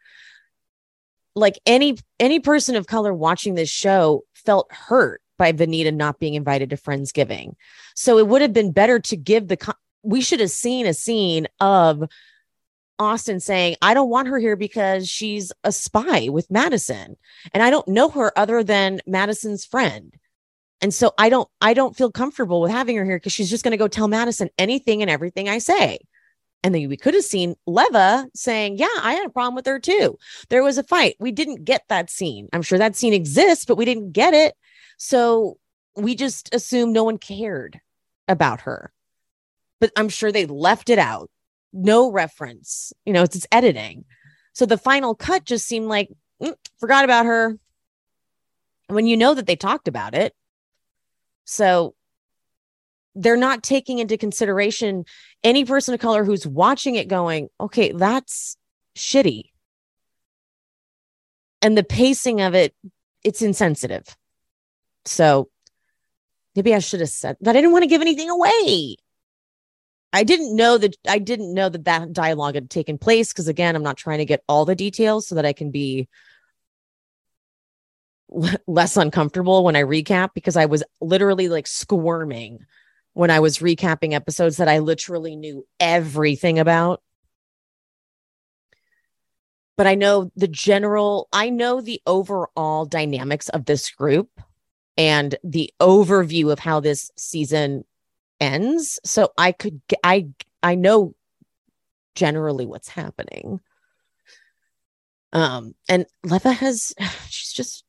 like 1.35 1.59
any 1.65 1.97
any 2.19 2.39
person 2.39 2.75
of 2.75 2.87
color 2.87 3.13
watching 3.13 3.55
this 3.55 3.69
show 3.69 4.23
felt 4.33 4.71
hurt 4.71 5.21
by 5.37 5.51
Venita 5.51 5.93
not 5.93 6.19
being 6.19 6.35
invited 6.35 6.69
to 6.69 6.77
Friendsgiving. 6.77 7.55
So 7.95 8.17
it 8.17 8.27
would 8.27 8.41
have 8.41 8.53
been 8.53 8.71
better 8.71 8.99
to 8.99 9.17
give 9.17 9.47
the 9.47 9.75
we 10.03 10.21
should 10.21 10.39
have 10.39 10.51
seen 10.51 10.85
a 10.85 10.93
scene 10.93 11.47
of 11.59 12.03
Austen 12.99 13.39
saying, 13.39 13.75
I 13.81 13.93
don't 13.93 14.09
want 14.09 14.27
her 14.27 14.37
here 14.37 14.55
because 14.55 15.09
she's 15.09 15.51
a 15.63 15.71
spy 15.71 16.29
with 16.29 16.51
Madison. 16.51 17.17
And 17.53 17.63
I 17.63 17.69
don't 17.69 17.87
know 17.87 18.09
her 18.09 18.37
other 18.37 18.63
than 18.63 19.01
Madison's 19.07 19.65
friend. 19.65 20.13
And 20.83 20.93
so 20.93 21.13
I 21.17 21.29
don't 21.29 21.47
I 21.61 21.73
don't 21.73 21.95
feel 21.95 22.11
comfortable 22.11 22.59
with 22.59 22.69
having 22.69 22.97
her 22.97 23.05
here 23.05 23.15
because 23.15 23.31
she's 23.31 23.49
just 23.49 23.63
going 23.63 23.71
to 23.71 23.77
go 23.77 23.87
tell 23.87 24.09
Madison 24.09 24.49
anything 24.57 25.01
and 25.01 25.09
everything 25.09 25.47
I 25.47 25.59
say. 25.59 25.99
And 26.61 26.75
then 26.75 26.89
we 26.89 26.97
could 26.97 27.13
have 27.13 27.23
seen 27.23 27.55
Leva 27.65 28.27
saying, 28.35 28.77
Yeah, 28.77 28.87
I 29.01 29.13
had 29.13 29.25
a 29.25 29.29
problem 29.29 29.55
with 29.55 29.65
her 29.65 29.79
too. 29.79 30.17
There 30.49 30.61
was 30.61 30.77
a 30.77 30.83
fight. 30.83 31.15
We 31.21 31.31
didn't 31.31 31.63
get 31.63 31.83
that 31.87 32.09
scene. 32.09 32.49
I'm 32.51 32.61
sure 32.61 32.77
that 32.77 32.97
scene 32.97 33.13
exists, 33.13 33.63
but 33.63 33.77
we 33.77 33.85
didn't 33.85 34.11
get 34.11 34.33
it. 34.33 34.55
So 34.97 35.57
we 35.95 36.15
just 36.15 36.53
assumed 36.53 36.91
no 36.91 37.05
one 37.05 37.17
cared 37.17 37.79
about 38.27 38.61
her. 38.61 38.91
But 39.79 39.93
I'm 39.95 40.09
sure 40.09 40.33
they 40.33 40.45
left 40.45 40.89
it 40.89 40.99
out. 40.99 41.31
No 41.71 42.11
reference. 42.11 42.91
You 43.05 43.13
know, 43.13 43.23
it's, 43.23 43.37
it's 43.37 43.47
editing. 43.53 44.03
So 44.51 44.65
the 44.65 44.77
final 44.77 45.15
cut 45.15 45.45
just 45.45 45.65
seemed 45.65 45.87
like, 45.87 46.09
mm, 46.41 46.55
forgot 46.77 47.05
about 47.05 47.25
her. 47.25 47.57
When 48.87 49.07
you 49.07 49.15
know 49.15 49.33
that 49.33 49.47
they 49.47 49.55
talked 49.55 49.87
about 49.87 50.13
it. 50.13 50.33
So 51.45 51.95
they're 53.15 53.37
not 53.37 53.63
taking 53.63 53.99
into 53.99 54.17
consideration 54.17 55.05
any 55.43 55.65
person 55.65 55.93
of 55.93 55.99
color 55.99 56.23
who's 56.23 56.47
watching 56.47 56.95
it 56.95 57.07
going, 57.07 57.49
okay, 57.59 57.91
that's 57.91 58.57
shitty. 58.97 59.49
And 61.61 61.77
the 61.77 61.83
pacing 61.83 62.41
of 62.41 62.55
it, 62.55 62.75
it's 63.23 63.41
insensitive. 63.41 64.05
So 65.05 65.49
maybe 66.55 66.73
I 66.73 66.79
should 66.79 66.99
have 66.99 67.09
said 67.09 67.37
that 67.41 67.55
I 67.55 67.59
didn't 67.59 67.71
want 67.71 67.83
to 67.83 67.89
give 67.89 68.01
anything 68.01 68.29
away. 68.29 68.97
I 70.11 70.23
didn't 70.23 70.55
know 70.55 70.77
that 70.77 70.95
I 71.07 71.17
didn't 71.17 71.53
know 71.53 71.69
that 71.69 71.85
that 71.85 72.13
dialogue 72.13 72.55
had 72.55 72.69
taken 72.69 72.99
place 72.99 73.33
because 73.33 73.47
again, 73.47 73.75
I'm 73.75 73.83
not 73.83 73.97
trying 73.97 74.19
to 74.19 74.25
get 74.25 74.43
all 74.47 74.63
the 74.63 74.75
details 74.75 75.27
so 75.27 75.35
that 75.35 75.45
I 75.45 75.53
can 75.53 75.71
be 75.71 76.07
less 78.67 78.97
uncomfortable 78.97 79.63
when 79.63 79.75
I 79.75 79.83
recap 79.83 80.29
because 80.33 80.57
I 80.57 80.65
was 80.65 80.83
literally 80.99 81.49
like 81.49 81.67
squirming 81.67 82.59
when 83.13 83.29
I 83.29 83.39
was 83.39 83.59
recapping 83.59 84.13
episodes 84.13 84.57
that 84.57 84.67
I 84.67 84.79
literally 84.79 85.35
knew 85.35 85.65
everything 85.79 86.59
about. 86.59 87.01
But 89.77 89.87
I 89.87 89.95
know 89.95 90.31
the 90.35 90.47
general, 90.47 91.27
I 91.31 91.49
know 91.49 91.81
the 91.81 92.01
overall 92.05 92.85
dynamics 92.85 93.49
of 93.49 93.65
this 93.65 93.89
group 93.89 94.29
and 94.97 95.35
the 95.43 95.71
overview 95.79 96.51
of 96.51 96.59
how 96.59 96.79
this 96.79 97.11
season 97.17 97.83
ends. 98.39 98.99
So 99.03 99.31
I 99.37 99.51
could, 99.51 99.81
I, 100.03 100.27
I 100.61 100.75
know 100.75 101.15
generally 102.15 102.65
what's 102.65 102.89
happening. 102.89 103.61
Um, 105.33 105.73
and 105.89 106.05
Leva 106.23 106.51
has, 106.51 106.93
she's 107.29 107.51
just 107.53 107.83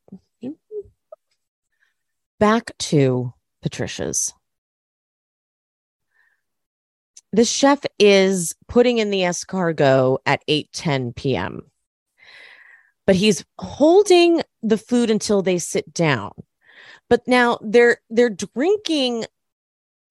back 2.39 2.71
to 2.79 3.33
Patricia's 3.61 4.33
the 7.35 7.43
chef 7.43 7.81
is 7.99 8.55
putting 8.69 8.97
in 8.97 9.09
the 9.09 9.21
escargot 9.21 10.19
at 10.25 10.41
8 10.47 10.71
10 10.71 11.13
p.m. 11.13 11.61
But 13.05 13.17
he's 13.17 13.43
holding 13.59 14.41
the 14.63 14.77
food 14.77 15.11
until 15.11 15.41
they 15.41 15.57
sit 15.57 15.93
down. 15.93 16.31
But 17.09 17.27
now 17.27 17.59
they're 17.61 17.97
they're 18.09 18.29
drinking 18.29 19.25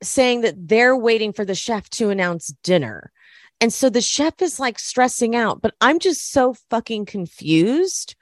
saying 0.02 0.42
that 0.42 0.68
they're 0.68 0.96
waiting 0.96 1.32
for 1.32 1.46
the 1.46 1.54
chef 1.54 1.88
to 1.90 2.10
announce 2.10 2.48
dinner. 2.62 3.10
And 3.58 3.72
so 3.72 3.88
the 3.88 4.02
chef 4.02 4.42
is 4.42 4.60
like 4.60 4.78
stressing 4.78 5.34
out, 5.34 5.62
but 5.62 5.74
I'm 5.80 5.98
just 5.98 6.30
so 6.30 6.54
fucking 6.68 7.06
confused 7.06 8.16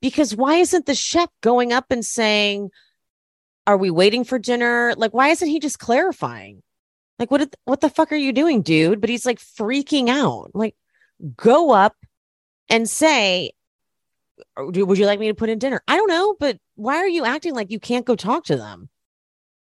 because 0.00 0.36
why 0.36 0.56
isn't 0.56 0.86
the 0.86 0.94
chef 0.94 1.30
going 1.40 1.72
up 1.72 1.86
and 1.90 2.04
saying, 2.04 2.70
Are 3.66 3.76
we 3.76 3.90
waiting 3.90 4.24
for 4.24 4.38
dinner? 4.38 4.94
Like, 4.96 5.12
why 5.12 5.28
isn't 5.28 5.48
he 5.48 5.58
just 5.58 5.78
clarifying? 5.78 6.62
Like, 7.18 7.30
what, 7.30 7.54
what 7.64 7.80
the 7.80 7.90
fuck 7.90 8.12
are 8.12 8.16
you 8.16 8.32
doing, 8.32 8.62
dude? 8.62 9.00
But 9.00 9.10
he's 9.10 9.26
like 9.26 9.38
freaking 9.38 10.08
out. 10.08 10.50
Like, 10.54 10.76
go 11.36 11.72
up 11.72 11.96
and 12.68 12.88
say, 12.88 13.52
would 14.56 14.98
you 14.98 15.06
like 15.06 15.18
me 15.18 15.28
to 15.28 15.34
put 15.34 15.48
in 15.48 15.58
dinner? 15.58 15.82
I 15.88 15.96
don't 15.96 16.08
know, 16.08 16.36
but 16.38 16.58
why 16.74 16.96
are 16.96 17.08
you 17.08 17.24
acting 17.24 17.54
like 17.54 17.70
you 17.70 17.80
can't 17.80 18.06
go 18.06 18.16
talk 18.16 18.44
to 18.44 18.56
them? 18.56 18.88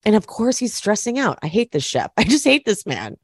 And 0.04 0.16
of 0.16 0.26
course, 0.26 0.58
he's 0.58 0.74
stressing 0.74 1.18
out. 1.18 1.38
I 1.42 1.48
hate 1.48 1.72
this 1.72 1.84
chef. 1.84 2.10
I 2.16 2.24
just 2.24 2.44
hate 2.44 2.64
this 2.64 2.86
man. 2.86 3.16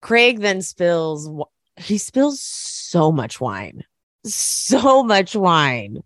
Craig 0.00 0.40
then 0.40 0.60
spills, 0.60 1.30
he 1.76 1.98
spills 1.98 2.40
so 2.42 3.10
much 3.10 3.40
wine, 3.40 3.84
so 4.24 5.02
much 5.02 5.34
wine 5.34 6.02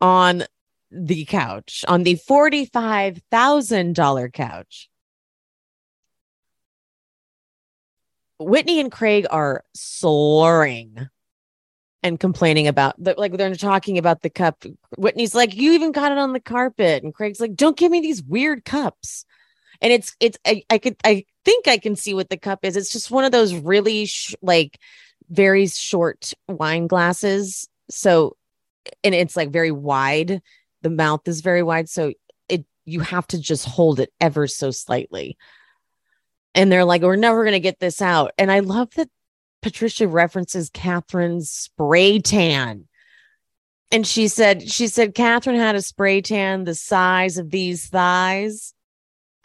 on 0.00 0.44
the 0.90 1.24
couch, 1.24 1.84
on 1.88 2.02
the 2.02 2.16
$45,000 2.16 4.32
couch. 4.32 4.90
Whitney 8.38 8.80
and 8.80 8.90
Craig 8.90 9.26
are 9.30 9.64
slurring 9.74 11.08
and 12.02 12.18
complaining 12.18 12.68
about 12.68 12.94
the, 13.02 13.14
like 13.18 13.36
they're 13.36 13.54
talking 13.54 13.98
about 13.98 14.22
the 14.22 14.30
cup. 14.30 14.64
Whitney's 14.96 15.34
like, 15.34 15.54
"You 15.54 15.72
even 15.72 15.92
got 15.92 16.12
it 16.12 16.18
on 16.18 16.32
the 16.32 16.40
carpet," 16.40 17.02
and 17.02 17.14
Craig's 17.14 17.40
like, 17.40 17.54
"Don't 17.54 17.76
give 17.76 17.92
me 17.92 18.00
these 18.00 18.22
weird 18.22 18.64
cups." 18.64 19.24
And 19.82 19.92
it's 19.92 20.16
it's 20.20 20.38
I, 20.46 20.64
I 20.70 20.78
could 20.78 20.96
I 21.04 21.24
think 21.44 21.68
I 21.68 21.78
can 21.78 21.96
see 21.96 22.14
what 22.14 22.30
the 22.30 22.38
cup 22.38 22.64
is. 22.64 22.76
It's 22.76 22.92
just 22.92 23.10
one 23.10 23.24
of 23.24 23.32
those 23.32 23.54
really 23.54 24.06
sh- 24.06 24.34
like 24.42 24.78
very 25.28 25.66
short 25.66 26.32
wine 26.48 26.86
glasses. 26.86 27.68
So, 27.90 28.36
and 29.04 29.14
it's 29.14 29.36
like 29.36 29.50
very 29.50 29.70
wide. 29.70 30.40
The 30.82 30.90
mouth 30.90 31.26
is 31.26 31.40
very 31.40 31.62
wide, 31.62 31.88
so 31.88 32.12
it 32.48 32.64
you 32.84 33.00
have 33.00 33.26
to 33.28 33.40
just 33.40 33.66
hold 33.66 34.00
it 34.00 34.12
ever 34.20 34.46
so 34.46 34.70
slightly 34.70 35.36
and 36.54 36.70
they're 36.70 36.84
like, 36.84 37.02
we're 37.02 37.16
never 37.16 37.44
going 37.44 37.52
to 37.52 37.60
get 37.60 37.78
this 37.78 38.02
out. 38.02 38.32
And 38.38 38.50
I 38.50 38.60
love 38.60 38.90
that 38.94 39.08
Patricia 39.62 40.08
references 40.08 40.70
Kathryn's 40.70 41.50
spray 41.50 42.18
tan. 42.18 42.88
And 43.92 44.06
she 44.06 44.28
said, 44.28 44.70
she 44.70 44.88
said, 44.88 45.14
Kathryn 45.14 45.56
had 45.56 45.74
a 45.74 45.82
spray 45.82 46.22
tan 46.22 46.64
the 46.64 46.74
size 46.74 47.38
of 47.38 47.50
these 47.50 47.88
thighs. 47.88 48.74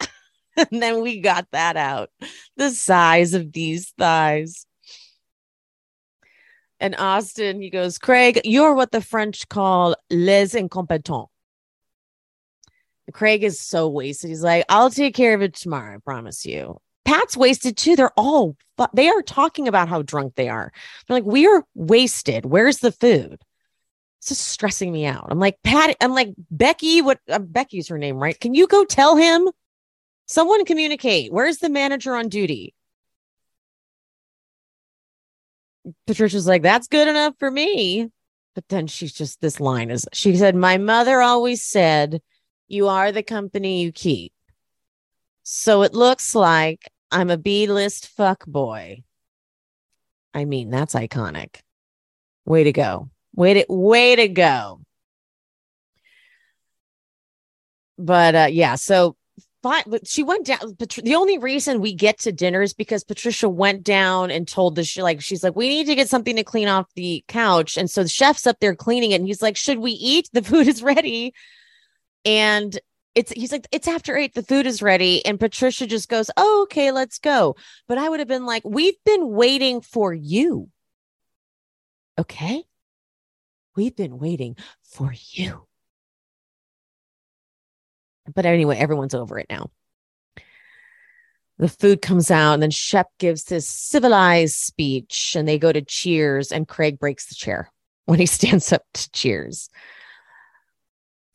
and 0.56 0.82
then 0.82 1.02
we 1.02 1.20
got 1.20 1.46
that 1.52 1.76
out 1.76 2.10
the 2.56 2.70
size 2.70 3.34
of 3.34 3.52
these 3.52 3.92
thighs. 3.98 4.65
And 6.78 6.94
Austen, 6.96 7.60
he 7.60 7.70
goes, 7.70 7.98
Craig, 7.98 8.40
you're 8.44 8.74
what 8.74 8.92
the 8.92 9.00
French 9.00 9.48
call 9.48 9.96
les 10.10 10.54
incompetents. 10.54 11.30
Craig 13.12 13.44
is 13.44 13.60
so 13.60 13.88
wasted. 13.88 14.30
He's 14.30 14.42
like, 14.42 14.64
I'll 14.68 14.90
take 14.90 15.14
care 15.14 15.34
of 15.34 15.42
it 15.42 15.54
tomorrow. 15.54 15.94
I 15.94 15.98
promise 15.98 16.44
you. 16.44 16.80
Pat's 17.04 17.36
wasted 17.36 17.76
too. 17.76 17.96
They're 17.96 18.12
all 18.16 18.56
they 18.92 19.08
are 19.08 19.22
talking 19.22 19.68
about 19.68 19.88
how 19.88 20.02
drunk 20.02 20.34
they 20.34 20.48
are. 20.48 20.72
They're 21.06 21.16
like, 21.16 21.24
we 21.24 21.46
are 21.46 21.64
wasted. 21.74 22.44
Where's 22.44 22.78
the 22.78 22.92
food? 22.92 23.38
It's 24.18 24.28
just 24.28 24.48
stressing 24.48 24.92
me 24.92 25.06
out. 25.06 25.28
I'm 25.30 25.38
like, 25.38 25.58
Pat, 25.62 25.96
I'm 26.00 26.12
like, 26.12 26.34
Becky, 26.50 27.00
what 27.00 27.20
uh, 27.28 27.38
Becky's 27.38 27.88
her 27.88 27.98
name, 27.98 28.16
right? 28.16 28.38
Can 28.38 28.54
you 28.54 28.66
go 28.66 28.84
tell 28.84 29.16
him? 29.16 29.48
Someone 30.26 30.64
communicate. 30.64 31.32
Where's 31.32 31.58
the 31.58 31.70
manager 31.70 32.14
on 32.14 32.28
duty? 32.28 32.74
Patricia's 36.06 36.46
like, 36.46 36.62
that's 36.62 36.88
good 36.88 37.08
enough 37.08 37.34
for 37.38 37.50
me. 37.50 38.10
But 38.54 38.68
then 38.68 38.86
she's 38.86 39.12
just, 39.12 39.40
this 39.40 39.60
line 39.60 39.90
is, 39.90 40.06
she 40.12 40.34
said, 40.36 40.56
My 40.56 40.78
mother 40.78 41.20
always 41.20 41.62
said, 41.62 42.20
you 42.68 42.88
are 42.88 43.12
the 43.12 43.22
company 43.22 43.82
you 43.82 43.92
keep. 43.92 44.32
So 45.42 45.82
it 45.82 45.94
looks 45.94 46.34
like 46.34 46.90
I'm 47.10 47.30
a 47.30 47.36
B 47.36 47.66
list 47.66 48.08
fuck 48.08 48.44
boy. 48.46 49.04
I 50.34 50.44
mean, 50.44 50.70
that's 50.70 50.94
iconic. 50.94 51.60
Way 52.44 52.64
to 52.64 52.72
go. 52.72 53.10
Way 53.34 53.54
to 53.54 53.66
way 53.68 54.16
to 54.16 54.28
go. 54.28 54.80
But 57.98 58.34
uh 58.34 58.48
yeah, 58.50 58.74
so 58.74 59.16
but 59.86 60.06
she 60.06 60.22
went 60.22 60.46
down. 60.46 60.76
The 60.78 61.14
only 61.14 61.38
reason 61.38 61.80
we 61.80 61.94
get 61.94 62.18
to 62.20 62.32
dinner 62.32 62.62
is 62.62 62.74
because 62.74 63.04
Patricia 63.04 63.48
went 63.48 63.82
down 63.84 64.30
and 64.30 64.46
told 64.46 64.74
the 64.74 64.84
she 64.84 65.02
like 65.02 65.20
she's 65.20 65.42
like 65.42 65.56
we 65.56 65.68
need 65.68 65.86
to 65.86 65.94
get 65.94 66.08
something 66.08 66.36
to 66.36 66.44
clean 66.44 66.68
off 66.68 66.86
the 66.94 67.24
couch, 67.28 67.76
and 67.76 67.90
so 67.90 68.02
the 68.02 68.08
chef's 68.08 68.46
up 68.46 68.58
there 68.60 68.74
cleaning 68.74 69.12
it, 69.12 69.16
and 69.16 69.26
he's 69.26 69.42
like, 69.42 69.56
"Should 69.56 69.78
we 69.78 69.92
eat? 69.92 70.28
The 70.32 70.42
food 70.42 70.68
is 70.68 70.82
ready." 70.82 71.34
And 72.24 72.78
it's 73.16 73.32
he's 73.32 73.50
like 73.50 73.66
it's 73.72 73.88
after 73.88 74.16
eight 74.16 74.34
the 74.34 74.42
food 74.42 74.66
is 74.66 74.82
ready 74.82 75.24
and 75.24 75.40
patricia 75.40 75.86
just 75.86 76.08
goes 76.08 76.30
oh 76.36 76.64
okay 76.64 76.92
let's 76.92 77.18
go 77.18 77.56
but 77.88 77.96
i 77.98 78.08
would 78.08 78.20
have 78.20 78.28
been 78.28 78.44
like 78.44 78.62
we've 78.64 79.02
been 79.04 79.30
waiting 79.30 79.80
for 79.80 80.12
you 80.12 80.68
okay 82.18 82.62
we've 83.74 83.96
been 83.96 84.18
waiting 84.18 84.54
for 84.82 85.14
you 85.30 85.65
but 88.34 88.46
anyway 88.46 88.76
everyone's 88.76 89.14
over 89.14 89.38
it 89.38 89.46
now 89.50 89.70
the 91.58 91.68
food 91.68 92.02
comes 92.02 92.30
out 92.30 92.52
and 92.52 92.62
then 92.62 92.70
shep 92.70 93.08
gives 93.18 93.44
this 93.44 93.68
civilized 93.68 94.54
speech 94.56 95.34
and 95.36 95.48
they 95.48 95.58
go 95.58 95.72
to 95.72 95.80
cheers 95.80 96.52
and 96.52 96.68
craig 96.68 96.98
breaks 96.98 97.26
the 97.28 97.34
chair 97.34 97.70
when 98.06 98.18
he 98.18 98.26
stands 98.26 98.72
up 98.72 98.82
to 98.92 99.10
cheers 99.12 99.68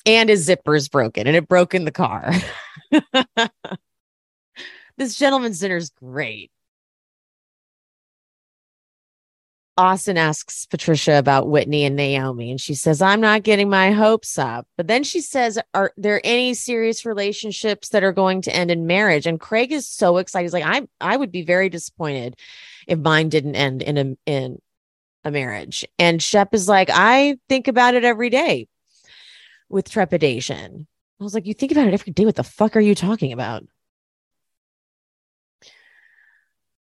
and 0.06 0.30
his 0.30 0.44
zipper 0.44 0.76
is 0.76 0.90
broken 0.90 1.28
and 1.28 1.36
it 1.36 1.48
broke 1.48 1.74
in 1.74 1.86
the 1.86 1.92
car. 1.92 2.32
this 4.98 5.18
gentleman's 5.18 5.60
dinner 5.60 5.78
is 5.78 5.90
great. 5.90 6.52
Austen 9.82 10.16
asks 10.16 10.68
Patricia 10.68 11.18
about 11.18 11.50
Whitney 11.50 11.86
and 11.86 11.98
Naomie, 11.98 12.52
and 12.52 12.62
she 12.62 12.76
says, 12.76 13.02
I'm 13.02 13.20
not 13.20 13.42
getting 13.42 13.68
my 13.68 13.90
hopes 13.90 14.38
up. 14.38 14.68
But 14.78 14.86
then 14.86 15.04
she 15.04 15.22
says, 15.22 15.58
Are 15.74 15.92
there 15.98 16.22
any 16.24 16.54
serious 16.54 17.04
relationships 17.04 17.90
that 17.90 18.04
are 18.04 18.12
going 18.12 18.44
to 18.44 18.56
end 18.56 18.70
in 18.70 18.86
marriage? 18.86 19.26
And 19.26 19.40
Craig 19.40 19.72
is 19.72 19.88
so 19.88 20.18
excited. 20.18 20.46
He's 20.46 20.54
like, 20.54 20.66
I 20.66 20.88
I 21.02 21.18
would 21.18 21.32
be 21.32 21.42
very 21.42 21.68
disappointed 21.68 22.36
if 22.88 23.00
mine 23.00 23.30
didn't 23.30 23.56
end 23.56 23.82
in 23.82 23.98
a 23.98 24.16
in 24.28 24.62
a 25.26 25.32
marriage. 25.32 25.84
And 25.98 26.22
Shep 26.22 26.54
is 26.54 26.70
like, 26.70 26.92
I 26.92 27.38
think 27.50 27.68
about 27.68 27.96
it 27.96 28.04
every 28.04 28.30
day 28.30 28.68
with 29.68 29.90
trepidation. 29.90 30.86
I 31.20 31.24
was 31.24 31.34
like, 31.34 31.48
you 31.48 31.56
think 31.56 31.72
about 31.72 31.88
it 31.88 31.96
every 31.96 32.14
day. 32.14 32.26
What 32.26 32.36
the 32.36 32.44
fuck 32.44 32.76
are 32.76 32.80
you 32.82 32.94
talking 32.94 33.34
about? 33.34 33.64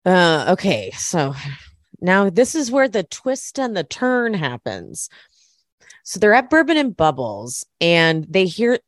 Uh, 0.04 0.46
okay, 0.48 0.90
so 0.96 1.32
now 2.02 2.30
this 2.30 2.54
is 2.54 2.70
where 2.70 2.88
the 2.88 3.04
twist 3.04 3.58
and 3.58 3.76
the 3.76 3.84
turn 3.84 4.34
happens. 4.34 5.08
So 6.04 6.18
they're 6.18 6.34
at 6.34 6.50
Bourbon 6.50 6.76
and 6.76 6.96
Bubbles, 6.96 7.64
and 7.80 8.26
they 8.28 8.46
hear 8.46 8.78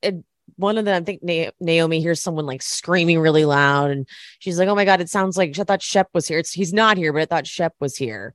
one 0.57 0.79
of 0.79 0.85
them. 0.85 1.01
I 1.03 1.05
think 1.05 1.23
Na- 1.23 1.51
Naomie 1.63 2.01
hears 2.01 2.21
someone 2.21 2.47
like 2.47 2.63
screaming 2.63 3.21
really 3.21 3.45
loud, 3.45 3.91
and 3.91 4.09
she's 4.41 4.59
like, 4.59 4.69
"Oh 4.69 4.75
my 4.75 4.85
god, 4.85 5.01
it 5.01 5.11
sounds 5.11 5.37
like 5.37 5.59
I 5.59 5.65
thought 5.65 5.83
Shep 5.83 6.09
was 6.13 6.29
here. 6.29 6.39
It's 6.39 6.53
he's 6.53 6.73
not 6.73 6.97
here, 6.97 7.13
but 7.13 7.23
I 7.23 7.27
thought 7.27 7.47
Shep 7.47 7.75
was 7.81 7.97
here." 7.97 8.35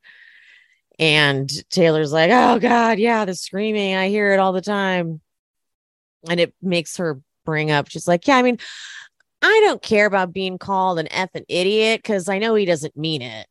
And 0.98 1.52
Taylor's 1.70 2.14
like, 2.14 2.32
"Oh 2.34 2.60
god, 2.60 3.00
yeah, 3.00 3.26
the 3.26 3.36
screaming. 3.36 3.96
I 3.96 4.10
hear 4.10 4.34
it 4.34 4.40
all 4.40 4.54
the 4.54 4.62
time." 4.62 5.22
and 6.28 6.40
it 6.40 6.54
makes 6.62 6.98
her 6.98 7.22
bring 7.46 7.72
up 7.72 7.90
she's 7.90 8.08
like 8.08 8.28
yeah 8.28 8.36
i 8.36 8.42
mean 8.42 8.58
i 9.42 9.62
don't 9.64 9.82
care 9.82 10.06
about 10.06 10.34
being 10.34 10.58
called 10.58 11.00
an 11.00 11.08
effing 11.08 11.46
idiot 11.48 12.02
because 12.02 12.28
i 12.28 12.38
know 12.38 12.56
he 12.56 12.66
doesn't 12.66 12.98
mean 12.98 13.22
it 13.22 13.48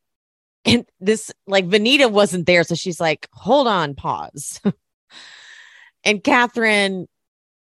and 0.65 0.87
this 1.01 1.31
like 1.47 1.67
Venita 1.67 2.11
wasn't 2.11 2.47
there 2.47 2.65
so 2.65 2.75
she's 2.75 3.01
like 3.01 3.29
hold 3.33 3.67
on 3.67 3.95
pause 3.95 4.61
and 6.05 6.23
Kathryn 6.23 7.07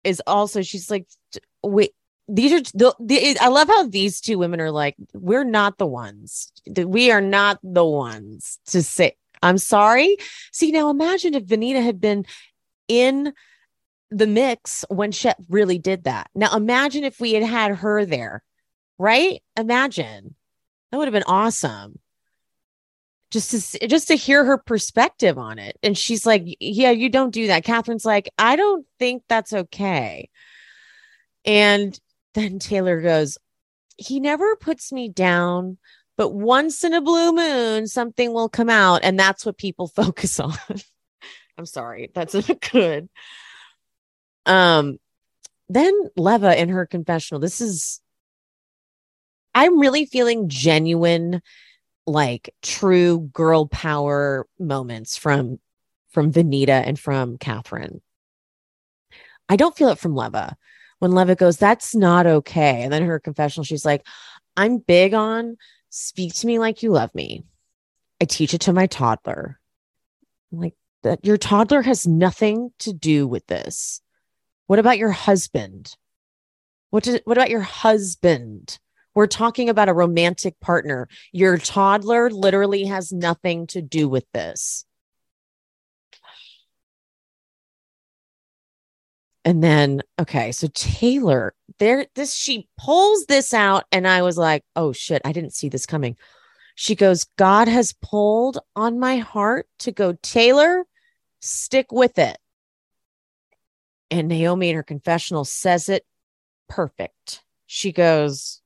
is 0.03 0.23
also 0.27 0.63
she's 0.63 0.91
like 0.91 1.07
wait 1.63 1.93
these 2.29 2.53
are 2.53 2.61
the, 2.77 2.95
the, 3.01 3.39
I 3.39 3.49
love 3.49 3.69
how 3.69 3.87
these 3.87 4.21
two 4.21 4.39
women 4.39 4.61
are 4.61 4.71
like, 4.71 4.97
we're 5.13 5.45
not 5.45 5.79
the 5.79 5.87
ones. 5.87 6.53
We 6.67 7.11
are 7.11 7.21
not 7.21 7.59
the 7.63 7.85
ones 7.85 8.59
to 8.67 8.83
say, 8.83 9.17
I'm 9.43 9.59
sorry. 9.59 10.17
See, 10.53 10.73
now 10.73 10.89
imagine 10.89 11.35
if 11.35 11.45
Venita 11.45 11.83
had 11.83 12.01
been 12.01 12.25
in 12.89 13.35
the 14.11 14.27
mix 14.27 14.85
when 14.89 15.13
Shep 15.13 15.37
really 15.49 15.79
did 15.79 16.05
that. 16.05 16.31
Now 16.35 16.57
imagine 16.57 17.05
if 17.05 17.21
we 17.21 17.33
had 17.33 17.43
had 17.43 17.77
her 17.77 18.07
there, 18.07 18.43
right? 18.99 19.43
Imagine 19.59 20.35
that 20.91 20.99
would 20.99 21.09
have 21.09 21.13
been 21.13 21.25
awesome. 21.25 21.99
Just 23.35 23.73
to 23.73 23.89
just 23.89 24.07
to 24.09 24.15
hear 24.15 24.45
her 24.45 24.59
perspective 24.59 25.39
on 25.39 25.59
it, 25.59 25.77
and 25.83 25.99
she's 25.99 26.25
like, 26.25 26.45
"Yeah, 26.61 26.93
you 26.93 27.09
don't 27.09 27.33
do 27.33 27.49
that." 27.49 27.65
Kathryn's 27.65 28.05
like, 28.05 28.31
"I 28.39 28.55
don't 28.55 28.87
think 29.01 29.25
that's 29.29 29.53
okay." 29.53 30.31
And 31.45 31.99
then 32.35 32.59
Taylor 32.61 33.01
goes, 33.01 33.37
"He 33.97 34.21
never 34.21 34.55
puts 34.55 34.93
me 34.93 35.09
down." 35.09 35.79
But 36.17 36.31
once 36.31 36.85
in 36.85 36.95
a 36.95 37.01
blue 37.01 37.33
moon, 37.33 37.89
something 37.89 38.33
will 38.33 38.49
come 38.49 38.71
out, 38.71 39.01
and 39.03 39.19
that's 39.19 39.45
what 39.45 39.59
people 39.59 39.89
focus 40.03 40.39
on. 40.39 40.55
I'm 41.59 41.67
sorry, 41.67 42.13
that's 42.15 42.35
not 42.35 42.61
good. 42.71 43.09
Um, 44.47 44.99
then 45.69 45.93
Leva 46.17 46.61
in 46.61 46.69
her 46.69 46.87
confessional, 46.87 47.41
this 47.41 47.61
is, 47.61 48.01
I'm 49.57 49.81
really 49.81 50.07
feeling 50.07 50.49
genuine, 50.49 51.43
like 52.07 52.55
true 52.63 53.31
girl 53.33 53.67
power 53.67 54.47
moments 54.59 55.17
from 55.17 55.59
from 56.11 56.33
Venita 56.33 56.83
and 56.87 56.99
from 56.99 57.39
Kathryn. 57.39 58.01
I 59.49 59.57
don't 59.57 59.77
feel 59.77 59.89
it 59.89 59.99
from 59.99 60.15
Leva. 60.15 60.57
When 61.01 61.11
Leva 61.13 61.35
goes, 61.35 61.57
that's 61.57 61.95
not 61.95 62.27
okay. 62.27 62.83
And 62.83 62.93
then 62.93 63.05
her 63.05 63.19
confessional, 63.19 63.65
she's 63.65 63.85
like, 63.85 64.07
I'm 64.57 64.79
big 64.79 65.13
on 65.13 65.57
speak 65.95 66.35
to 66.35 66.47
me 66.47 66.59
like 66.59 66.83
you 66.83 66.91
love 66.91 67.15
me. 67.15 67.45
I 68.21 68.25
teach 68.25 68.53
it 68.53 68.63
to 68.63 68.73
my 68.73 68.87
toddler. 68.87 69.61
I'm 70.53 70.61
like 70.61 70.75
that 71.03 71.25
your 71.25 71.37
toddler 71.37 71.83
has 71.83 72.07
nothing 72.07 72.73
to 72.81 72.93
do 72.93 73.27
with 73.27 73.47
this. 73.47 74.01
What 74.67 74.79
about 74.79 74.99
your 74.99 75.11
husband? 75.11 75.97
What, 76.91 77.05
did, 77.05 77.23
what 77.25 77.37
about 77.37 77.51
your 77.51 77.61
husband? 77.61 78.79
We're 79.15 79.27
talking 79.27 79.69
about 79.69 79.89
a 79.89 79.95
romantic 79.95 80.59
partner. 80.61 81.09
Your 81.33 81.59
toddler 81.59 82.31
literally 82.31 82.85
has 82.85 83.13
nothing 83.13 83.67
to 83.69 83.81
do 83.81 84.09
with 84.09 84.25
this. 84.33 84.85
And 89.45 89.63
then, 89.63 90.03
okay, 90.19 90.53
so 90.53 90.69
Taylor, 90.73 91.55
there, 91.79 92.07
this, 92.15 92.35
she 92.35 92.67
pulls 92.79 93.27
this 93.27 93.53
out, 93.53 93.85
and 93.93 94.09
I 94.09 94.23
was 94.23 94.39
like, 94.39 94.65
oh 94.75 94.93
shit, 94.93 95.21
I 95.25 95.33
didn't 95.33 95.53
see 95.53 95.69
this 95.69 95.85
coming. 95.85 96.17
She 96.77 96.95
goes, 96.95 97.25
God 97.37 97.69
has 97.69 97.93
pulled 97.93 98.59
on 98.75 98.99
my 98.99 99.19
heart 99.19 99.69
to 99.81 99.93
go, 99.93 100.15
Taylor, 100.23 100.87
stick 101.41 101.93
with 101.93 102.19
it. 102.19 102.39
And 104.11 104.31
Naomie 104.31 104.71
in 104.71 104.77
her 104.77 104.83
confessional 104.83 105.45
says 105.45 105.89
it 105.89 106.05
perfect. 106.69 107.43
She 107.67 107.93
goes, 107.93 108.63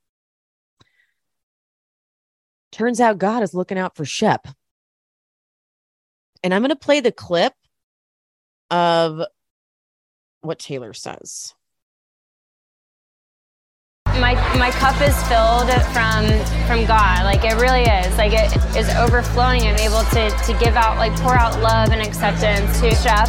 Turns 2.72 3.00
out 3.00 3.18
God 3.18 3.42
is 3.42 3.54
looking 3.54 3.78
out 3.78 3.96
for 3.96 4.04
Shep. 4.04 4.46
And 6.42 6.54
I'm 6.54 6.62
going 6.62 6.70
to 6.70 6.76
play 6.76 7.00
the 7.00 7.12
clip 7.12 7.52
of 8.70 9.22
what 10.40 10.58
Taylor 10.58 10.92
says. 10.92 11.54
My, 14.06 14.34
my 14.58 14.70
cup 14.72 15.00
is 15.00 15.16
filled 15.28 15.70
from 15.92 16.26
from 16.66 16.86
God. 16.86 17.24
Like 17.24 17.44
it 17.44 17.54
really 17.60 17.82
is. 17.82 18.16
Like 18.18 18.32
it 18.32 18.54
is 18.76 18.88
overflowing. 18.96 19.62
I'm 19.62 19.76
able 19.76 20.02
to 20.10 20.30
to 20.30 20.58
give 20.64 20.76
out, 20.76 20.96
like 20.96 21.14
pour 21.20 21.34
out 21.34 21.60
love 21.60 21.90
and 21.90 22.02
acceptance 22.02 22.80
to 22.80 22.94
Shep 22.96 23.28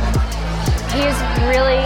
He's 0.90 1.14
really, 1.46 1.86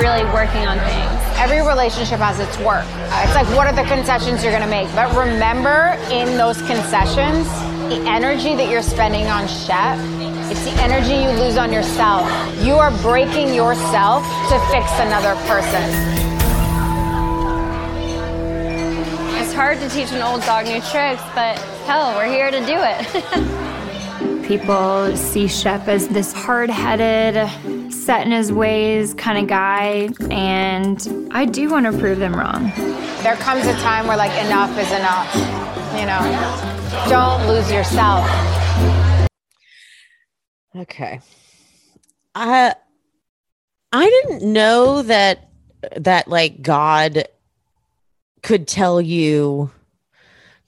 really 0.00 0.24
working 0.32 0.64
on 0.64 0.78
things. 0.80 1.27
Every 1.38 1.62
relationship 1.62 2.18
has 2.18 2.40
its 2.40 2.58
work. 2.58 2.84
Uh, 2.84 3.22
it's 3.24 3.34
like, 3.36 3.46
what 3.56 3.68
are 3.68 3.72
the 3.72 3.88
concessions 3.88 4.42
you're 4.42 4.52
gonna 4.52 4.66
make? 4.66 4.92
But 4.92 5.14
remember, 5.16 5.96
in 6.10 6.36
those 6.36 6.58
concessions, 6.62 7.46
the 7.88 8.02
energy 8.10 8.56
that 8.56 8.68
you're 8.68 8.82
spending 8.82 9.28
on 9.28 9.46
Shep 9.46 9.96
It's 10.50 10.64
the 10.64 10.74
energy 10.82 11.14
you 11.14 11.30
lose 11.38 11.56
on 11.56 11.72
yourself. 11.72 12.26
You 12.60 12.74
are 12.74 12.90
breaking 13.02 13.54
yourself 13.54 14.26
to 14.50 14.58
fix 14.72 14.90
another 14.98 15.36
person. 15.46 15.80
It's 19.40 19.54
hard 19.54 19.78
to 19.78 19.88
teach 19.90 20.10
an 20.10 20.22
old 20.22 20.42
dog 20.42 20.66
new 20.66 20.80
tricks, 20.90 21.22
but 21.36 21.56
hell, 21.86 22.16
we're 22.16 22.26
here 22.26 22.50
to 22.50 22.58
do 22.66 22.76
it. 22.82 23.74
People 24.48 25.14
see 25.14 25.46
Shep 25.46 25.88
as 25.88 26.08
this 26.08 26.32
hard 26.32 26.70
headed, 26.70 27.92
set 27.92 28.24
in 28.24 28.32
his 28.32 28.50
ways 28.50 29.12
kind 29.12 29.36
of 29.36 29.46
guy, 29.46 30.08
and 30.30 31.28
I 31.30 31.44
do 31.44 31.68
want 31.68 31.84
to 31.84 31.92
prove 31.92 32.18
them 32.18 32.34
wrong. 32.34 32.72
There 33.22 33.36
comes 33.36 33.66
a 33.66 33.74
time 33.74 34.06
where, 34.06 34.16
like, 34.16 34.32
enough 34.46 34.70
is 34.78 34.90
enough. 34.90 35.34
You 35.94 36.06
know, 36.06 37.08
don't 37.10 37.46
lose 37.46 37.70
yourself. 37.70 38.26
Okay. 40.74 41.20
I 42.34 42.74
I 43.92 44.06
didn't 44.06 44.50
know 44.50 45.02
that 45.02 45.50
that 45.96 46.28
like 46.28 46.62
God 46.62 47.28
could 48.42 48.66
tell 48.66 48.98
you 48.98 49.70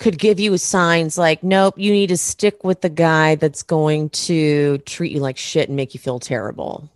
could 0.00 0.18
give 0.18 0.40
you 0.40 0.56
signs 0.58 1.16
like 1.16 1.44
nope, 1.44 1.74
you 1.76 1.92
need 1.92 2.08
to 2.08 2.16
stick 2.16 2.64
with 2.64 2.80
the 2.80 2.88
guy 2.88 3.36
that's 3.36 3.62
going 3.62 4.10
to 4.10 4.78
treat 4.78 5.12
you 5.12 5.20
like 5.20 5.36
shit 5.36 5.68
and 5.68 5.76
make 5.76 5.94
you 5.94 6.00
feel 6.00 6.18
terrible. 6.18 6.90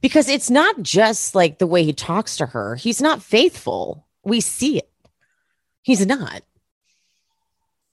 Because 0.00 0.28
it's 0.28 0.50
not 0.50 0.82
just 0.82 1.34
like 1.34 1.58
the 1.58 1.66
way 1.66 1.84
he 1.84 1.92
talks 1.92 2.36
to 2.38 2.46
her. 2.46 2.76
He's 2.76 3.02
not 3.02 3.22
faithful. 3.22 4.06
We 4.24 4.40
see 4.40 4.78
it. 4.78 4.90
He's 5.82 6.04
not. 6.06 6.42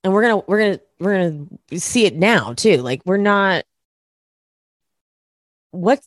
And 0.03 0.13
we're 0.13 0.21
going 0.21 0.41
to 0.41 0.45
we're 0.47 0.59
going 0.59 0.77
to 0.77 0.81
we're 0.99 1.13
going 1.17 1.59
to 1.69 1.79
see 1.79 2.05
it 2.05 2.15
now 2.15 2.53
too. 2.53 2.77
Like 2.77 3.01
we're 3.05 3.17
not 3.17 3.65
what 5.71 5.99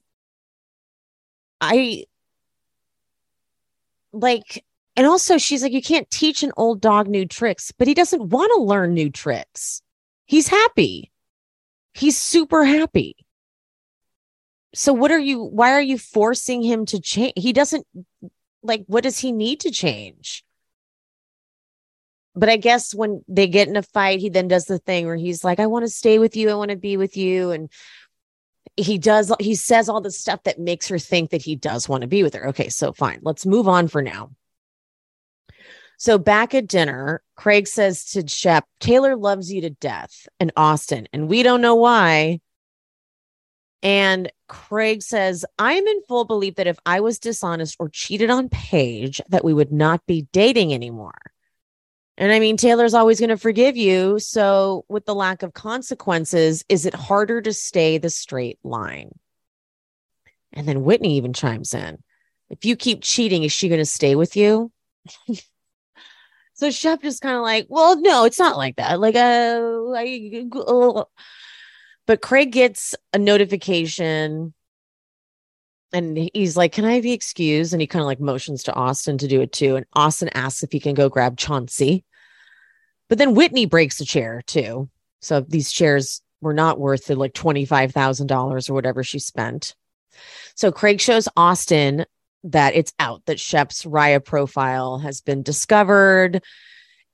I 1.61 2.05
like, 4.13 4.65
and 4.99 5.07
also 5.07 5.39
she's 5.39 5.63
like, 5.63 5.71
you 5.71 5.81
can't 5.81 6.11
teach 6.11 6.43
an 6.43 6.51
old 6.57 6.81
dog 6.81 7.07
new 7.07 7.25
tricks, 7.25 7.71
but 7.71 7.87
he 7.87 7.95
doesn't 7.95 8.31
want 8.31 8.51
to 8.57 8.61
learn 8.61 8.95
new 8.95 9.11
tricks. 9.11 9.81
He's 10.27 10.49
happy. 10.49 11.13
He's 11.95 12.19
super 12.19 12.65
happy. 12.65 13.15
So 14.75 14.93
what 14.93 15.13
are 15.13 15.19
you 15.21 15.45
why 15.45 15.71
are 15.75 15.81
you 15.81 15.99
forcing 15.99 16.63
him 16.63 16.85
to 16.87 17.01
change? 17.01 17.35
He 17.37 17.53
doesn't 17.53 17.87
like 18.65 18.87
what 18.89 19.05
does 19.05 19.21
he 19.21 19.31
need 19.31 19.61
to 19.61 19.71
change? 19.71 20.45
But 22.35 22.49
I 22.49 22.57
guess 22.57 22.93
when 22.93 23.23
they 23.29 23.47
get 23.47 23.69
in 23.69 23.77
a 23.77 23.83
fight, 23.83 24.19
he 24.19 24.31
then 24.31 24.49
does 24.49 24.65
the 24.65 24.81
thing 24.81 25.07
where 25.07 25.15
he's 25.15 25.45
like, 25.45 25.61
I 25.61 25.67
want 25.67 25.85
to 25.85 25.91
stay 25.91 26.19
with 26.19 26.35
you. 26.35 26.51
I 26.51 26.55
want 26.55 26.73
to 26.73 26.77
be 26.77 26.97
with 26.97 27.17
you. 27.17 27.53
And 27.53 27.71
he 28.75 28.99
does 28.99 29.33
he 29.39 29.55
says 29.55 29.89
all 29.89 30.01
the 30.01 30.11
stuff 30.11 30.43
that 30.43 30.59
makes 30.59 30.89
her 30.89 30.99
think 30.99 31.31
that 31.31 31.43
he 31.43 31.55
does 31.55 31.89
want 31.89 32.03
to 32.03 32.09
be 32.09 32.25
with 32.25 32.35
her 32.35 32.49
okay 32.49 32.69
so 32.69 32.93
fine 32.93 33.21
let's 33.23 33.47
move 33.47 33.69
on 33.69 33.87
for 33.87 34.03
now 34.03 34.31
so 35.99 36.17
back 36.17 36.55
at 36.55 36.67
dinner 36.67 37.23
craig 37.37 37.67
says 37.67 38.05
to 38.05 38.27
shep 38.27 38.65
taylor 38.81 39.15
loves 39.15 39.53
you 39.53 39.61
to 39.61 39.71
death 39.71 40.27
and 40.41 40.51
austen 40.57 41.07
and 41.13 41.29
we 41.29 41.43
don't 41.43 41.61
know 41.61 41.75
why 41.75 42.41
and 43.83 44.33
craig 44.49 45.03
says 45.03 45.45
i'm 45.59 45.87
in 45.87 46.03
full 46.09 46.25
belief 46.25 46.55
that 46.55 46.67
if 46.67 46.79
i 46.87 47.01
was 47.01 47.19
dishonest 47.19 47.77
or 47.79 47.91
cheated 47.91 48.31
on 48.31 48.49
paige 48.49 49.21
that 49.29 49.45
we 49.45 49.53
would 49.53 49.73
not 49.73 50.05
be 50.07 50.27
dating 50.33 50.73
anymore 50.73 51.19
and 52.21 52.33
I 52.33 52.41
mean, 52.41 52.57
Taylor's 52.57 52.95
always 52.95 53.21
going 53.21 53.29
to 53.29 53.37
forgive 53.37 53.77
you. 53.77 54.19
So, 54.19 54.85
with 54.89 55.07
the 55.07 55.15
lack 55.15 55.45
of 55.45 55.53
consequences, 55.53 56.65
is 56.69 56.85
it 56.85 56.93
harder 56.93 57.41
to 57.41 57.53
stay 57.53 57.99
the 57.99 58.11
straight 58.11 58.59
line? 58.65 59.13
And 60.53 60.67
then 60.67 60.83
Whitney 60.83 61.17
even 61.17 61.33
chimes 61.33 61.75
in 61.75 62.03
if 62.51 62.65
you 62.65 62.77
keep 62.77 63.03
cheating, 63.03 63.45
is 63.45 63.53
she 63.53 63.69
going 63.69 63.81
to 63.81 63.87
stay 63.87 64.15
with 64.15 64.37
you? 64.37 64.73
so 66.59 66.71
Shep 66.73 67.03
just 67.03 67.23
kind 67.23 67.37
of 67.37 67.43
like, 67.43 67.67
well, 67.69 68.01
no, 68.01 68.25
it's 68.25 68.39
not 68.39 68.57
like 68.57 68.77
that. 68.77 68.99
Like, 68.99 69.15
uh, 69.15 69.93
I, 69.95 70.45
uh. 70.55 71.05
but 72.05 72.21
Craig 72.21 72.51
gets 72.51 72.97
a 73.13 73.19
notification 73.19 74.53
and 75.93 76.31
he's 76.35 76.57
like, 76.57 76.73
Can 76.73 76.85
I 76.85 77.01
be 77.01 77.13
excused? 77.13 77.73
And 77.73 77.81
he 77.81 77.87
kind 77.87 78.03
of 78.03 78.07
like 78.07 78.21
motions 78.21 78.65
to 78.65 78.75
Austen 78.75 79.19
to 79.19 79.29
do 79.29 79.41
it 79.41 79.53
too. 79.53 79.77
And 79.77 79.87
Austen 79.95 80.29
asks 80.35 80.65
if 80.65 80.73
he 80.73 80.81
can 80.81 80.95
go 80.95 81.09
grab 81.09 81.37
Chauncey. 81.37 82.05
But 83.09 83.19
then 83.19 83.35
Whitney 83.35 83.67
breaks 83.67 84.01
a 84.01 84.05
chair 84.05 84.43
too. 84.47 84.91
So 85.21 85.41
these 85.41 85.71
chairs 85.71 86.21
were 86.41 86.55
not 86.55 86.81
worth 86.81 87.07
the 87.07 87.15
like 87.15 87.35
$25,000 87.35 88.69
or 88.69 88.75
whatever 88.75 89.05
she 89.05 89.21
spent. 89.21 89.77
So 90.57 90.73
Craig 90.73 91.01
shows 91.01 91.29
Austen 91.37 92.05
that 92.45 92.75
it's 92.75 92.93
out 92.99 93.25
that 93.27 93.41
Shep's 93.41 93.85
Raya 93.85 94.25
profile 94.25 94.99
has 94.99 95.21
been 95.21 95.43
discovered 95.43 96.43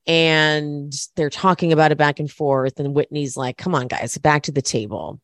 and 0.07 0.93
they're 1.17 1.31
talking 1.31 1.73
about 1.73 1.93
it 1.93 1.99
back 1.99 2.21
and 2.21 2.31
forth. 2.31 2.79
And 2.79 2.95
Whitney's 2.95 3.37
like, 3.37 3.57
come 3.57 3.75
on, 3.75 3.89
guys, 3.89 4.19
back 4.19 4.43
to 4.45 4.53
the 4.53 4.63
table. 4.63 5.21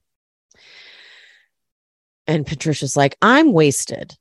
And 2.26 2.46
Patricia's 2.46 2.96
like, 2.96 3.16
I'm 3.20 3.52
wasted. 3.52 4.16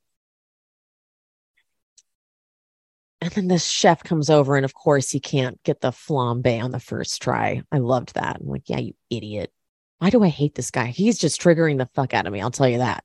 And 3.21 3.31
then 3.31 3.47
this 3.47 3.67
chef 3.67 4.01
comes 4.03 4.29
over, 4.29 4.55
and 4.55 4.63
of 4.63 4.73
course, 4.73 5.09
he 5.09 5.19
can't 5.19 5.61
get 5.63 5.81
the 5.81 5.91
flambe 5.91 6.63
on 6.63 6.71
the 6.71 6.79
first 6.79 7.21
try. 7.21 7.61
I 7.69 7.79
loved 7.79 8.15
that. 8.15 8.37
I'm 8.39 8.47
like, 8.47 8.69
yeah, 8.69 8.79
you 8.79 8.93
idiot. 9.09 9.51
Why 9.97 10.09
do 10.09 10.23
I 10.23 10.29
hate 10.29 10.55
this 10.55 10.71
guy? 10.71 10.87
He's 10.87 11.19
just 11.19 11.41
triggering 11.41 11.77
the 11.77 11.89
fuck 11.93 12.13
out 12.13 12.25
of 12.25 12.31
me. 12.31 12.39
I'll 12.39 12.49
tell 12.49 12.69
you 12.69 12.77
that. 12.77 13.03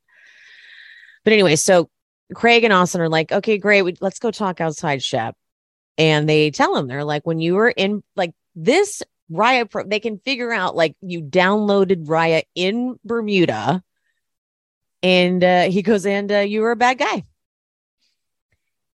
But 1.24 1.32
anyway, 1.32 1.56
so 1.56 1.90
Craig 2.32 2.64
and 2.64 2.72
Austen 2.72 3.00
are 3.00 3.08
like, 3.08 3.32
okay, 3.32 3.58
great. 3.58 3.82
We, 3.82 3.96
let's 4.00 4.18
go 4.18 4.30
talk 4.30 4.60
outside, 4.60 5.02
Shep. 5.02 5.36
And 5.98 6.28
they 6.28 6.50
tell 6.50 6.76
him, 6.76 6.86
they're 6.86 7.04
like, 7.04 7.26
when 7.26 7.38
you 7.38 7.54
were 7.54 7.68
in 7.68 8.02
like 8.16 8.32
this 8.54 9.02
Raya, 9.30 9.70
Pro, 9.70 9.84
they 9.84 10.00
can 10.00 10.18
figure 10.18 10.52
out 10.52 10.74
like 10.74 10.96
you 11.00 11.20
downloaded 11.22 12.06
Raya 12.06 12.42
in 12.54 12.98
Bermuda. 13.04 13.82
And 15.02 15.44
uh, 15.44 15.64
he 15.64 15.82
goes, 15.82 16.06
and 16.06 16.32
uh, 16.32 16.38
you 16.38 16.62
were 16.62 16.70
a 16.70 16.76
bad 16.76 16.98
guy. 16.98 17.24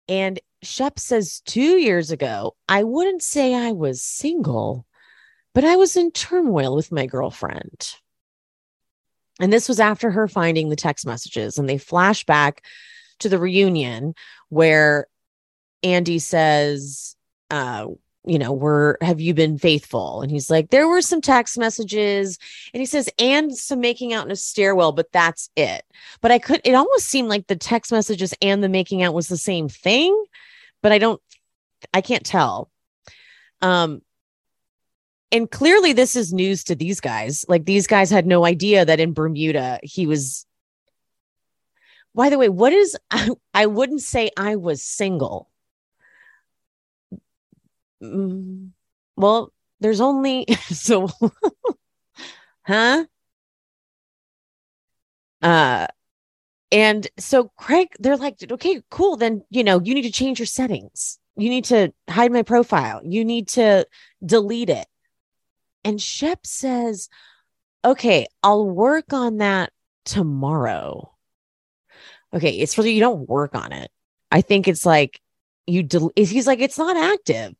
And 0.07 0.39
Shep 0.63 0.99
says 0.99 1.41
two 1.45 1.77
years 1.77 2.11
ago, 2.11 2.55
I 2.67 2.83
wouldn't 2.83 3.21
say 3.21 3.53
I 3.53 3.73
was 3.73 4.01
single, 4.01 4.85
but 5.53 5.65
I 5.65 5.75
was 5.75 5.97
in 5.97 6.11
turmoil 6.11 6.75
with 6.75 6.91
my 6.91 7.05
girlfriend. 7.05 7.93
And 9.39 9.53
this 9.53 9.67
was 9.67 9.79
after 9.79 10.09
her 10.09 10.27
finding 10.27 10.69
the 10.69 10.75
text 10.75 11.05
messages. 11.05 11.57
And 11.57 11.69
they 11.69 11.77
flash 11.77 12.25
back 12.25 12.63
to 13.19 13.29
the 13.29 13.39
reunion 13.39 14.15
where 14.49 15.07
Andy 15.83 16.19
says, 16.19 17.15
uh, 17.51 17.87
you 18.25 18.37
know, 18.37 18.51
were 18.51 18.97
have 19.01 19.21
you 19.21 19.33
been 19.33 19.57
faithful? 19.57 20.21
And 20.21 20.29
he's 20.29 20.49
like, 20.49 20.69
there 20.69 20.87
were 20.87 21.01
some 21.01 21.21
text 21.21 21.57
messages, 21.57 22.37
and 22.73 22.81
he 22.81 22.85
says, 22.85 23.09
and 23.17 23.55
some 23.55 23.79
making 23.79 24.11
out 24.11 24.25
in 24.25 24.31
a 24.31 24.35
stairwell, 24.35 24.91
but 24.91 25.11
that's 25.13 25.49
it. 25.55 25.83
But 26.21 26.31
I 26.31 26.39
could, 26.39 26.59
it 26.65 26.73
almost 26.73 27.07
seemed 27.07 27.29
like 27.29 27.47
the 27.47 27.55
text 27.55 27.91
messages 27.91 28.33
and 28.41 28.61
the 28.61 28.69
making 28.69 29.01
out 29.01 29.13
was 29.13 29.29
the 29.29 29.37
same 29.37 29.69
thing, 29.69 30.25
but 30.81 30.91
I 30.91 30.97
don't, 30.97 31.21
I 31.93 32.01
can't 32.01 32.25
tell. 32.25 32.69
Um, 33.61 34.01
and 35.31 35.49
clearly 35.49 35.93
this 35.93 36.15
is 36.15 36.33
news 36.33 36.65
to 36.65 36.75
these 36.75 36.99
guys. 36.99 37.45
Like 37.47 37.65
these 37.65 37.87
guys 37.87 38.09
had 38.09 38.25
no 38.25 38.45
idea 38.45 38.83
that 38.83 38.99
in 38.99 39.13
Bermuda 39.13 39.79
he 39.83 40.05
was. 40.05 40.45
By 42.17 42.29
the 42.29 42.37
way, 42.37 42.49
what 42.49 42.73
is 42.73 42.97
I, 43.11 43.29
I 43.53 43.67
wouldn't 43.67 44.01
say 44.01 44.29
I 44.37 44.57
was 44.57 44.83
single 44.83 45.49
Mm, 48.01 48.71
well, 49.15 49.51
there's 49.79 50.01
only 50.01 50.45
so, 50.69 51.09
huh? 52.67 53.05
Uh, 55.41 55.87
and 56.71 57.07
so 57.17 57.51
Craig, 57.57 57.89
they're 57.99 58.17
like, 58.17 58.37
okay, 58.51 58.81
cool. 58.91 59.17
Then, 59.17 59.43
you 59.49 59.63
know, 59.63 59.81
you 59.81 59.95
need 59.95 60.03
to 60.03 60.11
change 60.11 60.39
your 60.39 60.47
settings. 60.47 61.19
You 61.37 61.49
need 61.49 61.65
to 61.65 61.93
hide 62.09 62.31
my 62.31 62.43
profile. 62.43 63.01
You 63.03 63.25
need 63.25 63.49
to 63.49 63.87
delete 64.25 64.69
it. 64.69 64.87
And 65.83 66.01
Shep 66.01 66.45
says, 66.45 67.09
okay, 67.85 68.27
I'll 68.43 68.69
work 68.69 69.13
on 69.13 69.37
that 69.37 69.71
tomorrow. 70.05 71.16
Okay. 72.33 72.51
It's 72.59 72.77
really, 72.77 72.93
you 72.93 72.99
don't 72.99 73.27
work 73.27 73.55
on 73.55 73.71
it. 73.71 73.89
I 74.31 74.41
think 74.41 74.67
it's 74.67 74.85
like 74.85 75.19
you, 75.65 75.83
del- 75.83 76.11
he's 76.15 76.47
like, 76.47 76.59
it's 76.59 76.77
not 76.77 76.97
active 76.97 77.55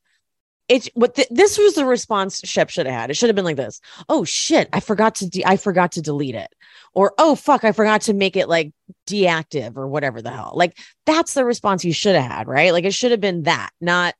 it's 0.68 0.90
what 0.94 1.16
th- 1.16 1.30
this 1.32 1.58
was 1.58 1.76
the 1.76 1.86
response 1.86 2.42
Shep 2.44 2.70
should 2.70 2.86
have 2.86 2.96
had. 2.96 3.10
It 3.10 3.16
should 3.16 3.30
have 3.30 3.36
been 3.36 3.46
like 3.46 3.56
this. 3.56 3.80
Oh 4.10 4.24
shit, 4.26 4.68
I 4.74 4.80
forgot 4.80 5.16
to 5.16 5.30
de- 5.30 5.46
I 5.46 5.58
forgot 5.58 5.94
to 5.94 6.02
delete 6.02 6.36
it. 6.36 6.54
Or 6.94 7.14
oh 7.18 7.36
fuck, 7.36 7.64
I 7.64 7.72
forgot 7.72 8.02
to 8.02 8.14
make 8.14 8.36
it 8.36 8.50
like 8.50 8.74
deactive 9.06 9.78
or 9.78 9.88
whatever 9.88 10.22
the 10.22 10.32
hell. 10.32 10.54
Like 10.56 10.78
that's 11.06 11.34
the 11.34 11.46
response 11.46 11.86
you 11.86 11.94
should 11.94 12.16
have 12.16 12.30
had, 12.30 12.48
right? 12.48 12.74
Like 12.74 12.84
it 12.84 12.94
should 12.94 13.12
have 13.12 13.22
been 13.22 13.44
that, 13.44 13.70
not 13.80 14.16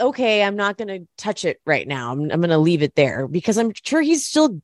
okay, 0.00 0.42
I'm 0.42 0.56
not 0.56 0.78
going 0.78 0.88
to 0.88 1.06
touch 1.18 1.44
it 1.44 1.60
right 1.66 1.86
now. 1.86 2.10
I'm, 2.10 2.22
I'm 2.22 2.40
going 2.40 2.48
to 2.48 2.58
leave 2.58 2.82
it 2.82 2.94
there 2.94 3.28
because 3.28 3.58
I'm 3.58 3.72
sure 3.84 4.00
he's 4.00 4.24
still 4.24 4.62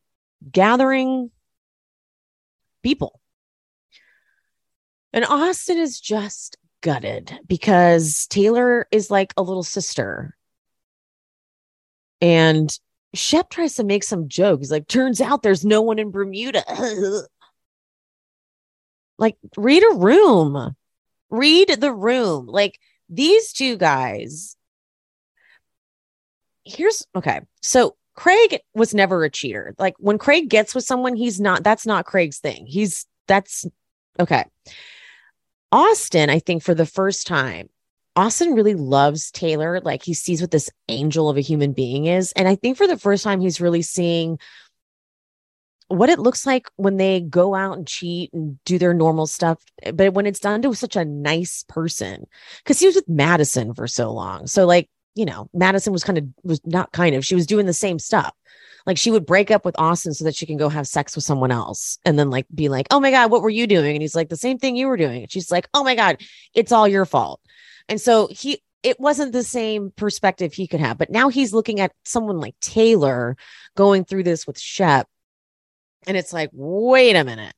gathering 0.51 1.31
people. 2.83 3.21
And 5.13 5.25
Austen 5.25 5.79
is 5.79 6.01
just 6.01 6.57
gutted 6.83 7.39
because 7.47 8.27
Taylor 8.29 8.87
is 8.91 9.11
like 9.11 9.33
a 9.37 9.43
little 9.43 9.63
sister. 9.63 10.37
And 12.21 12.77
Shep 13.15 13.51
tries 13.51 13.77
to 13.77 13.85
make 13.85 14.05
some 14.05 14.29
joke. 14.29 14.61
He's 14.61 14.71
like, 14.71 14.89
turns 14.89 15.21
out 15.21 15.43
there's 15.43 15.65
no 15.65 15.83
one 15.83 15.99
in 15.99 16.11
Bermuda. 16.11 16.65
like, 19.19 19.37
read 19.57 19.83
a 19.83 19.97
room. 19.97 20.77
Read 21.31 21.69
the 21.81 21.93
room. 21.93 22.47
Like, 22.47 22.79
these 23.09 23.53
two 23.53 23.77
guys. 23.77 24.57
Here's 26.65 27.07
okay. 27.15 27.41
So 27.63 27.97
Craig 28.15 28.61
was 28.75 28.95
never 28.95 29.23
a 29.25 29.31
cheater. 29.31 29.75
Like 29.79 29.95
when 29.99 30.19
Craig 30.19 30.49
gets 30.49 30.75
with 30.75 30.85
someone, 30.85 31.15
he's 31.15 31.41
not, 31.41 31.63
that's 31.63 31.87
not 31.87 32.07
Craig's 32.07 32.39
thing. 32.39 32.67
He's, 32.67 33.07
that's 33.29 33.67
okay. 34.19 34.45
Austen, 35.73 36.31
I 36.31 36.39
think 36.39 36.63
for 36.63 36.75
the 36.75 36.87
first 36.87 37.27
time, 37.27 37.69
Austen 38.15 38.55
really 38.55 38.75
loves 38.75 39.31
Taylor. 39.31 39.81
Like 39.81 40.03
he 40.03 40.15
sees 40.15 40.41
what 40.41 40.51
this 40.51 40.71
angel 40.89 41.29
of 41.29 41.37
a 41.37 41.43
human 41.43 41.73
being 41.73 42.07
is. 42.07 42.33
And 42.33 42.49
I 42.49 42.55
think 42.55 42.77
for 42.77 42.87
the 42.87 42.99
first 42.99 43.25
time, 43.25 43.41
he's 43.41 43.61
really 43.61 43.83
seeing 43.83 44.39
what 45.89 46.09
it 46.09 46.19
looks 46.19 46.47
like 46.47 46.69
when 46.77 46.97
they 46.97 47.21
go 47.21 47.55
out 47.55 47.77
and 47.77 47.87
cheat 47.87 48.33
and 48.33 48.59
do 48.65 48.79
their 48.79 48.95
normal 48.95 49.27
stuff. 49.27 49.63
But 49.93 50.15
when 50.15 50.27
it's 50.27 50.41
done 50.41 50.63
to 50.63 50.75
such 50.75 50.97
a 50.97 51.05
nice 51.05 51.65
person, 51.69 52.27
because 52.59 52.81
he 52.81 52.87
was 52.87 52.97
with 52.97 53.09
Madison 53.09 53.75
for 53.75 53.87
so 53.87 54.13
long. 54.13 54.47
So, 54.47 54.67
like, 54.67 54.89
you 55.15 55.25
know, 55.25 55.49
Madison 55.55 55.93
was 55.93 56.05
kind 56.05 56.19
of, 56.19 56.25
was 56.43 56.61
not 56.65 56.93
kind 56.93 57.15
of, 57.15 57.25
she 57.25 57.35
was 57.35 57.47
doing 57.47 57.67
the 57.67 57.73
same 57.73 57.99
stuff. 57.99 58.35
Like 58.87 58.99
she 58.99 59.11
would 59.11 59.27
break 59.27 59.51
up 59.51 59.65
with 59.65 59.79
Austen 59.79 60.15
so 60.15 60.25
that 60.25 60.37
she 60.37 60.47
can 60.47 60.57
go 60.57 60.69
have 60.69 60.87
sex 60.87 61.17
with 61.17 61.25
someone 61.25 61.51
else 61.51 61.99
and 62.05 62.17
then 62.17 62.31
like 62.31 62.47
be 62.55 62.69
like, 62.69 62.87
oh 62.91 63.01
my 63.01 63.11
God, 63.11 63.31
what 63.31 63.43
were 63.43 63.51
you 63.51 63.67
doing? 63.67 63.97
And 63.97 64.03
he's 64.03 64.15
like, 64.15 64.29
the 64.29 64.37
same 64.37 64.59
thing 64.59 64.77
you 64.77 64.87
were 64.87 64.97
doing. 64.97 65.23
And 65.23 65.33
she's 65.33 65.51
like, 65.51 65.69
oh 65.75 65.83
my 65.83 65.97
God, 65.97 66.23
it's 66.55 66.71
all 66.71 66.87
your 66.87 67.05
fault. 67.05 67.41
And 67.89 68.01
so 68.01 68.29
he, 68.31 68.63
it 68.85 69.01
wasn't 69.01 69.33
the 69.33 69.43
same 69.43 69.91
perspective 69.91 70.53
he 70.53 70.69
could 70.69 70.79
have. 70.79 70.99
But 70.99 71.11
now 71.11 71.29
he's 71.29 71.53
looking 71.53 71.81
at 71.81 71.93
someone 72.05 72.39
like 72.39 72.55
Taylor 72.61 73.37
going 73.75 74.05
through 74.05 74.23
this 74.23 74.47
with 74.47 74.59
Shep. 74.59 75.09
And 76.07 76.17
it's 76.17 76.33
like, 76.33 76.51
wait 76.53 77.17
a 77.17 77.25
minute. 77.25 77.55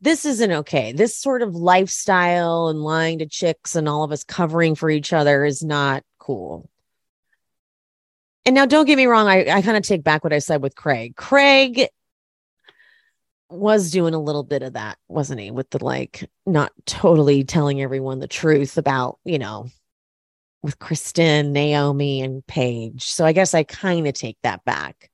This 0.00 0.24
isn't 0.24 0.52
okay. 0.52 0.92
This 0.92 1.16
sort 1.16 1.42
of 1.42 1.56
lifestyle 1.56 2.68
and 2.68 2.80
lying 2.80 3.18
to 3.18 3.26
chicks 3.26 3.74
and 3.74 3.88
all 3.88 4.04
of 4.04 4.12
us 4.12 4.22
covering 4.22 4.76
for 4.76 4.88
each 4.88 5.12
other 5.12 5.44
is 5.44 5.64
not 5.64 6.04
cool. 6.18 6.68
And 8.46 8.54
now, 8.54 8.64
don't 8.64 8.86
get 8.86 8.96
me 8.96 9.06
wrong, 9.06 9.26
I, 9.26 9.50
I 9.50 9.60
kind 9.60 9.76
of 9.76 9.82
take 9.82 10.04
back 10.04 10.22
what 10.22 10.32
I 10.32 10.38
said 10.38 10.62
with 10.62 10.76
Craig. 10.76 11.16
Craig 11.16 11.88
was 13.50 13.90
doing 13.90 14.14
a 14.14 14.22
little 14.22 14.44
bit 14.44 14.62
of 14.62 14.74
that, 14.74 14.98
wasn't 15.08 15.40
he? 15.40 15.50
With 15.50 15.68
the 15.70 15.84
like 15.84 16.30
not 16.46 16.72
totally 16.84 17.42
telling 17.42 17.82
everyone 17.82 18.20
the 18.20 18.28
truth 18.28 18.78
about, 18.78 19.18
you 19.24 19.40
know, 19.40 19.66
with 20.62 20.78
Kristen, 20.78 21.54
Naomie, 21.54 22.24
and 22.24 22.46
Paige. 22.46 23.04
So 23.04 23.24
I 23.24 23.32
guess 23.32 23.52
I 23.52 23.64
kind 23.64 24.06
of 24.06 24.14
take 24.14 24.38
that 24.42 24.64
back. 24.64 25.10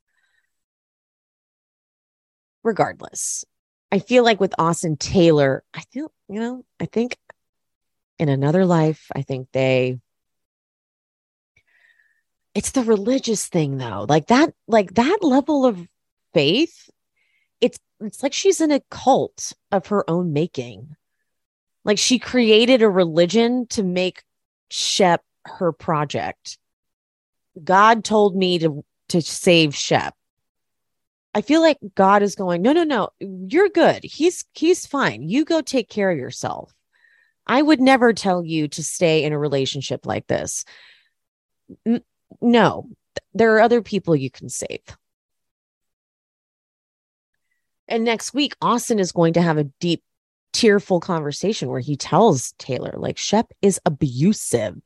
Regardless, 2.63 3.45
I 3.91 3.99
feel 3.99 4.25
like 4.25 4.41
with 4.41 4.55
Austen 4.59 4.97
Taylor, 4.97 5.65
I 5.75 5.83
feel, 5.91 6.13
you 6.29 6.39
know, 6.39 6.65
I 6.79 6.87
think 6.87 7.17
in 8.19 8.29
another 8.29 8.65
life, 8.65 9.09
I 9.15 9.23
think 9.23 9.49
they 9.53 9.99
it's 12.55 12.73
the 12.73 12.83
religious 12.83 13.47
thing 13.47 13.79
though. 13.79 14.07
Like 14.09 14.27
that 14.27 14.53
like 14.67 14.95
that 14.95 15.19
level 15.23 15.65
of 15.65 15.87
faith 16.35 16.91
it's 17.61 17.79
it's 18.01 18.23
like 18.23 18.33
she's 18.33 18.61
in 18.61 18.73
a 18.73 18.83
cult 18.91 19.53
of 19.71 19.87
her 19.87 20.09
own 20.11 20.33
making. 20.33 20.97
Like 21.85 21.99
she 21.99 22.19
created 22.19 22.83
a 22.83 22.91
religion 22.91 23.67
to 23.69 23.83
make 23.83 24.23
shep 24.71 25.23
her 25.45 25.73
project. 25.73 26.59
God 27.63 28.05
told 28.05 28.37
me 28.37 28.59
to 28.59 28.85
to 29.11 29.23
save 29.23 29.75
shep. 29.75 30.15
I 31.35 31.41
feel 31.41 31.63
like 31.63 31.79
god 31.95 32.23
is 32.23 32.35
going 32.35 32.61
no 32.61 32.73
no 32.73 32.85
no 32.85 33.11
you're 33.21 33.69
good. 33.69 34.05
He's 34.05 34.45
he's 34.53 34.85
fine. 34.85 35.29
You 35.29 35.45
go 35.45 35.61
take 35.63 35.89
care 35.89 36.11
of 36.11 36.19
yourself. 36.19 36.75
I 37.47 37.61
would 37.61 37.81
never 37.81 38.13
tell 38.13 38.45
you 38.45 38.69
to 38.69 38.85
stay 38.85 39.25
in 39.25 39.33
a 39.33 39.39
relationship 39.39 40.07
like 40.07 40.27
this 40.27 40.65
no, 42.43 42.89
there 43.35 43.55
are 43.55 43.61
other 43.61 43.83
people 43.83 44.15
you 44.17 44.31
can 44.31 44.49
save. 44.49 44.83
And 47.89 48.05
next 48.05 48.35
week, 48.35 48.55
Austen 48.61 48.99
is 48.99 49.13
going 49.13 49.35
to 49.35 49.43
have 49.43 49.59
a 49.59 49.65
deep, 49.65 50.03
tearful 50.53 51.01
conversation 51.01 51.69
where 51.69 51.81
he 51.81 51.97
tells 51.97 52.53
Taylor, 52.53 52.95
like, 52.97 53.19
Shep 53.19 53.53
is 53.61 53.81
abusive. 53.85 54.81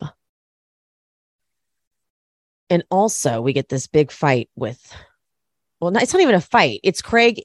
And 2.69 2.85
also, 2.91 3.41
we 3.41 3.53
get 3.53 3.69
this 3.69 3.87
big 3.87 4.11
fight 4.11 4.51
with, 4.57 4.93
well, 5.81 5.97
it's 5.97 6.13
not 6.13 6.23
even 6.23 6.35
a 6.35 6.41
fight. 6.41 6.81
It's 6.83 7.03
Craig 7.03 7.43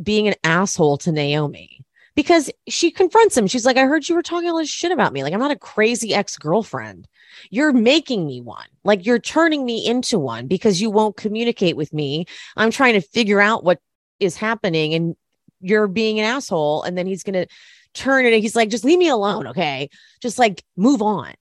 being 0.00 0.28
an 0.28 0.34
asshole 0.44 0.98
to 0.98 1.10
Naomie 1.10 1.80
because 2.14 2.50
she 2.68 2.90
confronts 2.90 3.36
him. 3.36 3.46
She's 3.46 3.66
like, 3.66 3.76
I 3.76 3.84
heard 3.84 4.08
you 4.08 4.14
were 4.14 4.22
talking 4.22 4.48
all 4.48 4.58
this 4.58 4.68
shit 4.68 4.92
about 4.92 5.12
me. 5.12 5.22
Like, 5.22 5.32
I'm 5.32 5.40
not 5.40 5.50
a 5.50 5.58
crazy 5.58 6.14
ex 6.14 6.36
girlfriend. 6.36 7.08
You're 7.50 7.72
making 7.72 8.26
me 8.26 8.40
one. 8.40 8.66
Like, 8.84 9.06
you're 9.06 9.18
turning 9.18 9.64
me 9.64 9.86
into 9.86 10.18
one 10.18 10.46
because 10.46 10.80
you 10.80 10.90
won't 10.90 11.16
communicate 11.16 11.76
with 11.76 11.92
me. 11.92 12.26
I'm 12.56 12.70
trying 12.70 12.94
to 12.94 13.00
figure 13.00 13.40
out 13.40 13.64
what 13.64 13.78
is 14.18 14.36
happening 14.36 14.94
and 14.94 15.16
you're 15.60 15.88
being 15.88 16.18
an 16.18 16.24
asshole. 16.24 16.82
And 16.82 16.96
then 16.98 17.06
he's 17.06 17.22
going 17.22 17.34
to 17.34 17.46
turn 17.94 18.26
it. 18.26 18.40
He's 18.40 18.56
like, 18.56 18.70
just 18.70 18.84
leave 18.84 18.98
me 18.98 19.08
alone. 19.08 19.48
Okay. 19.48 19.90
Just 20.20 20.38
like 20.38 20.64
move 20.76 21.02
on. 21.02 21.34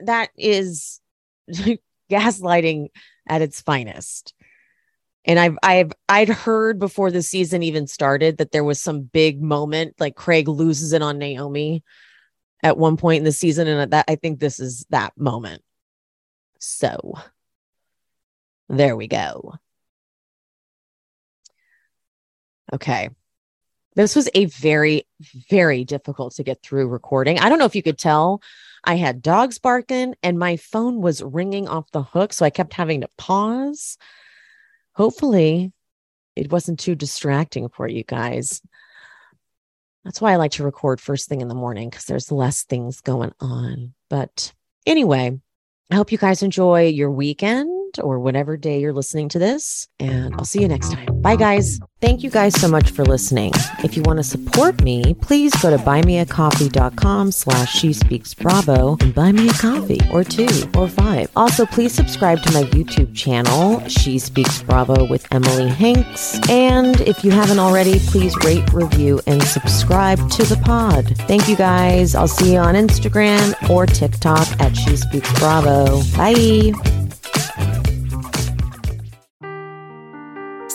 That 0.00 0.30
is 0.36 1.00
gaslighting 2.10 2.88
at 3.28 3.42
its 3.42 3.60
finest 3.60 4.34
and 5.26 5.38
I've 5.38 5.58
I've 5.62 5.92
I'd 6.08 6.28
heard 6.28 6.78
before 6.78 7.10
the 7.10 7.22
season 7.22 7.62
even 7.62 7.86
started 7.86 8.38
that 8.38 8.52
there 8.52 8.64
was 8.64 8.80
some 8.80 9.02
big 9.02 9.42
moment 9.42 9.94
like 9.98 10.14
Craig 10.14 10.48
loses 10.48 10.92
it 10.92 11.02
on 11.02 11.18
Naomie 11.18 11.82
at 12.62 12.78
one 12.78 12.96
point 12.96 13.18
in 13.18 13.24
the 13.24 13.32
season 13.32 13.66
and 13.66 13.92
that 13.92 14.04
I 14.08 14.14
think 14.16 14.38
this 14.38 14.60
is 14.60 14.86
that 14.90 15.12
moment. 15.18 15.62
So 16.60 17.14
there 18.68 18.96
we 18.96 19.08
go. 19.08 19.54
Okay. 22.72 23.10
This 23.96 24.14
was 24.14 24.28
a 24.34 24.44
very 24.44 25.06
very 25.50 25.84
difficult 25.84 26.34
to 26.36 26.44
get 26.44 26.62
through 26.62 26.88
recording. 26.88 27.38
I 27.38 27.48
don't 27.48 27.58
know 27.58 27.64
if 27.64 27.74
you 27.74 27.82
could 27.82 27.98
tell 27.98 28.42
I 28.84 28.94
had 28.94 29.22
dogs 29.22 29.58
barking 29.58 30.14
and 30.22 30.38
my 30.38 30.56
phone 30.56 31.00
was 31.00 31.22
ringing 31.22 31.66
off 31.66 31.90
the 31.90 32.02
hook 32.02 32.32
so 32.32 32.44
I 32.44 32.50
kept 32.50 32.74
having 32.74 33.00
to 33.00 33.08
pause 33.16 33.98
hopefully 34.96 35.72
it 36.34 36.50
wasn't 36.50 36.80
too 36.80 36.94
distracting 36.94 37.68
for 37.68 37.86
you 37.86 38.02
guys. 38.02 38.62
That's 40.04 40.20
why 40.20 40.32
I 40.32 40.36
like 40.36 40.52
to 40.52 40.64
record 40.64 41.00
first 41.00 41.28
thing 41.28 41.40
in 41.40 41.48
the 41.48 41.54
morning 41.54 41.90
because 41.90 42.06
there's 42.06 42.32
less 42.32 42.64
things 42.64 43.00
going 43.00 43.32
on. 43.40 43.94
But 44.08 44.52
anyway, 44.86 45.38
I 45.90 45.94
hope 45.94 46.12
you 46.12 46.18
guys 46.18 46.42
enjoy 46.42 46.88
your 46.88 47.10
or 47.98 48.18
whatever 48.18 48.56
day 48.56 48.80
you're 48.80 48.92
listening 48.92 49.28
to 49.30 49.38
this. 49.38 49.88
And 49.98 50.34
I'll 50.34 50.44
see 50.44 50.60
you 50.60 50.68
next 50.68 50.92
time. 50.92 51.20
Bye, 51.20 51.36
guys. 51.36 51.78
Thank 52.00 52.22
you 52.22 52.30
guys 52.30 52.54
so 52.60 52.68
much 52.68 52.90
for 52.90 53.04
listening. 53.04 53.52
If 53.82 53.96
you 53.96 54.02
want 54.02 54.18
to 54.18 54.22
support 54.22 54.82
me, 54.82 55.14
please 55.14 55.54
go 55.62 55.70
to 55.70 55.82
buymeacoffee.com 55.82 57.32
slash 57.32 57.72
she 57.72 57.94
speaks 57.94 58.34
bravo 58.34 58.98
and 59.00 59.14
buy 59.14 59.32
me 59.32 59.48
a 59.48 59.52
coffee 59.54 60.00
or 60.12 60.22
two 60.22 60.46
or 60.76 60.88
five. 60.88 61.30
Also, 61.36 61.64
please 61.64 61.94
subscribe 61.94 62.42
to 62.42 62.52
my 62.52 62.64
YouTube 62.64 63.14
channel, 63.14 63.86
She 63.88 64.18
Speaks 64.18 64.62
Bravo 64.62 65.06
with 65.06 65.26
Emily 65.32 65.68
Hanks. 65.68 66.38
And 66.50 67.00
if 67.00 67.24
you 67.24 67.30
haven't 67.30 67.58
already, 67.58 67.98
please 68.00 68.34
rate, 68.44 68.70
review, 68.72 69.20
and 69.26 69.42
subscribe 69.42 70.18
to 70.32 70.44
the 70.44 70.56
pod. 70.64 71.16
Thank 71.26 71.48
you 71.48 71.56
guys. 71.56 72.14
I'll 72.14 72.28
see 72.28 72.52
you 72.52 72.58
on 72.58 72.74
Instagram 72.74 73.70
or 73.70 73.86
TikTok 73.86 74.46
at 74.60 74.76
She 74.76 74.96
Speaks 74.96 75.32
Bravo. 75.38 76.02
Bye. 76.14 77.05